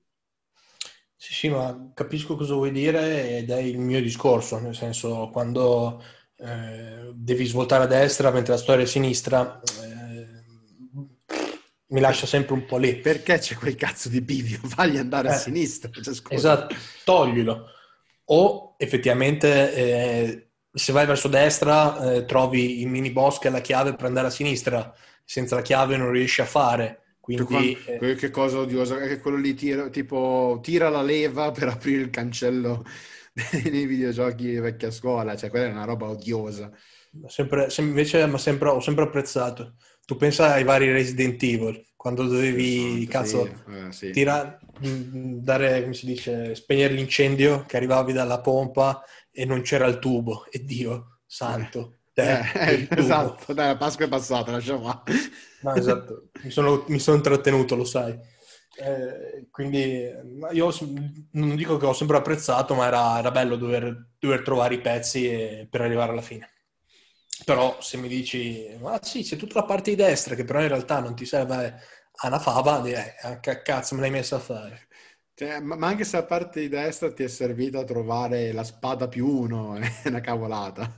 Sì, 1.17 1.33
sì, 1.33 1.49
ma 1.49 1.91
capisco 1.95 2.37
cosa 2.37 2.55
vuoi 2.55 2.71
dire 2.71 3.39
ed 3.39 3.51
è 3.51 3.59
il 3.59 3.79
mio 3.79 4.01
discorso, 4.03 4.59
nel 4.59 4.75
senso 4.75 5.31
quando 5.33 6.03
eh, 6.37 7.13
devi 7.15 7.47
svoltare 7.47 7.85
a 7.85 7.87
destra 7.87 8.31
mentre 8.31 8.53
la 8.55 8.59
storia 8.59 8.83
è 8.85 8.87
a 8.87 8.89
sinistra, 8.91 9.61
eh, 9.63 10.04
mi 11.95 12.01
lascia 12.01 12.27
sempre 12.27 12.55
un 12.55 12.65
po' 12.67 12.77
lì. 12.77 12.97
Perché 12.97 13.39
c'è 13.39 13.55
quel 13.55 13.77
cazzo 13.77 14.09
di 14.09 14.21
bivio? 14.21 14.59
Fagli 14.67 14.99
andare 14.99 15.29
eh, 15.29 15.33
a 15.33 15.37
sinistra. 15.37 15.89
Cioè, 15.91 16.15
esatto, 16.29 16.75
toglilo 17.05 17.69
o 18.27 18.75
effettivamente 18.79 19.75
eh, 19.75 20.49
se 20.73 20.93
vai 20.93 21.07
verso 21.07 21.29
destra 21.29 22.15
eh, 22.15 22.25
trovi 22.25 22.81
il 22.81 22.89
mini 22.89 23.11
boss 23.11 23.41
è 23.41 23.51
la 23.51 23.61
chiave 23.61 23.95
per 23.95 24.07
andare 24.07 24.29
a 24.29 24.31
sinistra, 24.31 24.93
senza 25.25 25.57
la 25.57 25.63
chiave 25.63 25.97
non 25.97 26.11
riesci 26.11 26.41
a 26.41 26.47
fare. 26.47 27.17
Quindi, 27.21 27.45
quando, 27.45 28.07
eh... 28.07 28.15
che 28.17 28.31
cosa 28.31 28.59
odiosa, 28.59 28.99
che 28.99 29.19
quello 29.19 29.39
lì 29.39 29.55
tira, 29.55 29.89
tipo, 29.89 30.59
tira 30.63 30.91
la 30.91 31.01
leva 31.01 31.53
per 31.53 31.69
aprire 31.69 32.03
il 32.03 32.11
cancello 32.11 32.85
nei 33.65 33.87
videogiochi 33.87 34.57
vecchia 34.57 34.91
scuola, 34.91 35.37
cioè 35.37 35.49
quella 35.49 35.67
è 35.67 35.71
una 35.71 35.85
roba 35.85 36.09
odiosa. 36.09 36.71
Sempre, 37.27 37.69
invece 37.79 38.39
sempre, 38.39 38.69
ho 38.69 38.81
sempre 38.81 39.05
apprezzato. 39.05 39.77
Tu 40.07 40.17
pensa 40.17 40.53
ai 40.53 40.65
vari 40.65 40.93
Resident 40.93 41.43
Evil, 41.43 41.83
quando 41.97 42.25
dovevi, 42.25 43.07
cazzo, 43.09 43.47
eh, 43.47 43.91
sì. 43.91 44.11
Tira, 44.11 44.59
mm, 44.87 45.39
dare, 45.39 45.81
come 45.83 45.95
si 45.95 46.07
dice, 46.07 46.55
spegnere 46.55 46.95
l'incendio, 46.95 47.65
che 47.67 47.77
arrivavi 47.77 48.13
dalla 48.13 48.41
pompa 48.41 49.03
e 49.31 49.45
non 49.45 49.63
c'era 49.63 49.87
il 49.87 49.99
tubo. 49.99 50.47
E 50.51 50.63
Dio 50.65 51.21
santo. 51.27 51.97
Eh, 52.15 52.41
eh, 52.55 52.89
esatto, 52.91 53.53
dai, 53.53 53.69
la 53.69 53.77
Pasqua 53.77 54.05
è 54.05 54.09
passata, 54.09 54.53
lasciamo 54.53 55.03
No, 55.63 55.75
esatto, 55.75 56.29
mi 56.43 56.51
sono, 56.51 56.85
mi 56.89 57.01
sono 57.01 57.17
intrattenuto, 57.17 57.75
lo 57.75 57.85
sai. 57.85 58.13
Eh, 58.77 59.49
quindi 59.51 60.09
io 60.53 60.75
non 61.33 61.57
dico 61.57 61.77
che 61.77 61.87
ho 61.87 61.93
sempre 61.93 62.17
apprezzato, 62.17 62.75
ma 62.75 62.87
era, 62.87 63.19
era 63.19 63.31
bello 63.31 63.57
dover, 63.57 64.11
dover, 64.19 64.43
trovare 64.43 64.75
i 64.75 64.81
pezzi 64.81 65.29
e, 65.29 65.67
per 65.69 65.81
arrivare 65.81 66.13
alla 66.13 66.21
fine. 66.21 66.51
Però 67.45 67.81
se 67.81 67.97
mi 67.97 68.09
dici, 68.09 68.69
ma 68.81 68.99
sì, 69.03 69.23
c'è 69.23 69.37
tutta 69.37 69.61
la 69.61 69.65
parte 69.67 69.91
di 69.91 69.97
destra 69.97 70.35
che 70.35 70.45
però 70.45 70.61
in 70.63 70.69
realtà 70.69 71.01
non 71.01 71.15
ti 71.17 71.25
serve 71.27 71.81
a 72.17 72.27
una 72.29 72.39
fava, 72.39 72.83
eh, 72.87 73.41
che 73.41 73.63
cazzo 73.63 73.95
me 73.95 74.03
l'hai 74.03 74.11
messa 74.11 74.37
a 74.37 74.39
fare? 74.39 74.89
Cioè, 75.35 75.61
ma 75.61 75.87
anche 75.87 76.05
se 76.05 76.17
la 76.17 76.25
parte 76.25 76.61
di 76.61 76.69
destra 76.69 77.13
ti 77.13 77.25
è 77.25 77.29
servita 77.29 77.81
a 77.81 77.85
trovare 77.85 78.53
la 78.53 78.63
spada 78.65 79.09
più 79.09 79.27
uno, 79.27 79.75
è 79.77 80.09
una 80.09 80.21
cavolata. 80.21 80.95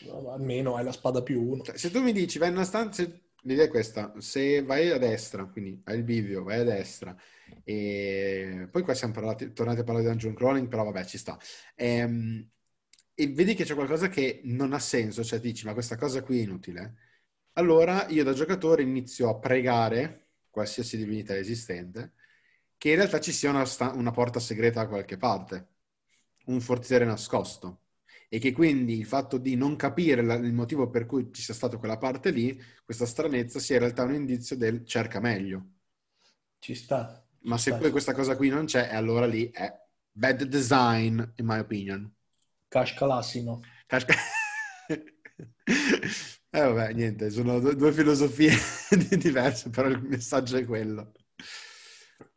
No, 0.00 0.30
almeno 0.32 0.76
hai 0.76 0.84
la 0.84 0.92
spada 0.92 1.22
più 1.22 1.42
uno. 1.42 1.62
Cioè, 1.62 1.76
se 1.76 1.90
tu 1.90 2.00
mi 2.02 2.12
dici, 2.12 2.38
vai 2.38 2.48
in 2.48 2.54
una 2.54 2.64
stanza, 2.64 3.02
l'idea 3.42 3.64
è 3.64 3.68
questa, 3.68 4.12
se 4.18 4.62
vai 4.62 4.90
a 4.90 4.98
destra, 4.98 5.44
quindi 5.46 5.80
hai 5.84 5.96
il 5.98 6.04
bivio, 6.04 6.42
vai 6.42 6.60
a 6.60 6.64
destra, 6.64 7.16
e 7.64 8.68
poi 8.70 8.82
qua 8.82 8.94
siamo 8.94 9.12
parlati, 9.14 9.52
tornati 9.52 9.80
a 9.80 9.84
parlare 9.84 10.04
di 10.04 10.10
dungeon 10.10 10.34
crawling, 10.34 10.68
però 10.68 10.84
vabbè, 10.84 11.04
ci 11.04 11.18
sta. 11.18 11.38
Ehm, 11.74 12.48
e 13.18 13.28
vedi 13.28 13.54
che 13.54 13.64
c'è 13.64 13.74
qualcosa 13.74 14.08
che 14.08 14.42
non 14.44 14.72
ha 14.74 14.78
senso, 14.78 15.24
cioè 15.24 15.40
dici 15.40 15.64
ma 15.66 15.72
questa 15.74 15.96
cosa 15.96 16.22
qui 16.22 16.40
è 16.40 16.42
inutile, 16.44 16.96
allora 17.54 18.06
io 18.08 18.24
da 18.24 18.32
giocatore 18.34 18.82
inizio 18.82 19.28
a 19.30 19.38
pregare 19.38 20.28
qualsiasi 20.50 20.96
divinità 20.98 21.36
esistente 21.36 22.14
che 22.78 22.90
in 22.90 22.96
realtà 22.96 23.20
ci 23.20 23.32
sia 23.32 23.50
una, 23.50 23.64
sta- 23.64 23.92
una 23.92 24.10
porta 24.12 24.40
segreta 24.40 24.82
da 24.82 24.88
qualche 24.88 25.16
parte, 25.16 25.68
un 26.46 26.60
forziere 26.60 27.04
nascosto 27.06 27.82
e 28.28 28.38
che 28.38 28.52
quindi 28.52 28.98
il 28.98 29.06
fatto 29.06 29.38
di 29.38 29.56
non 29.56 29.76
capire 29.76 30.22
la- 30.22 30.34
il 30.34 30.52
motivo 30.52 30.90
per 30.90 31.06
cui 31.06 31.30
ci 31.32 31.42
sia 31.42 31.54
stata 31.54 31.78
quella 31.78 31.98
parte 31.98 32.30
lì, 32.30 32.60
questa 32.84 33.06
stranezza 33.06 33.58
sia 33.60 33.76
in 33.76 33.82
realtà 33.82 34.02
un 34.04 34.14
indizio 34.14 34.56
del 34.56 34.84
cerca 34.86 35.20
meglio. 35.20 35.66
Ci 36.60 36.74
sta. 36.74 37.24
Ci 37.44 37.52
Ma 37.52 37.56
sta. 37.56 37.76
se 37.76 37.76
poi 37.76 37.90
questa 37.90 38.12
cosa 38.12 38.36
qui 38.36 38.48
non 38.50 38.66
c'è, 38.66 38.92
allora 38.94 39.26
lì 39.26 39.50
è 39.50 39.72
bad 40.10 40.42
design, 40.44 41.18
in 41.36 41.46
my 41.46 41.58
opinion. 41.60 42.14
Cash 42.76 42.92
Calassino. 42.92 43.62
Cash... 43.86 44.04
eh 46.50 46.60
vabbè, 46.60 46.92
niente, 46.92 47.30
sono 47.30 47.58
due, 47.58 47.90
filosofie 47.90 48.52
diverse, 49.16 49.70
però 49.70 49.88
il 49.88 50.02
messaggio 50.02 50.58
è 50.58 50.66
quello. 50.66 51.12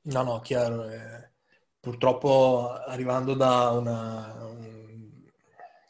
No, 0.03 0.23
no, 0.23 0.39
chiaro. 0.39 0.89
Eh. 0.89 1.29
purtroppo 1.81 2.71
arrivando 2.71 3.33
da 3.33 3.71
una, 3.71 4.33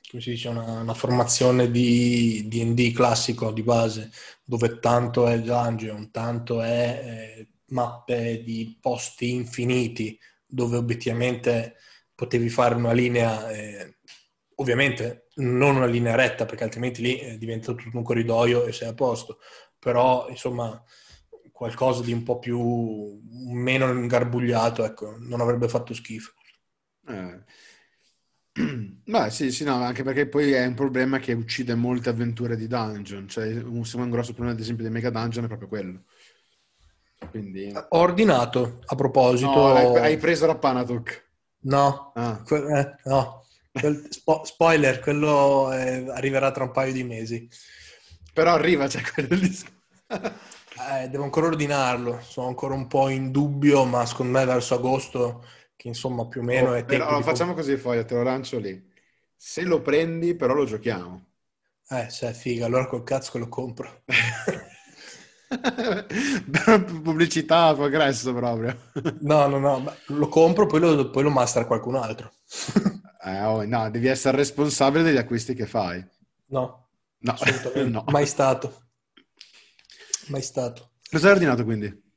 come 0.10 0.22
si 0.22 0.32
dice, 0.32 0.48
una, 0.48 0.80
una 0.80 0.96
formazione 0.96 1.70
di 1.70 2.48
D&D 2.48 2.92
classico 2.92 3.52
di 3.52 3.62
base, 3.62 4.10
dove 4.44 4.80
tanto 4.80 5.28
è 5.28 5.40
dungeon, 5.40 6.10
tanto 6.10 6.64
è 6.64 7.02
eh, 7.04 7.48
mappe 7.68 8.42
di 8.42 8.76
posti 8.82 9.30
infiniti, 9.30 10.20
dove 10.44 10.78
obiettivamente 10.78 11.76
potevi 12.16 12.50
fare 12.50 12.74
una 12.74 12.94
linea, 12.94 13.50
eh, 13.52 13.98
ovviamente 14.60 15.28
non 15.36 15.76
una 15.76 15.86
linea 15.86 16.16
retta, 16.16 16.46
perché 16.46 16.64
altrimenti 16.64 17.02
lì 17.02 17.20
eh, 17.20 17.38
diventa 17.38 17.74
tutto 17.74 17.98
un 17.98 18.04
corridoio 18.04 18.66
e 18.66 18.72
sei 18.72 18.90
a 18.90 18.94
posto, 18.94 19.40
però 19.78 20.28
insomma 20.30 20.82
qualcosa 21.52 22.02
di 22.04 22.14
un 22.14 22.24
po' 22.24 22.40
più 22.40 23.20
meno 23.52 23.92
ingarbugliato, 23.92 24.86
ecco, 24.86 25.18
non 25.20 25.42
avrebbe 25.42 25.68
fatto 25.68 25.94
schifo. 25.94 26.32
Eh. 27.08 27.44
Beh, 29.04 29.30
sì, 29.30 29.52
sì, 29.52 29.64
no, 29.64 29.76
anche 29.76 30.04
perché 30.04 30.28
poi 30.28 30.52
è 30.52 30.66
un 30.66 30.74
problema 30.74 31.20
che 31.20 31.34
uccide 31.34 31.76
molte 31.76 32.10
avventure 32.10 32.56
di 32.56 32.68
dungeon. 32.68 33.28
Cioè, 33.28 33.62
un, 33.64 33.84
un 33.94 34.10
grosso 34.10 34.32
problema, 34.32 34.52
ad 34.52 34.60
esempio, 34.60 34.84
dei 34.84 34.94
mega 34.94 35.10
dungeon 35.10 35.46
è 35.46 35.48
proprio 35.48 35.68
quello. 35.68 36.04
Quindi... 37.30 37.72
Ho 37.74 37.98
ordinato, 37.98 38.80
a 38.86 38.96
proposito... 38.96 39.52
No, 39.52 39.74
hai, 39.74 39.96
hai 39.98 40.18
preso 40.18 40.46
Rappanatok? 40.46 41.28
No, 41.62 42.14
ah. 42.16 42.42
que- 42.46 42.80
eh, 42.80 42.96
no. 43.10 43.39
Quel, 43.80 44.08
spo- 44.10 44.44
spoiler, 44.44 45.00
quello 45.00 45.72
eh, 45.72 46.10
arriverà 46.10 46.52
tra 46.52 46.64
un 46.64 46.72
paio 46.72 46.94
di 46.94 47.04
mesi. 47.04 47.48
Però 48.34 48.54
arriva, 48.54 48.88
c'è 48.88 49.02
cioè 49.02 49.12
quello 49.12 49.36
lì. 49.36 49.58
eh, 50.08 51.10
devo 51.10 51.24
ancora 51.24 51.48
ordinarlo, 51.48 52.20
sono 52.22 52.48
ancora 52.48 52.74
un 52.74 52.88
po' 52.88 53.10
in 53.10 53.32
dubbio, 53.32 53.86
ma 53.86 54.06
secondo 54.06 54.38
me 54.38 54.46
verso 54.46 54.76
agosto 54.76 55.44
che 55.76 55.88
insomma 55.88 56.28
più 56.28 56.42
o 56.42 56.44
meno 56.44 56.72
oh, 56.72 56.74
è 56.74 56.86
tempo 56.86 57.06
però, 57.06 57.22
facciamo 57.22 57.54
così 57.54 57.78
Foglia, 57.78 58.04
te 58.04 58.16
lo 58.16 58.24
lancio 58.24 58.60
lì. 58.60 58.88
Se 59.36 59.62
lo 59.62 59.82
prendi, 59.82 60.36
però 60.36 60.54
lo 60.54 60.66
giochiamo. 60.66 61.28
Eh, 61.90 62.10
se 62.10 62.30
è 62.30 62.34
figa, 62.34 62.66
allora 62.66 62.86
col 62.88 63.04
cazzo 63.04 63.32
che 63.32 63.40
lo 63.40 63.48
compro. 63.48 64.04
Pubblicità 67.02 67.74
progresso 67.74 68.34
proprio. 68.34 68.78
no, 69.22 69.48
no, 69.48 69.58
no, 69.58 69.96
lo 70.08 70.28
compro, 70.28 70.66
poi 70.68 70.80
lo, 70.80 71.10
poi 71.10 71.24
lo 71.24 71.32
master 71.32 71.66
qualcun 71.66 71.96
altro. 71.96 72.32
eh, 73.24 73.44
oh, 73.44 73.66
no, 73.66 73.90
devi 73.90 74.08
essere 74.08 74.38
responsabile 74.38 75.04
degli 75.04 75.18
acquisti 75.18 75.54
che 75.54 75.66
fai. 75.66 76.06
No, 76.48 76.90
no. 77.20 77.36
no. 77.88 78.04
mai 78.08 78.26
stato. 78.26 78.88
Mai 80.28 80.42
stato. 80.42 80.92
Cosa 81.10 81.28
hai 81.28 81.34
ordinato 81.34 81.64
quindi? 81.64 82.08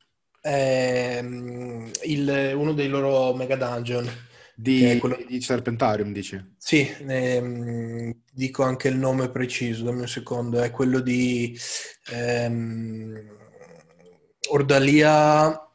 ehm, 0.42 1.90
il, 2.02 2.52
uno 2.54 2.72
dei 2.72 2.88
loro 2.88 3.34
mega 3.34 3.56
dungeon. 3.56 4.08
Di, 4.54 4.98
quello... 4.98 5.18
di 5.26 5.40
Serpentarium, 5.40 6.12
dici? 6.12 6.54
Sì, 6.58 6.88
ehm, 7.06 8.12
dico 8.30 8.62
anche 8.62 8.88
il 8.88 8.96
nome 8.96 9.30
preciso, 9.30 9.84
dammi 9.84 10.00
un 10.00 10.08
secondo, 10.08 10.60
è 10.60 10.70
quello 10.70 11.00
di 11.00 11.58
ehm, 12.10 13.38
Ordalia, 14.50 15.71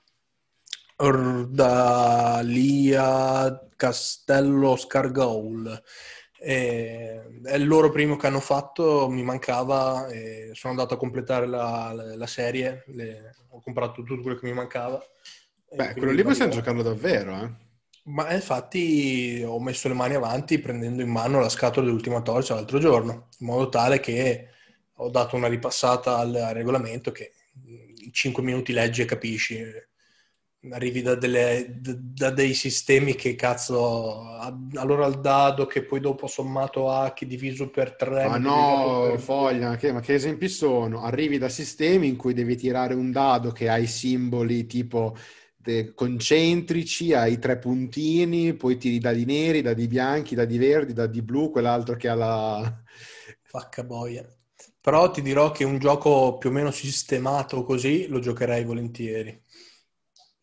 Ordalia 0.98 2.60
Castello 3.76 4.76
Scargoul. 4.76 5.84
E 6.40 7.42
è 7.44 7.56
il 7.56 7.66
loro 7.68 7.90
primo 7.90 8.16
che 8.16 8.28
hanno 8.28 8.40
fatto, 8.40 9.10
mi 9.10 9.24
mancava, 9.24 10.08
sono 10.54 10.74
andato 10.74 10.94
a 10.94 10.98
completare 10.98 11.48
la, 11.48 11.92
la, 11.94 12.16
la 12.16 12.28
serie, 12.28 12.84
le, 12.88 13.36
ho 13.50 13.60
comprato 13.62 14.04
tutto 14.04 14.22
quello 14.22 14.38
che 14.38 14.46
mi 14.48 14.54
mancava. 14.54 15.04
Beh, 15.72 15.94
quello 15.94 16.12
lì 16.12 16.24
possiamo 16.24 16.52
giocarlo 16.52 16.82
davvero, 16.82 17.42
eh? 17.42 17.66
Ma 18.08 18.34
infatti 18.34 19.44
ho 19.46 19.60
messo 19.60 19.90
le 19.90 19.94
mani 19.94 20.16
avanti 20.16 20.60
prendendo 20.60 21.02
in 21.02 21.10
mano 21.10 21.42
la 21.42 21.50
scatola 21.50 21.86
dell'ultima 21.86 22.22
torcia 22.22 22.56
l'altro 22.56 22.80
giorno, 22.80 23.28
in 23.40 23.48
modo 23.48 23.68
tale 23.68 24.00
che 24.00 24.48
ho 24.94 25.10
dato 25.10 25.36
una 25.36 25.48
ripassata 25.48 26.18
al, 26.18 26.34
al 26.34 26.54
regolamento 26.54 27.12
che 27.12 27.34
in 27.66 28.14
5 28.14 28.42
minuti 28.42 28.72
leggi 28.72 29.02
e 29.02 29.06
capisci 29.06 29.62
arrivi 30.72 31.02
da, 31.02 31.16
delle, 31.16 31.80
da, 31.80 32.30
dei 32.32 32.54
sistemi 32.54 33.16
che 33.16 33.36
cazzo 33.36 34.26
allora 34.76 35.06
il 35.08 35.20
dado 35.20 35.66
che 35.66 35.84
poi 35.84 36.00
dopo 36.00 36.28
sommato 36.28 36.90
A 36.90 37.14
che 37.14 37.26
diviso 37.26 37.70
per 37.70 37.96
3 37.96 38.28
ma 38.28 38.38
no 38.38 39.08
per... 39.10 39.20
foglia 39.20 39.76
che, 39.76 39.92
ma 39.92 40.00
che 40.00 40.16
esempi 40.16 40.48
sono? 40.48 41.02
Arrivi 41.02 41.38
da 41.38 41.50
sistemi 41.50 42.08
in 42.08 42.16
cui 42.16 42.34
devi 42.34 42.56
tirare 42.56 42.94
un 42.94 43.12
dado 43.12 43.52
che 43.52 43.70
ha 43.70 43.78
i 43.78 43.88
simboli 43.88 44.66
tipo 44.66 45.16
concentrici 45.94 47.12
hai 47.12 47.40
tre 47.40 47.58
puntini 47.58 48.54
poi 48.54 48.78
tiri 48.78 49.00
dadi 49.00 49.26
neri 49.26 49.62
dadi 49.62 49.86
bianchi 49.88 50.34
dadi 50.34 50.58
verdi 50.58 50.94
dadi 50.94 51.22
blu 51.22 51.52
quell'altro 51.52 51.96
che 51.98 52.08
ha 52.08 52.16
la 52.16 52.84
facca 53.44 53.84
boia. 53.84 54.26
Però 54.80 55.12
ti 55.12 55.22
dirò 55.22 55.52
che 55.52 55.66
un 55.66 55.80
gioco 55.80 56.38
più 56.38 56.50
o 56.50 56.54
meno 56.54 56.72
sistemato 56.72 57.64
così 57.64 58.08
lo 58.08 58.20
giocherei 58.20 58.64
volentieri 58.64 59.44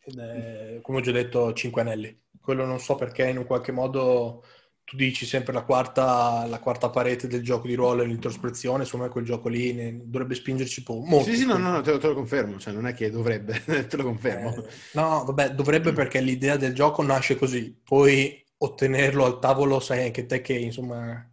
è, 0.05 0.79
come 0.81 0.99
ho 0.99 1.01
già 1.01 1.11
detto, 1.11 1.53
5 1.53 1.81
anelli. 1.81 2.23
Quello 2.39 2.65
non 2.65 2.79
so 2.79 2.95
perché 2.95 3.27
in 3.27 3.37
un 3.37 3.45
qualche 3.45 3.71
modo 3.71 4.43
tu 4.85 4.95
dici 4.95 5.25
sempre 5.25 5.51
la 5.51 5.63
quarta, 5.63 6.45
la 6.45 6.59
quarta 6.59 6.91
parete 6.91 7.27
del 7.27 7.41
gioco 7.41 7.65
di 7.65 7.73
ruolo 7.73 8.03
è 8.03 8.05
l'introspezione, 8.05 8.83
insomma 8.83 9.09
quel 9.09 9.25
gioco 9.25 9.49
lì 9.49 9.73
ne, 9.73 9.99
dovrebbe 10.03 10.35
spingerci 10.35 10.83
po- 10.83 11.01
molto. 11.03 11.31
Sì, 11.31 11.37
sì, 11.37 11.45
no, 11.45 11.57
no, 11.57 11.71
no 11.71 11.81
te, 11.81 11.91
lo, 11.91 11.97
te, 11.97 12.07
lo, 12.07 12.13
confermo, 12.13 12.59
cioè 12.59 12.71
non 12.71 12.85
è 12.85 12.93
che 12.93 13.09
dovrebbe, 13.09 13.63
te 13.89 13.97
lo 13.97 14.03
confermo. 14.03 14.55
Eh, 14.55 14.69
no, 14.93 15.23
vabbè, 15.25 15.55
dovrebbe 15.55 15.91
perché 15.91 16.21
l'idea 16.21 16.55
del 16.55 16.75
gioco 16.75 17.01
nasce 17.01 17.35
così, 17.35 17.75
poi 17.83 18.43
ottenerlo 18.57 19.25
al 19.25 19.39
tavolo 19.39 19.79
sai 19.79 20.05
anche 20.05 20.25
te 20.27 20.41
che 20.41 20.53
insomma... 20.53 21.29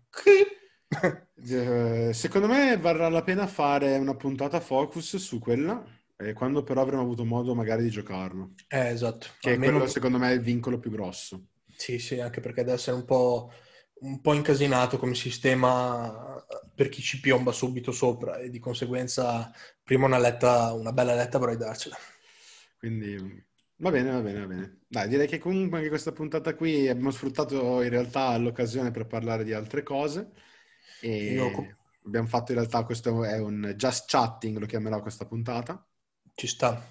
Eh, 1.45 2.13
secondo 2.13 2.47
me 2.47 2.77
varrà 2.77 3.09
la 3.09 3.23
pena 3.23 3.47
fare 3.49 3.97
una 3.97 4.15
puntata 4.15 4.61
focus 4.61 5.17
su 5.17 5.41
quella 5.41 5.83
eh, 6.23 6.33
quando 6.33 6.63
però 6.63 6.83
avremo 6.83 7.03
avuto 7.03 7.25
modo 7.25 7.55
magari 7.55 7.83
di 7.83 7.91
giocarlo. 7.91 8.55
Eh, 8.69 8.89
esatto. 8.89 9.29
Che 9.39 9.53
Almeno... 9.53 9.73
quello 9.73 9.87
secondo 9.87 10.19
me 10.19 10.31
è 10.31 10.35
il 10.35 10.41
vincolo 10.41 10.79
più 10.79 10.91
grosso. 10.91 11.49
Sì, 11.77 11.99
sì, 11.99 12.21
anche 12.21 12.41
perché 12.41 12.63
deve 12.63 12.77
essere 12.77 12.97
un 12.97 13.05
po', 13.05 13.53
un 14.01 14.21
po' 14.21 14.35
incasinato 14.35 14.99
come 14.99 15.15
sistema 15.15 16.33
per 16.75 16.89
chi 16.89 17.03
ci 17.03 17.21
piomba 17.21 17.53
subito 17.53 17.93
sopra 17.93 18.39
e 18.39 18.51
di 18.51 18.59
conseguenza 18.59 19.51
prima 19.83 20.07
una, 20.07 20.19
letta, 20.19 20.73
una 20.73 20.93
bella 20.93 21.15
letta 21.15 21.39
vorrei 21.39 21.57
darcela. 21.57 21.97
Quindi 22.79 23.17
va 23.77 23.91
bene, 23.91 24.11
va 24.11 24.21
bene, 24.21 24.41
va 24.41 24.47
bene. 24.47 24.81
Dai, 24.89 25.09
direi 25.09 25.27
che 25.27 25.39
comunque 25.39 25.79
anche 25.79 25.89
questa 25.89 26.13
puntata 26.13 26.55
qui 26.55 26.89
abbiamo 26.89 27.11
sfruttato 27.11 27.83
in 27.83 27.91
realtà 27.91 28.37
l'occasione 28.37 28.91
per 28.91 29.07
parlare 29.07 29.45
di 29.45 29.53
altre 29.53 29.83
cose. 29.83 30.31
E 31.01 31.33
Io... 31.35 31.77
abbiamo 32.05 32.27
fatto 32.27 32.53
in 32.53 32.59
realtà 32.59 32.85
questo 32.85 33.25
è 33.25 33.39
un 33.39 33.75
just 33.77 34.09
chatting, 34.09 34.59
lo 34.59 34.67
chiamerò 34.67 35.01
questa 35.01 35.27
puntata. 35.27 35.85
Ci 36.35 36.47
sta. 36.47 36.87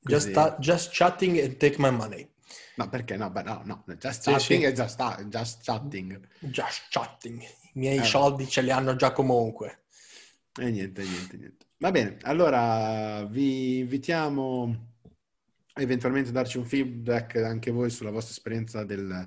Just, 0.00 0.32
ta- 0.32 0.56
just, 0.58 0.90
chatting 0.92 1.38
and 1.38 1.56
take 1.56 1.76
my 1.78 1.90
money. 1.90 2.28
No, 2.76 2.88
perché 2.88 3.16
no? 3.16 3.30
Beh, 3.30 3.42
no, 3.42 3.62
no. 3.64 3.84
Just 3.98 4.24
chatting 4.24 4.40
sì, 4.40 4.56
sì. 4.56 4.62
e 4.62 4.72
just, 4.72 5.28
just, 5.28 5.62
chatting. 5.62 6.28
Just 6.40 6.88
chatting. 6.90 7.42
I 7.42 7.78
miei 7.78 7.98
eh. 7.98 8.04
soldi 8.04 8.48
ce 8.48 8.62
li 8.62 8.70
hanno 8.70 8.96
già 8.96 9.12
comunque. 9.12 9.84
E 10.60 10.70
niente, 10.70 11.02
niente, 11.02 11.36
niente. 11.36 11.66
Va 11.78 11.90
bene, 11.90 12.18
allora 12.22 13.24
vi 13.24 13.78
invitiamo 13.78 14.90
eventualmente 15.74 16.28
a 16.28 16.32
darci 16.32 16.58
un 16.58 16.64
feedback 16.64 17.36
anche 17.36 17.70
voi 17.70 17.90
sulla 17.90 18.10
vostra 18.10 18.32
esperienza 18.32 18.84
del, 18.84 19.26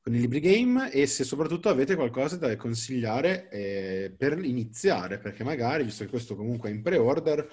con 0.00 0.14
i 0.14 0.20
libri 0.20 0.40
game 0.40 0.90
e 0.90 1.06
se 1.06 1.24
soprattutto 1.24 1.68
avete 1.68 1.94
qualcosa 1.94 2.36
da 2.36 2.54
consigliare 2.56 3.48
eh, 3.50 4.14
per 4.16 4.42
iniziare, 4.42 5.18
perché 5.18 5.44
magari, 5.44 5.84
visto 5.84 6.04
che 6.04 6.10
questo 6.10 6.34
comunque 6.34 6.70
è 6.70 6.72
in 6.72 6.82
pre-order, 6.82 7.48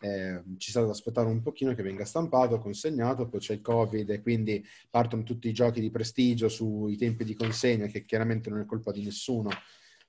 eh, 0.00 0.42
ci 0.56 0.70
sta 0.70 0.82
da 0.82 0.90
aspettare 0.90 1.28
un 1.28 1.42
pochino 1.42 1.74
che 1.74 1.82
venga 1.82 2.04
stampato, 2.04 2.58
consegnato, 2.58 3.28
poi 3.28 3.40
c'è 3.40 3.54
il 3.54 3.60
Covid 3.60 4.08
e 4.08 4.22
quindi 4.22 4.64
partono 4.88 5.22
tutti 5.22 5.48
i 5.48 5.52
giochi 5.52 5.80
di 5.80 5.90
prestigio 5.90 6.48
sui 6.48 6.96
tempi 6.96 7.24
di 7.24 7.34
consegna, 7.34 7.86
che 7.86 8.04
chiaramente 8.04 8.48
non 8.50 8.60
è 8.60 8.66
colpa 8.66 8.92
di 8.92 9.04
nessuno, 9.04 9.50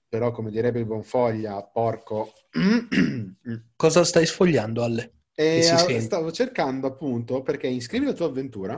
però 0.08 0.32
come 0.32 0.52
direbbe 0.52 0.80
il 0.80 0.86
Bonfoglia, 0.86 1.62
porco... 1.64 2.34
Cosa 3.76 4.04
stai 4.04 4.26
sfogliando, 4.26 4.84
Alle? 4.84 5.14
E 5.34 5.62
stavo 6.00 6.32
cercando 6.32 6.88
appunto, 6.88 7.42
perché 7.42 7.68
iscrivi 7.68 8.06
la 8.06 8.14
tua 8.14 8.28
avventura, 8.28 8.76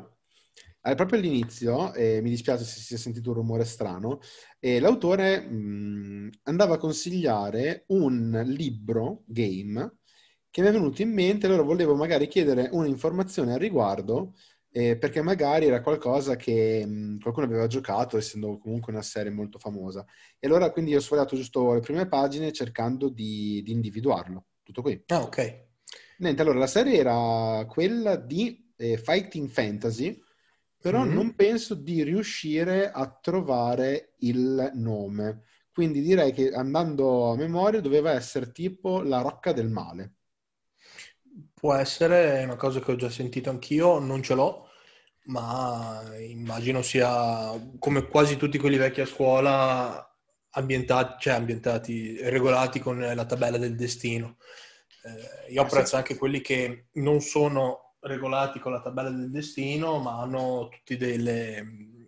eh, 0.85 0.95
proprio 0.95 1.19
all'inizio, 1.19 1.93
eh, 1.93 2.21
mi 2.21 2.29
dispiace 2.29 2.63
se 2.63 2.79
si 2.79 2.93
è 2.95 2.97
sentito 2.97 3.29
un 3.29 3.35
rumore 3.35 3.65
strano, 3.65 4.19
eh, 4.59 4.79
l'autore 4.79 5.39
mh, 5.39 6.29
andava 6.43 6.75
a 6.75 6.77
consigliare 6.77 7.85
un 7.87 8.43
libro 8.45 9.23
game 9.25 9.99
che 10.53 10.61
mi 10.61 10.67
è 10.67 10.71
venuto 10.71 11.01
in 11.01 11.11
mente, 11.11 11.47
allora 11.47 11.63
volevo 11.63 11.95
magari 11.95 12.27
chiedere 12.27 12.69
un'informazione 12.71 13.53
al 13.53 13.59
riguardo, 13.59 14.35
eh, 14.69 14.95
perché 14.99 15.23
magari 15.23 15.65
era 15.65 15.81
qualcosa 15.81 16.35
che 16.35 16.85
mh, 16.85 17.21
qualcuno 17.21 17.47
aveva 17.47 17.65
giocato, 17.65 18.17
essendo 18.17 18.59
comunque 18.59 18.93
una 18.93 19.01
serie 19.01 19.31
molto 19.31 19.57
famosa. 19.57 20.05
E 20.37 20.45
allora 20.45 20.69
quindi 20.69 20.95
ho 20.95 20.99
sfogliato 20.99 21.35
giusto 21.35 21.73
le 21.73 21.79
prime 21.79 22.07
pagine 22.07 22.51
cercando 22.51 23.09
di, 23.09 23.63
di 23.63 23.71
individuarlo. 23.71 24.45
Tutto 24.61 24.83
qui. 24.83 25.03
Ah, 25.07 25.23
ok. 25.23 25.65
Niente, 26.19 26.43
allora 26.43 26.59
la 26.59 26.67
serie 26.67 26.99
era 26.99 27.65
quella 27.67 28.15
di 28.15 28.71
eh, 28.77 28.97
Fighting 28.97 29.49
Fantasy, 29.49 30.21
però 30.79 31.03
mm-hmm. 31.03 31.15
non 31.15 31.33
penso 31.33 31.73
di 31.73 32.03
riuscire 32.03 32.91
a 32.91 33.09
trovare 33.19 34.13
il 34.19 34.69
nome. 34.75 35.45
Quindi 35.71 36.03
direi 36.03 36.31
che 36.31 36.51
andando 36.51 37.31
a 37.31 37.35
memoria 37.35 37.81
doveva 37.81 38.11
essere 38.11 38.51
tipo 38.51 39.01
la 39.01 39.21
rocca 39.21 39.51
del 39.51 39.69
male. 39.69 40.17
Può 41.63 41.75
essere, 41.75 42.41
è 42.41 42.43
una 42.43 42.57
cosa 42.57 42.81
che 42.81 42.91
ho 42.91 42.95
già 42.97 43.09
sentito 43.09 43.49
anch'io, 43.49 43.97
non 43.97 44.21
ce 44.21 44.33
l'ho, 44.33 44.67
ma 45.27 46.03
immagino 46.19 46.81
sia 46.81 47.57
come 47.79 48.05
quasi 48.09 48.35
tutti 48.35 48.57
quelli 48.57 48.75
vecchi 48.75 48.99
a 48.99 49.05
scuola 49.05 50.13
ambientati, 50.49 51.21
cioè 51.21 51.35
ambientati, 51.35 52.17
regolati 52.21 52.81
con 52.81 52.99
la 52.99 53.25
tabella 53.25 53.57
del 53.57 53.77
destino. 53.77 54.39
Eh, 55.05 55.53
io 55.53 55.61
apprezzo 55.61 55.95
anche 55.95 56.17
quelli 56.17 56.41
che 56.41 56.87
non 56.95 57.21
sono 57.21 57.93
regolati 58.01 58.59
con 58.59 58.73
la 58.73 58.81
tabella 58.81 59.11
del 59.11 59.31
destino, 59.31 59.99
ma 59.99 60.19
hanno 60.19 60.67
tutti 60.67 60.97
delle, 60.97 61.65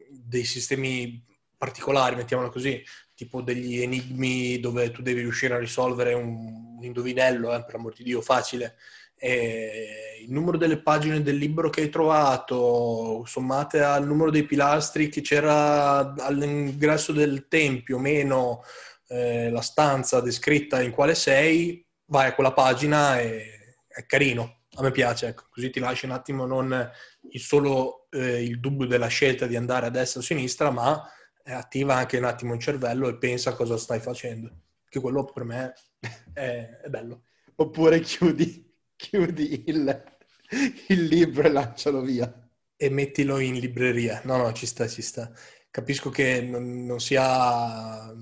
dei 0.10 0.44
sistemi 0.44 1.24
particolari, 1.56 2.18
mettiamolo 2.18 2.50
così, 2.50 2.84
tipo 3.16 3.42
degli 3.42 3.82
enigmi 3.82 4.60
dove 4.60 4.92
tu 4.92 5.02
devi 5.02 5.22
riuscire 5.22 5.56
a 5.56 5.60
risolvere 5.60 6.14
un, 6.14 6.76
un 6.78 6.84
indovinello, 6.84 7.56
eh, 7.56 7.64
per 7.64 7.76
amor 7.76 7.94
di 7.94 8.04
Dio, 8.04 8.22
facile. 8.22 8.76
E 9.18 10.20
il 10.22 10.32
numero 10.32 10.58
delle 10.58 10.82
pagine 10.82 11.22
del 11.22 11.38
libro 11.38 11.70
che 11.70 11.82
hai 11.82 11.90
trovato, 11.90 13.24
sommate 13.26 13.82
al 13.82 14.06
numero 14.06 14.30
dei 14.30 14.44
pilastri 14.44 15.10
che 15.10 15.22
c'era 15.22 16.14
all'ingresso 16.16 17.14
del 17.14 17.48
tempio, 17.48 17.98
meno 17.98 18.62
eh, 19.08 19.50
la 19.50 19.62
stanza 19.62 20.20
descritta 20.20 20.82
in 20.82 20.92
quale 20.92 21.16
sei, 21.16 21.86
vai 22.08 22.28
a 22.28 22.36
quella 22.36 22.54
pagina 22.54 23.20
e 23.20 23.56
è 23.88 24.06
carino. 24.06 24.64
A 24.78 24.82
me 24.82 24.92
piace, 24.92 25.28
ecco. 25.28 25.46
così 25.50 25.70
ti 25.70 25.80
lasci 25.80 26.06
un 26.06 26.12
attimo 26.12 26.46
non 26.46 26.92
il 27.32 27.40
solo 27.40 28.08
eh, 28.12 28.44
il 28.44 28.60
dubbio 28.60 28.88
della 28.88 29.08
scelta 29.08 29.46
di 29.46 29.56
andare 29.56 29.86
a 29.86 29.90
destra 29.90 30.20
o 30.20 30.24
a 30.24 30.26
sinistra, 30.26 30.70
ma 30.70 31.02
attiva 31.54 31.96
anche 31.96 32.18
un 32.18 32.26
attimo 32.26 32.54
il 32.54 32.60
cervello 32.60 33.08
e 33.08 33.18
pensa 33.18 33.52
a 33.52 33.56
cosa 33.56 33.78
stai 33.78 34.00
facendo. 34.00 34.64
Che 34.88 35.00
quello 35.00 35.26
per 35.26 35.44
me 35.44 35.74
è, 36.34 36.80
è 36.84 36.90
bello. 36.90 37.24
Oppure 37.56 38.00
chiudi, 38.02 38.74
chiudi 38.96 39.64
il, 39.68 40.04
il 40.88 41.04
libro 41.04 41.48
e 41.48 41.52
lancialo 41.52 42.02
via. 42.02 42.50
E 42.78 42.90
mettilo 42.90 43.40
in 43.40 43.60
libreria. 43.60 44.22
No, 44.26 44.38
no, 44.38 44.52
ci 44.54 44.66
sta, 44.66 44.88
ci 44.88 45.02
sta. 45.02 45.32
Capisco 45.70 46.10
che 46.10 46.42
non, 46.42 46.86
non 46.86 47.00
sia 47.00 48.14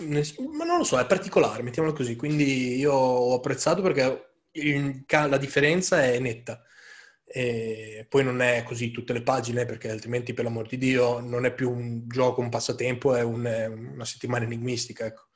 ma 0.00 0.64
non 0.64 0.78
lo 0.78 0.84
so, 0.84 0.98
è 0.98 1.06
particolare, 1.06 1.62
mettiamolo 1.62 1.94
così. 1.94 2.16
Quindi 2.16 2.76
io 2.76 2.92
ho 2.92 3.34
apprezzato 3.34 3.82
perché 3.82 4.30
la 5.08 5.36
differenza 5.36 6.02
è 6.02 6.18
netta. 6.18 6.62
E 7.30 8.06
poi 8.08 8.24
non 8.24 8.40
è 8.40 8.62
così 8.62 8.90
tutte 8.90 9.12
le 9.12 9.22
pagine, 9.22 9.66
perché 9.66 9.90
altrimenti, 9.90 10.32
per 10.32 10.44
l'amor 10.44 10.66
di 10.66 10.78
Dio, 10.78 11.20
non 11.20 11.44
è 11.44 11.52
più 11.52 11.70
un 11.70 12.08
gioco, 12.08 12.40
un 12.40 12.48
passatempo, 12.48 13.14
è, 13.14 13.22
un, 13.22 13.90
una 13.92 14.04
settimana 14.04 14.44
enigmistica. 14.44 15.04
Ecco. 15.04 15.26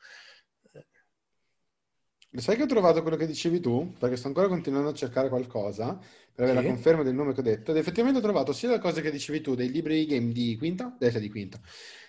Sai 2.34 2.56
che 2.56 2.62
ho 2.62 2.66
trovato 2.66 3.02
quello 3.02 3.18
che 3.18 3.26
dicevi 3.26 3.60
tu? 3.60 3.92
Perché 3.98 4.16
sto 4.16 4.28
ancora 4.28 4.48
continuando 4.48 4.88
a 4.88 4.94
cercare 4.94 5.28
qualcosa 5.28 5.98
per 6.34 6.44
avere 6.44 6.60
sì. 6.60 6.64
la 6.64 6.72
conferma 6.72 7.02
del 7.02 7.14
nome 7.14 7.34
che 7.34 7.40
ho 7.40 7.42
detto. 7.42 7.72
Ed 7.72 7.76
effettivamente 7.76 8.20
ho 8.20 8.22
trovato 8.22 8.54
sia 8.54 8.70
le 8.70 8.78
cose 8.78 9.02
che 9.02 9.10
dicevi 9.10 9.42
tu, 9.42 9.54
dei 9.54 9.70
libri 9.70 10.06
game 10.06 10.32
di 10.32 10.56
Quinta, 10.56 10.96
eh, 10.98 11.20
di 11.20 11.28
Quinta, 11.28 11.60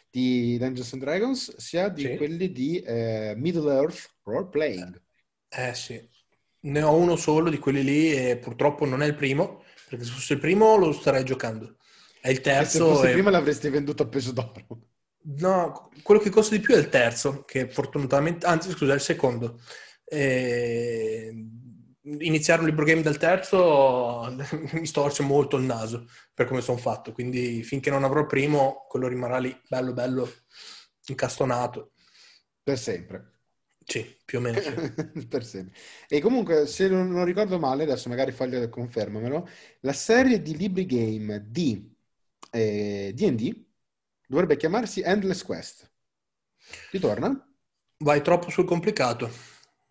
di 0.10 0.58
Dungeons 0.58 0.94
and 0.94 1.02
Dragons, 1.02 1.58
sia 1.58 1.90
di 1.90 2.04
sì. 2.04 2.16
quelli 2.16 2.54
di 2.54 2.80
eh, 2.80 3.34
Middle 3.36 3.74
Earth 3.74 4.16
Role 4.24 4.48
Playing. 4.48 5.02
Eh 5.50 5.74
sì, 5.74 6.02
ne 6.62 6.82
ho 6.82 6.96
uno 6.96 7.18
solo 7.18 7.50
di 7.50 7.58
quelli 7.60 7.84
lì 7.84 8.14
e 8.14 8.38
purtroppo 8.38 8.86
non 8.86 9.02
è 9.02 9.06
il 9.06 9.16
primo, 9.16 9.63
perché 9.94 10.08
se 10.08 10.14
fosse 10.14 10.34
il 10.34 10.40
primo 10.40 10.76
lo 10.76 10.92
starei 10.92 11.24
giocando. 11.24 11.76
È 12.20 12.30
il 12.30 12.42
terzo. 12.42 12.72
Se 12.72 12.94
fosse 12.94 13.08
il 13.08 13.14
primo 13.14 13.30
l'avresti 13.30 13.70
venduto 13.70 14.02
a 14.02 14.08
peso 14.08 14.32
d'oro. 14.32 14.88
No, 15.38 15.92
quello 16.02 16.20
che 16.20 16.32
costa 16.32 16.56
di 16.56 16.62
più 16.62 16.74
è 16.74 16.80
il 16.80 16.90
terzo, 16.90 17.44
che 17.44 17.70
fortunatamente, 17.70 18.48
anzi 18.48 18.72
scusa, 18.72 18.94
è 18.94 18.96
il 18.96 19.02
secondo. 19.02 19.62
E... 20.04 21.32
Iniziare 22.06 22.62
un 22.62 22.68
libro 22.68 22.84
game 22.84 23.02
dal 23.02 23.18
terzo 23.18 24.36
mi 24.74 24.86
storce 24.86 25.24
molto 25.24 25.58
il 25.58 25.64
naso 25.64 26.08
per 26.34 26.48
come 26.48 26.62
sono 26.62 26.78
fatto. 26.80 27.12
Quindi 27.12 27.62
finché 27.62 27.92
non 27.92 28.04
avrò 28.04 28.22
il 28.22 28.26
primo, 28.26 28.88
quello 28.90 29.08
rimarrà 29.08 29.38
lì 29.38 29.56
bello 29.70 29.94
bello 29.94 30.28
incastonato. 31.06 31.92
Per 32.64 32.80
sempre. 32.80 33.33
Sì, 33.86 34.18
più 34.26 34.40
o 34.40 34.42
meno. 34.42 34.60
Sì. 34.62 34.74
per 35.28 35.46
sempre. 35.46 35.78
E 36.08 36.20
comunque, 36.22 36.66
se 36.68 36.88
non, 36.88 37.10
non 37.10 37.26
ricordo 37.26 37.60
male, 37.60 37.84
adesso 37.84 38.10
magari 38.10 38.32
Foglia 38.32 38.68
confermamelo, 38.70 39.48
la 39.82 39.94
serie 39.94 40.42
di 40.42 40.56
libri 40.58 40.86
game 40.86 41.46
di 41.50 41.92
eh, 42.52 43.12
D&D 43.14 43.66
dovrebbe 44.28 44.58
chiamarsi 44.58 45.02
Endless 45.02 45.44
Quest. 45.44 45.92
Ti 46.92 47.00
torna? 47.00 47.30
Vai 48.04 48.22
troppo 48.22 48.52
sul 48.52 48.66
complicato. 48.66 49.32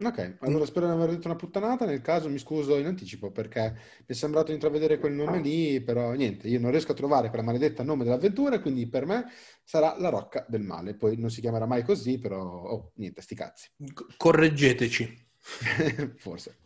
Ok, 0.05 0.37
allora 0.41 0.65
spero 0.65 0.87
di 0.87 0.93
aver 0.93 1.11
detto 1.11 1.29
una 1.29 1.37
puttanata, 1.37 1.85
nel 1.85 2.01
caso 2.01 2.29
mi 2.29 2.39
scuso 2.39 2.77
in 2.79 2.87
anticipo 2.87 3.31
perché 3.31 3.73
mi 3.99 4.05
è 4.07 4.13
sembrato 4.13 4.53
intravedere 4.53 4.99
quel 4.99 5.13
nome 5.13 5.41
lì, 5.41 5.81
però 5.81 6.13
niente, 6.13 6.49
io 6.49 6.59
non 6.59 6.71
riesco 6.71 6.93
a 6.93 6.95
trovare 6.95 7.29
quella 7.29 7.45
maledetta 7.45 7.83
nome 7.83 8.05
dell'avventura, 8.05 8.61
quindi 8.61 8.89
per 8.89 9.07
me 9.07 9.27
sarà 9.63 9.97
la 9.99 10.09
Rocca 10.09 10.45
del 10.49 10.63
Male, 10.63 10.95
poi 10.95 11.17
non 11.17 11.31
si 11.31 11.41
chiamerà 11.41 11.67
mai 11.67 11.85
così, 11.85 12.19
però 12.19 12.43
oh, 12.43 12.93
niente, 12.97 13.23
sti 13.23 13.35
cazzi. 13.35 13.69
Correggeteci. 14.17 15.31
Forse. 16.17 16.57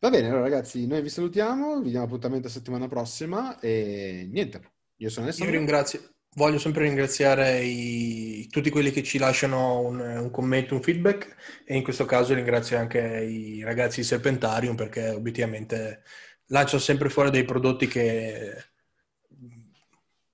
Va 0.00 0.10
bene, 0.10 0.28
allora 0.28 0.42
ragazzi, 0.42 0.86
noi 0.86 1.02
vi 1.02 1.08
salutiamo, 1.08 1.80
vi 1.80 1.90
diamo 1.90 2.04
appuntamento 2.04 2.46
la 2.46 2.52
settimana 2.52 2.86
prossima 2.86 3.58
e 3.58 4.28
niente, 4.30 4.72
io 4.96 5.10
sono 5.10 5.26
Alessandro. 5.26 5.52
Io 5.52 5.58
ringrazio. 5.58 6.00
Voglio 6.38 6.58
sempre 6.60 6.84
ringraziare 6.84 7.64
i, 7.64 8.46
tutti 8.48 8.70
quelli 8.70 8.92
che 8.92 9.02
ci 9.02 9.18
lasciano 9.18 9.80
un, 9.80 9.98
un, 9.98 10.30
commento, 10.30 10.74
un 10.74 10.82
feedback 10.82 11.34
e 11.64 11.76
in 11.76 11.82
questo 11.82 12.04
caso 12.04 12.32
ringrazio 12.32 12.78
anche 12.78 13.00
i 13.00 13.64
ragazzi 13.64 14.00
di 14.00 14.06
Serpentarium 14.06 14.76
perché 14.76 15.08
obiettivamente 15.08 16.04
lanciano 16.46 16.80
sempre 16.80 17.08
fuori 17.08 17.30
dei 17.30 17.44
prodotti 17.44 17.88
che 17.88 18.54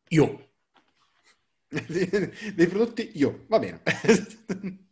io. 0.09 0.51
dei 1.69 2.67
prodotti 2.69 3.13
io, 3.15 3.47
va 3.49 3.59
bene. 3.59 3.81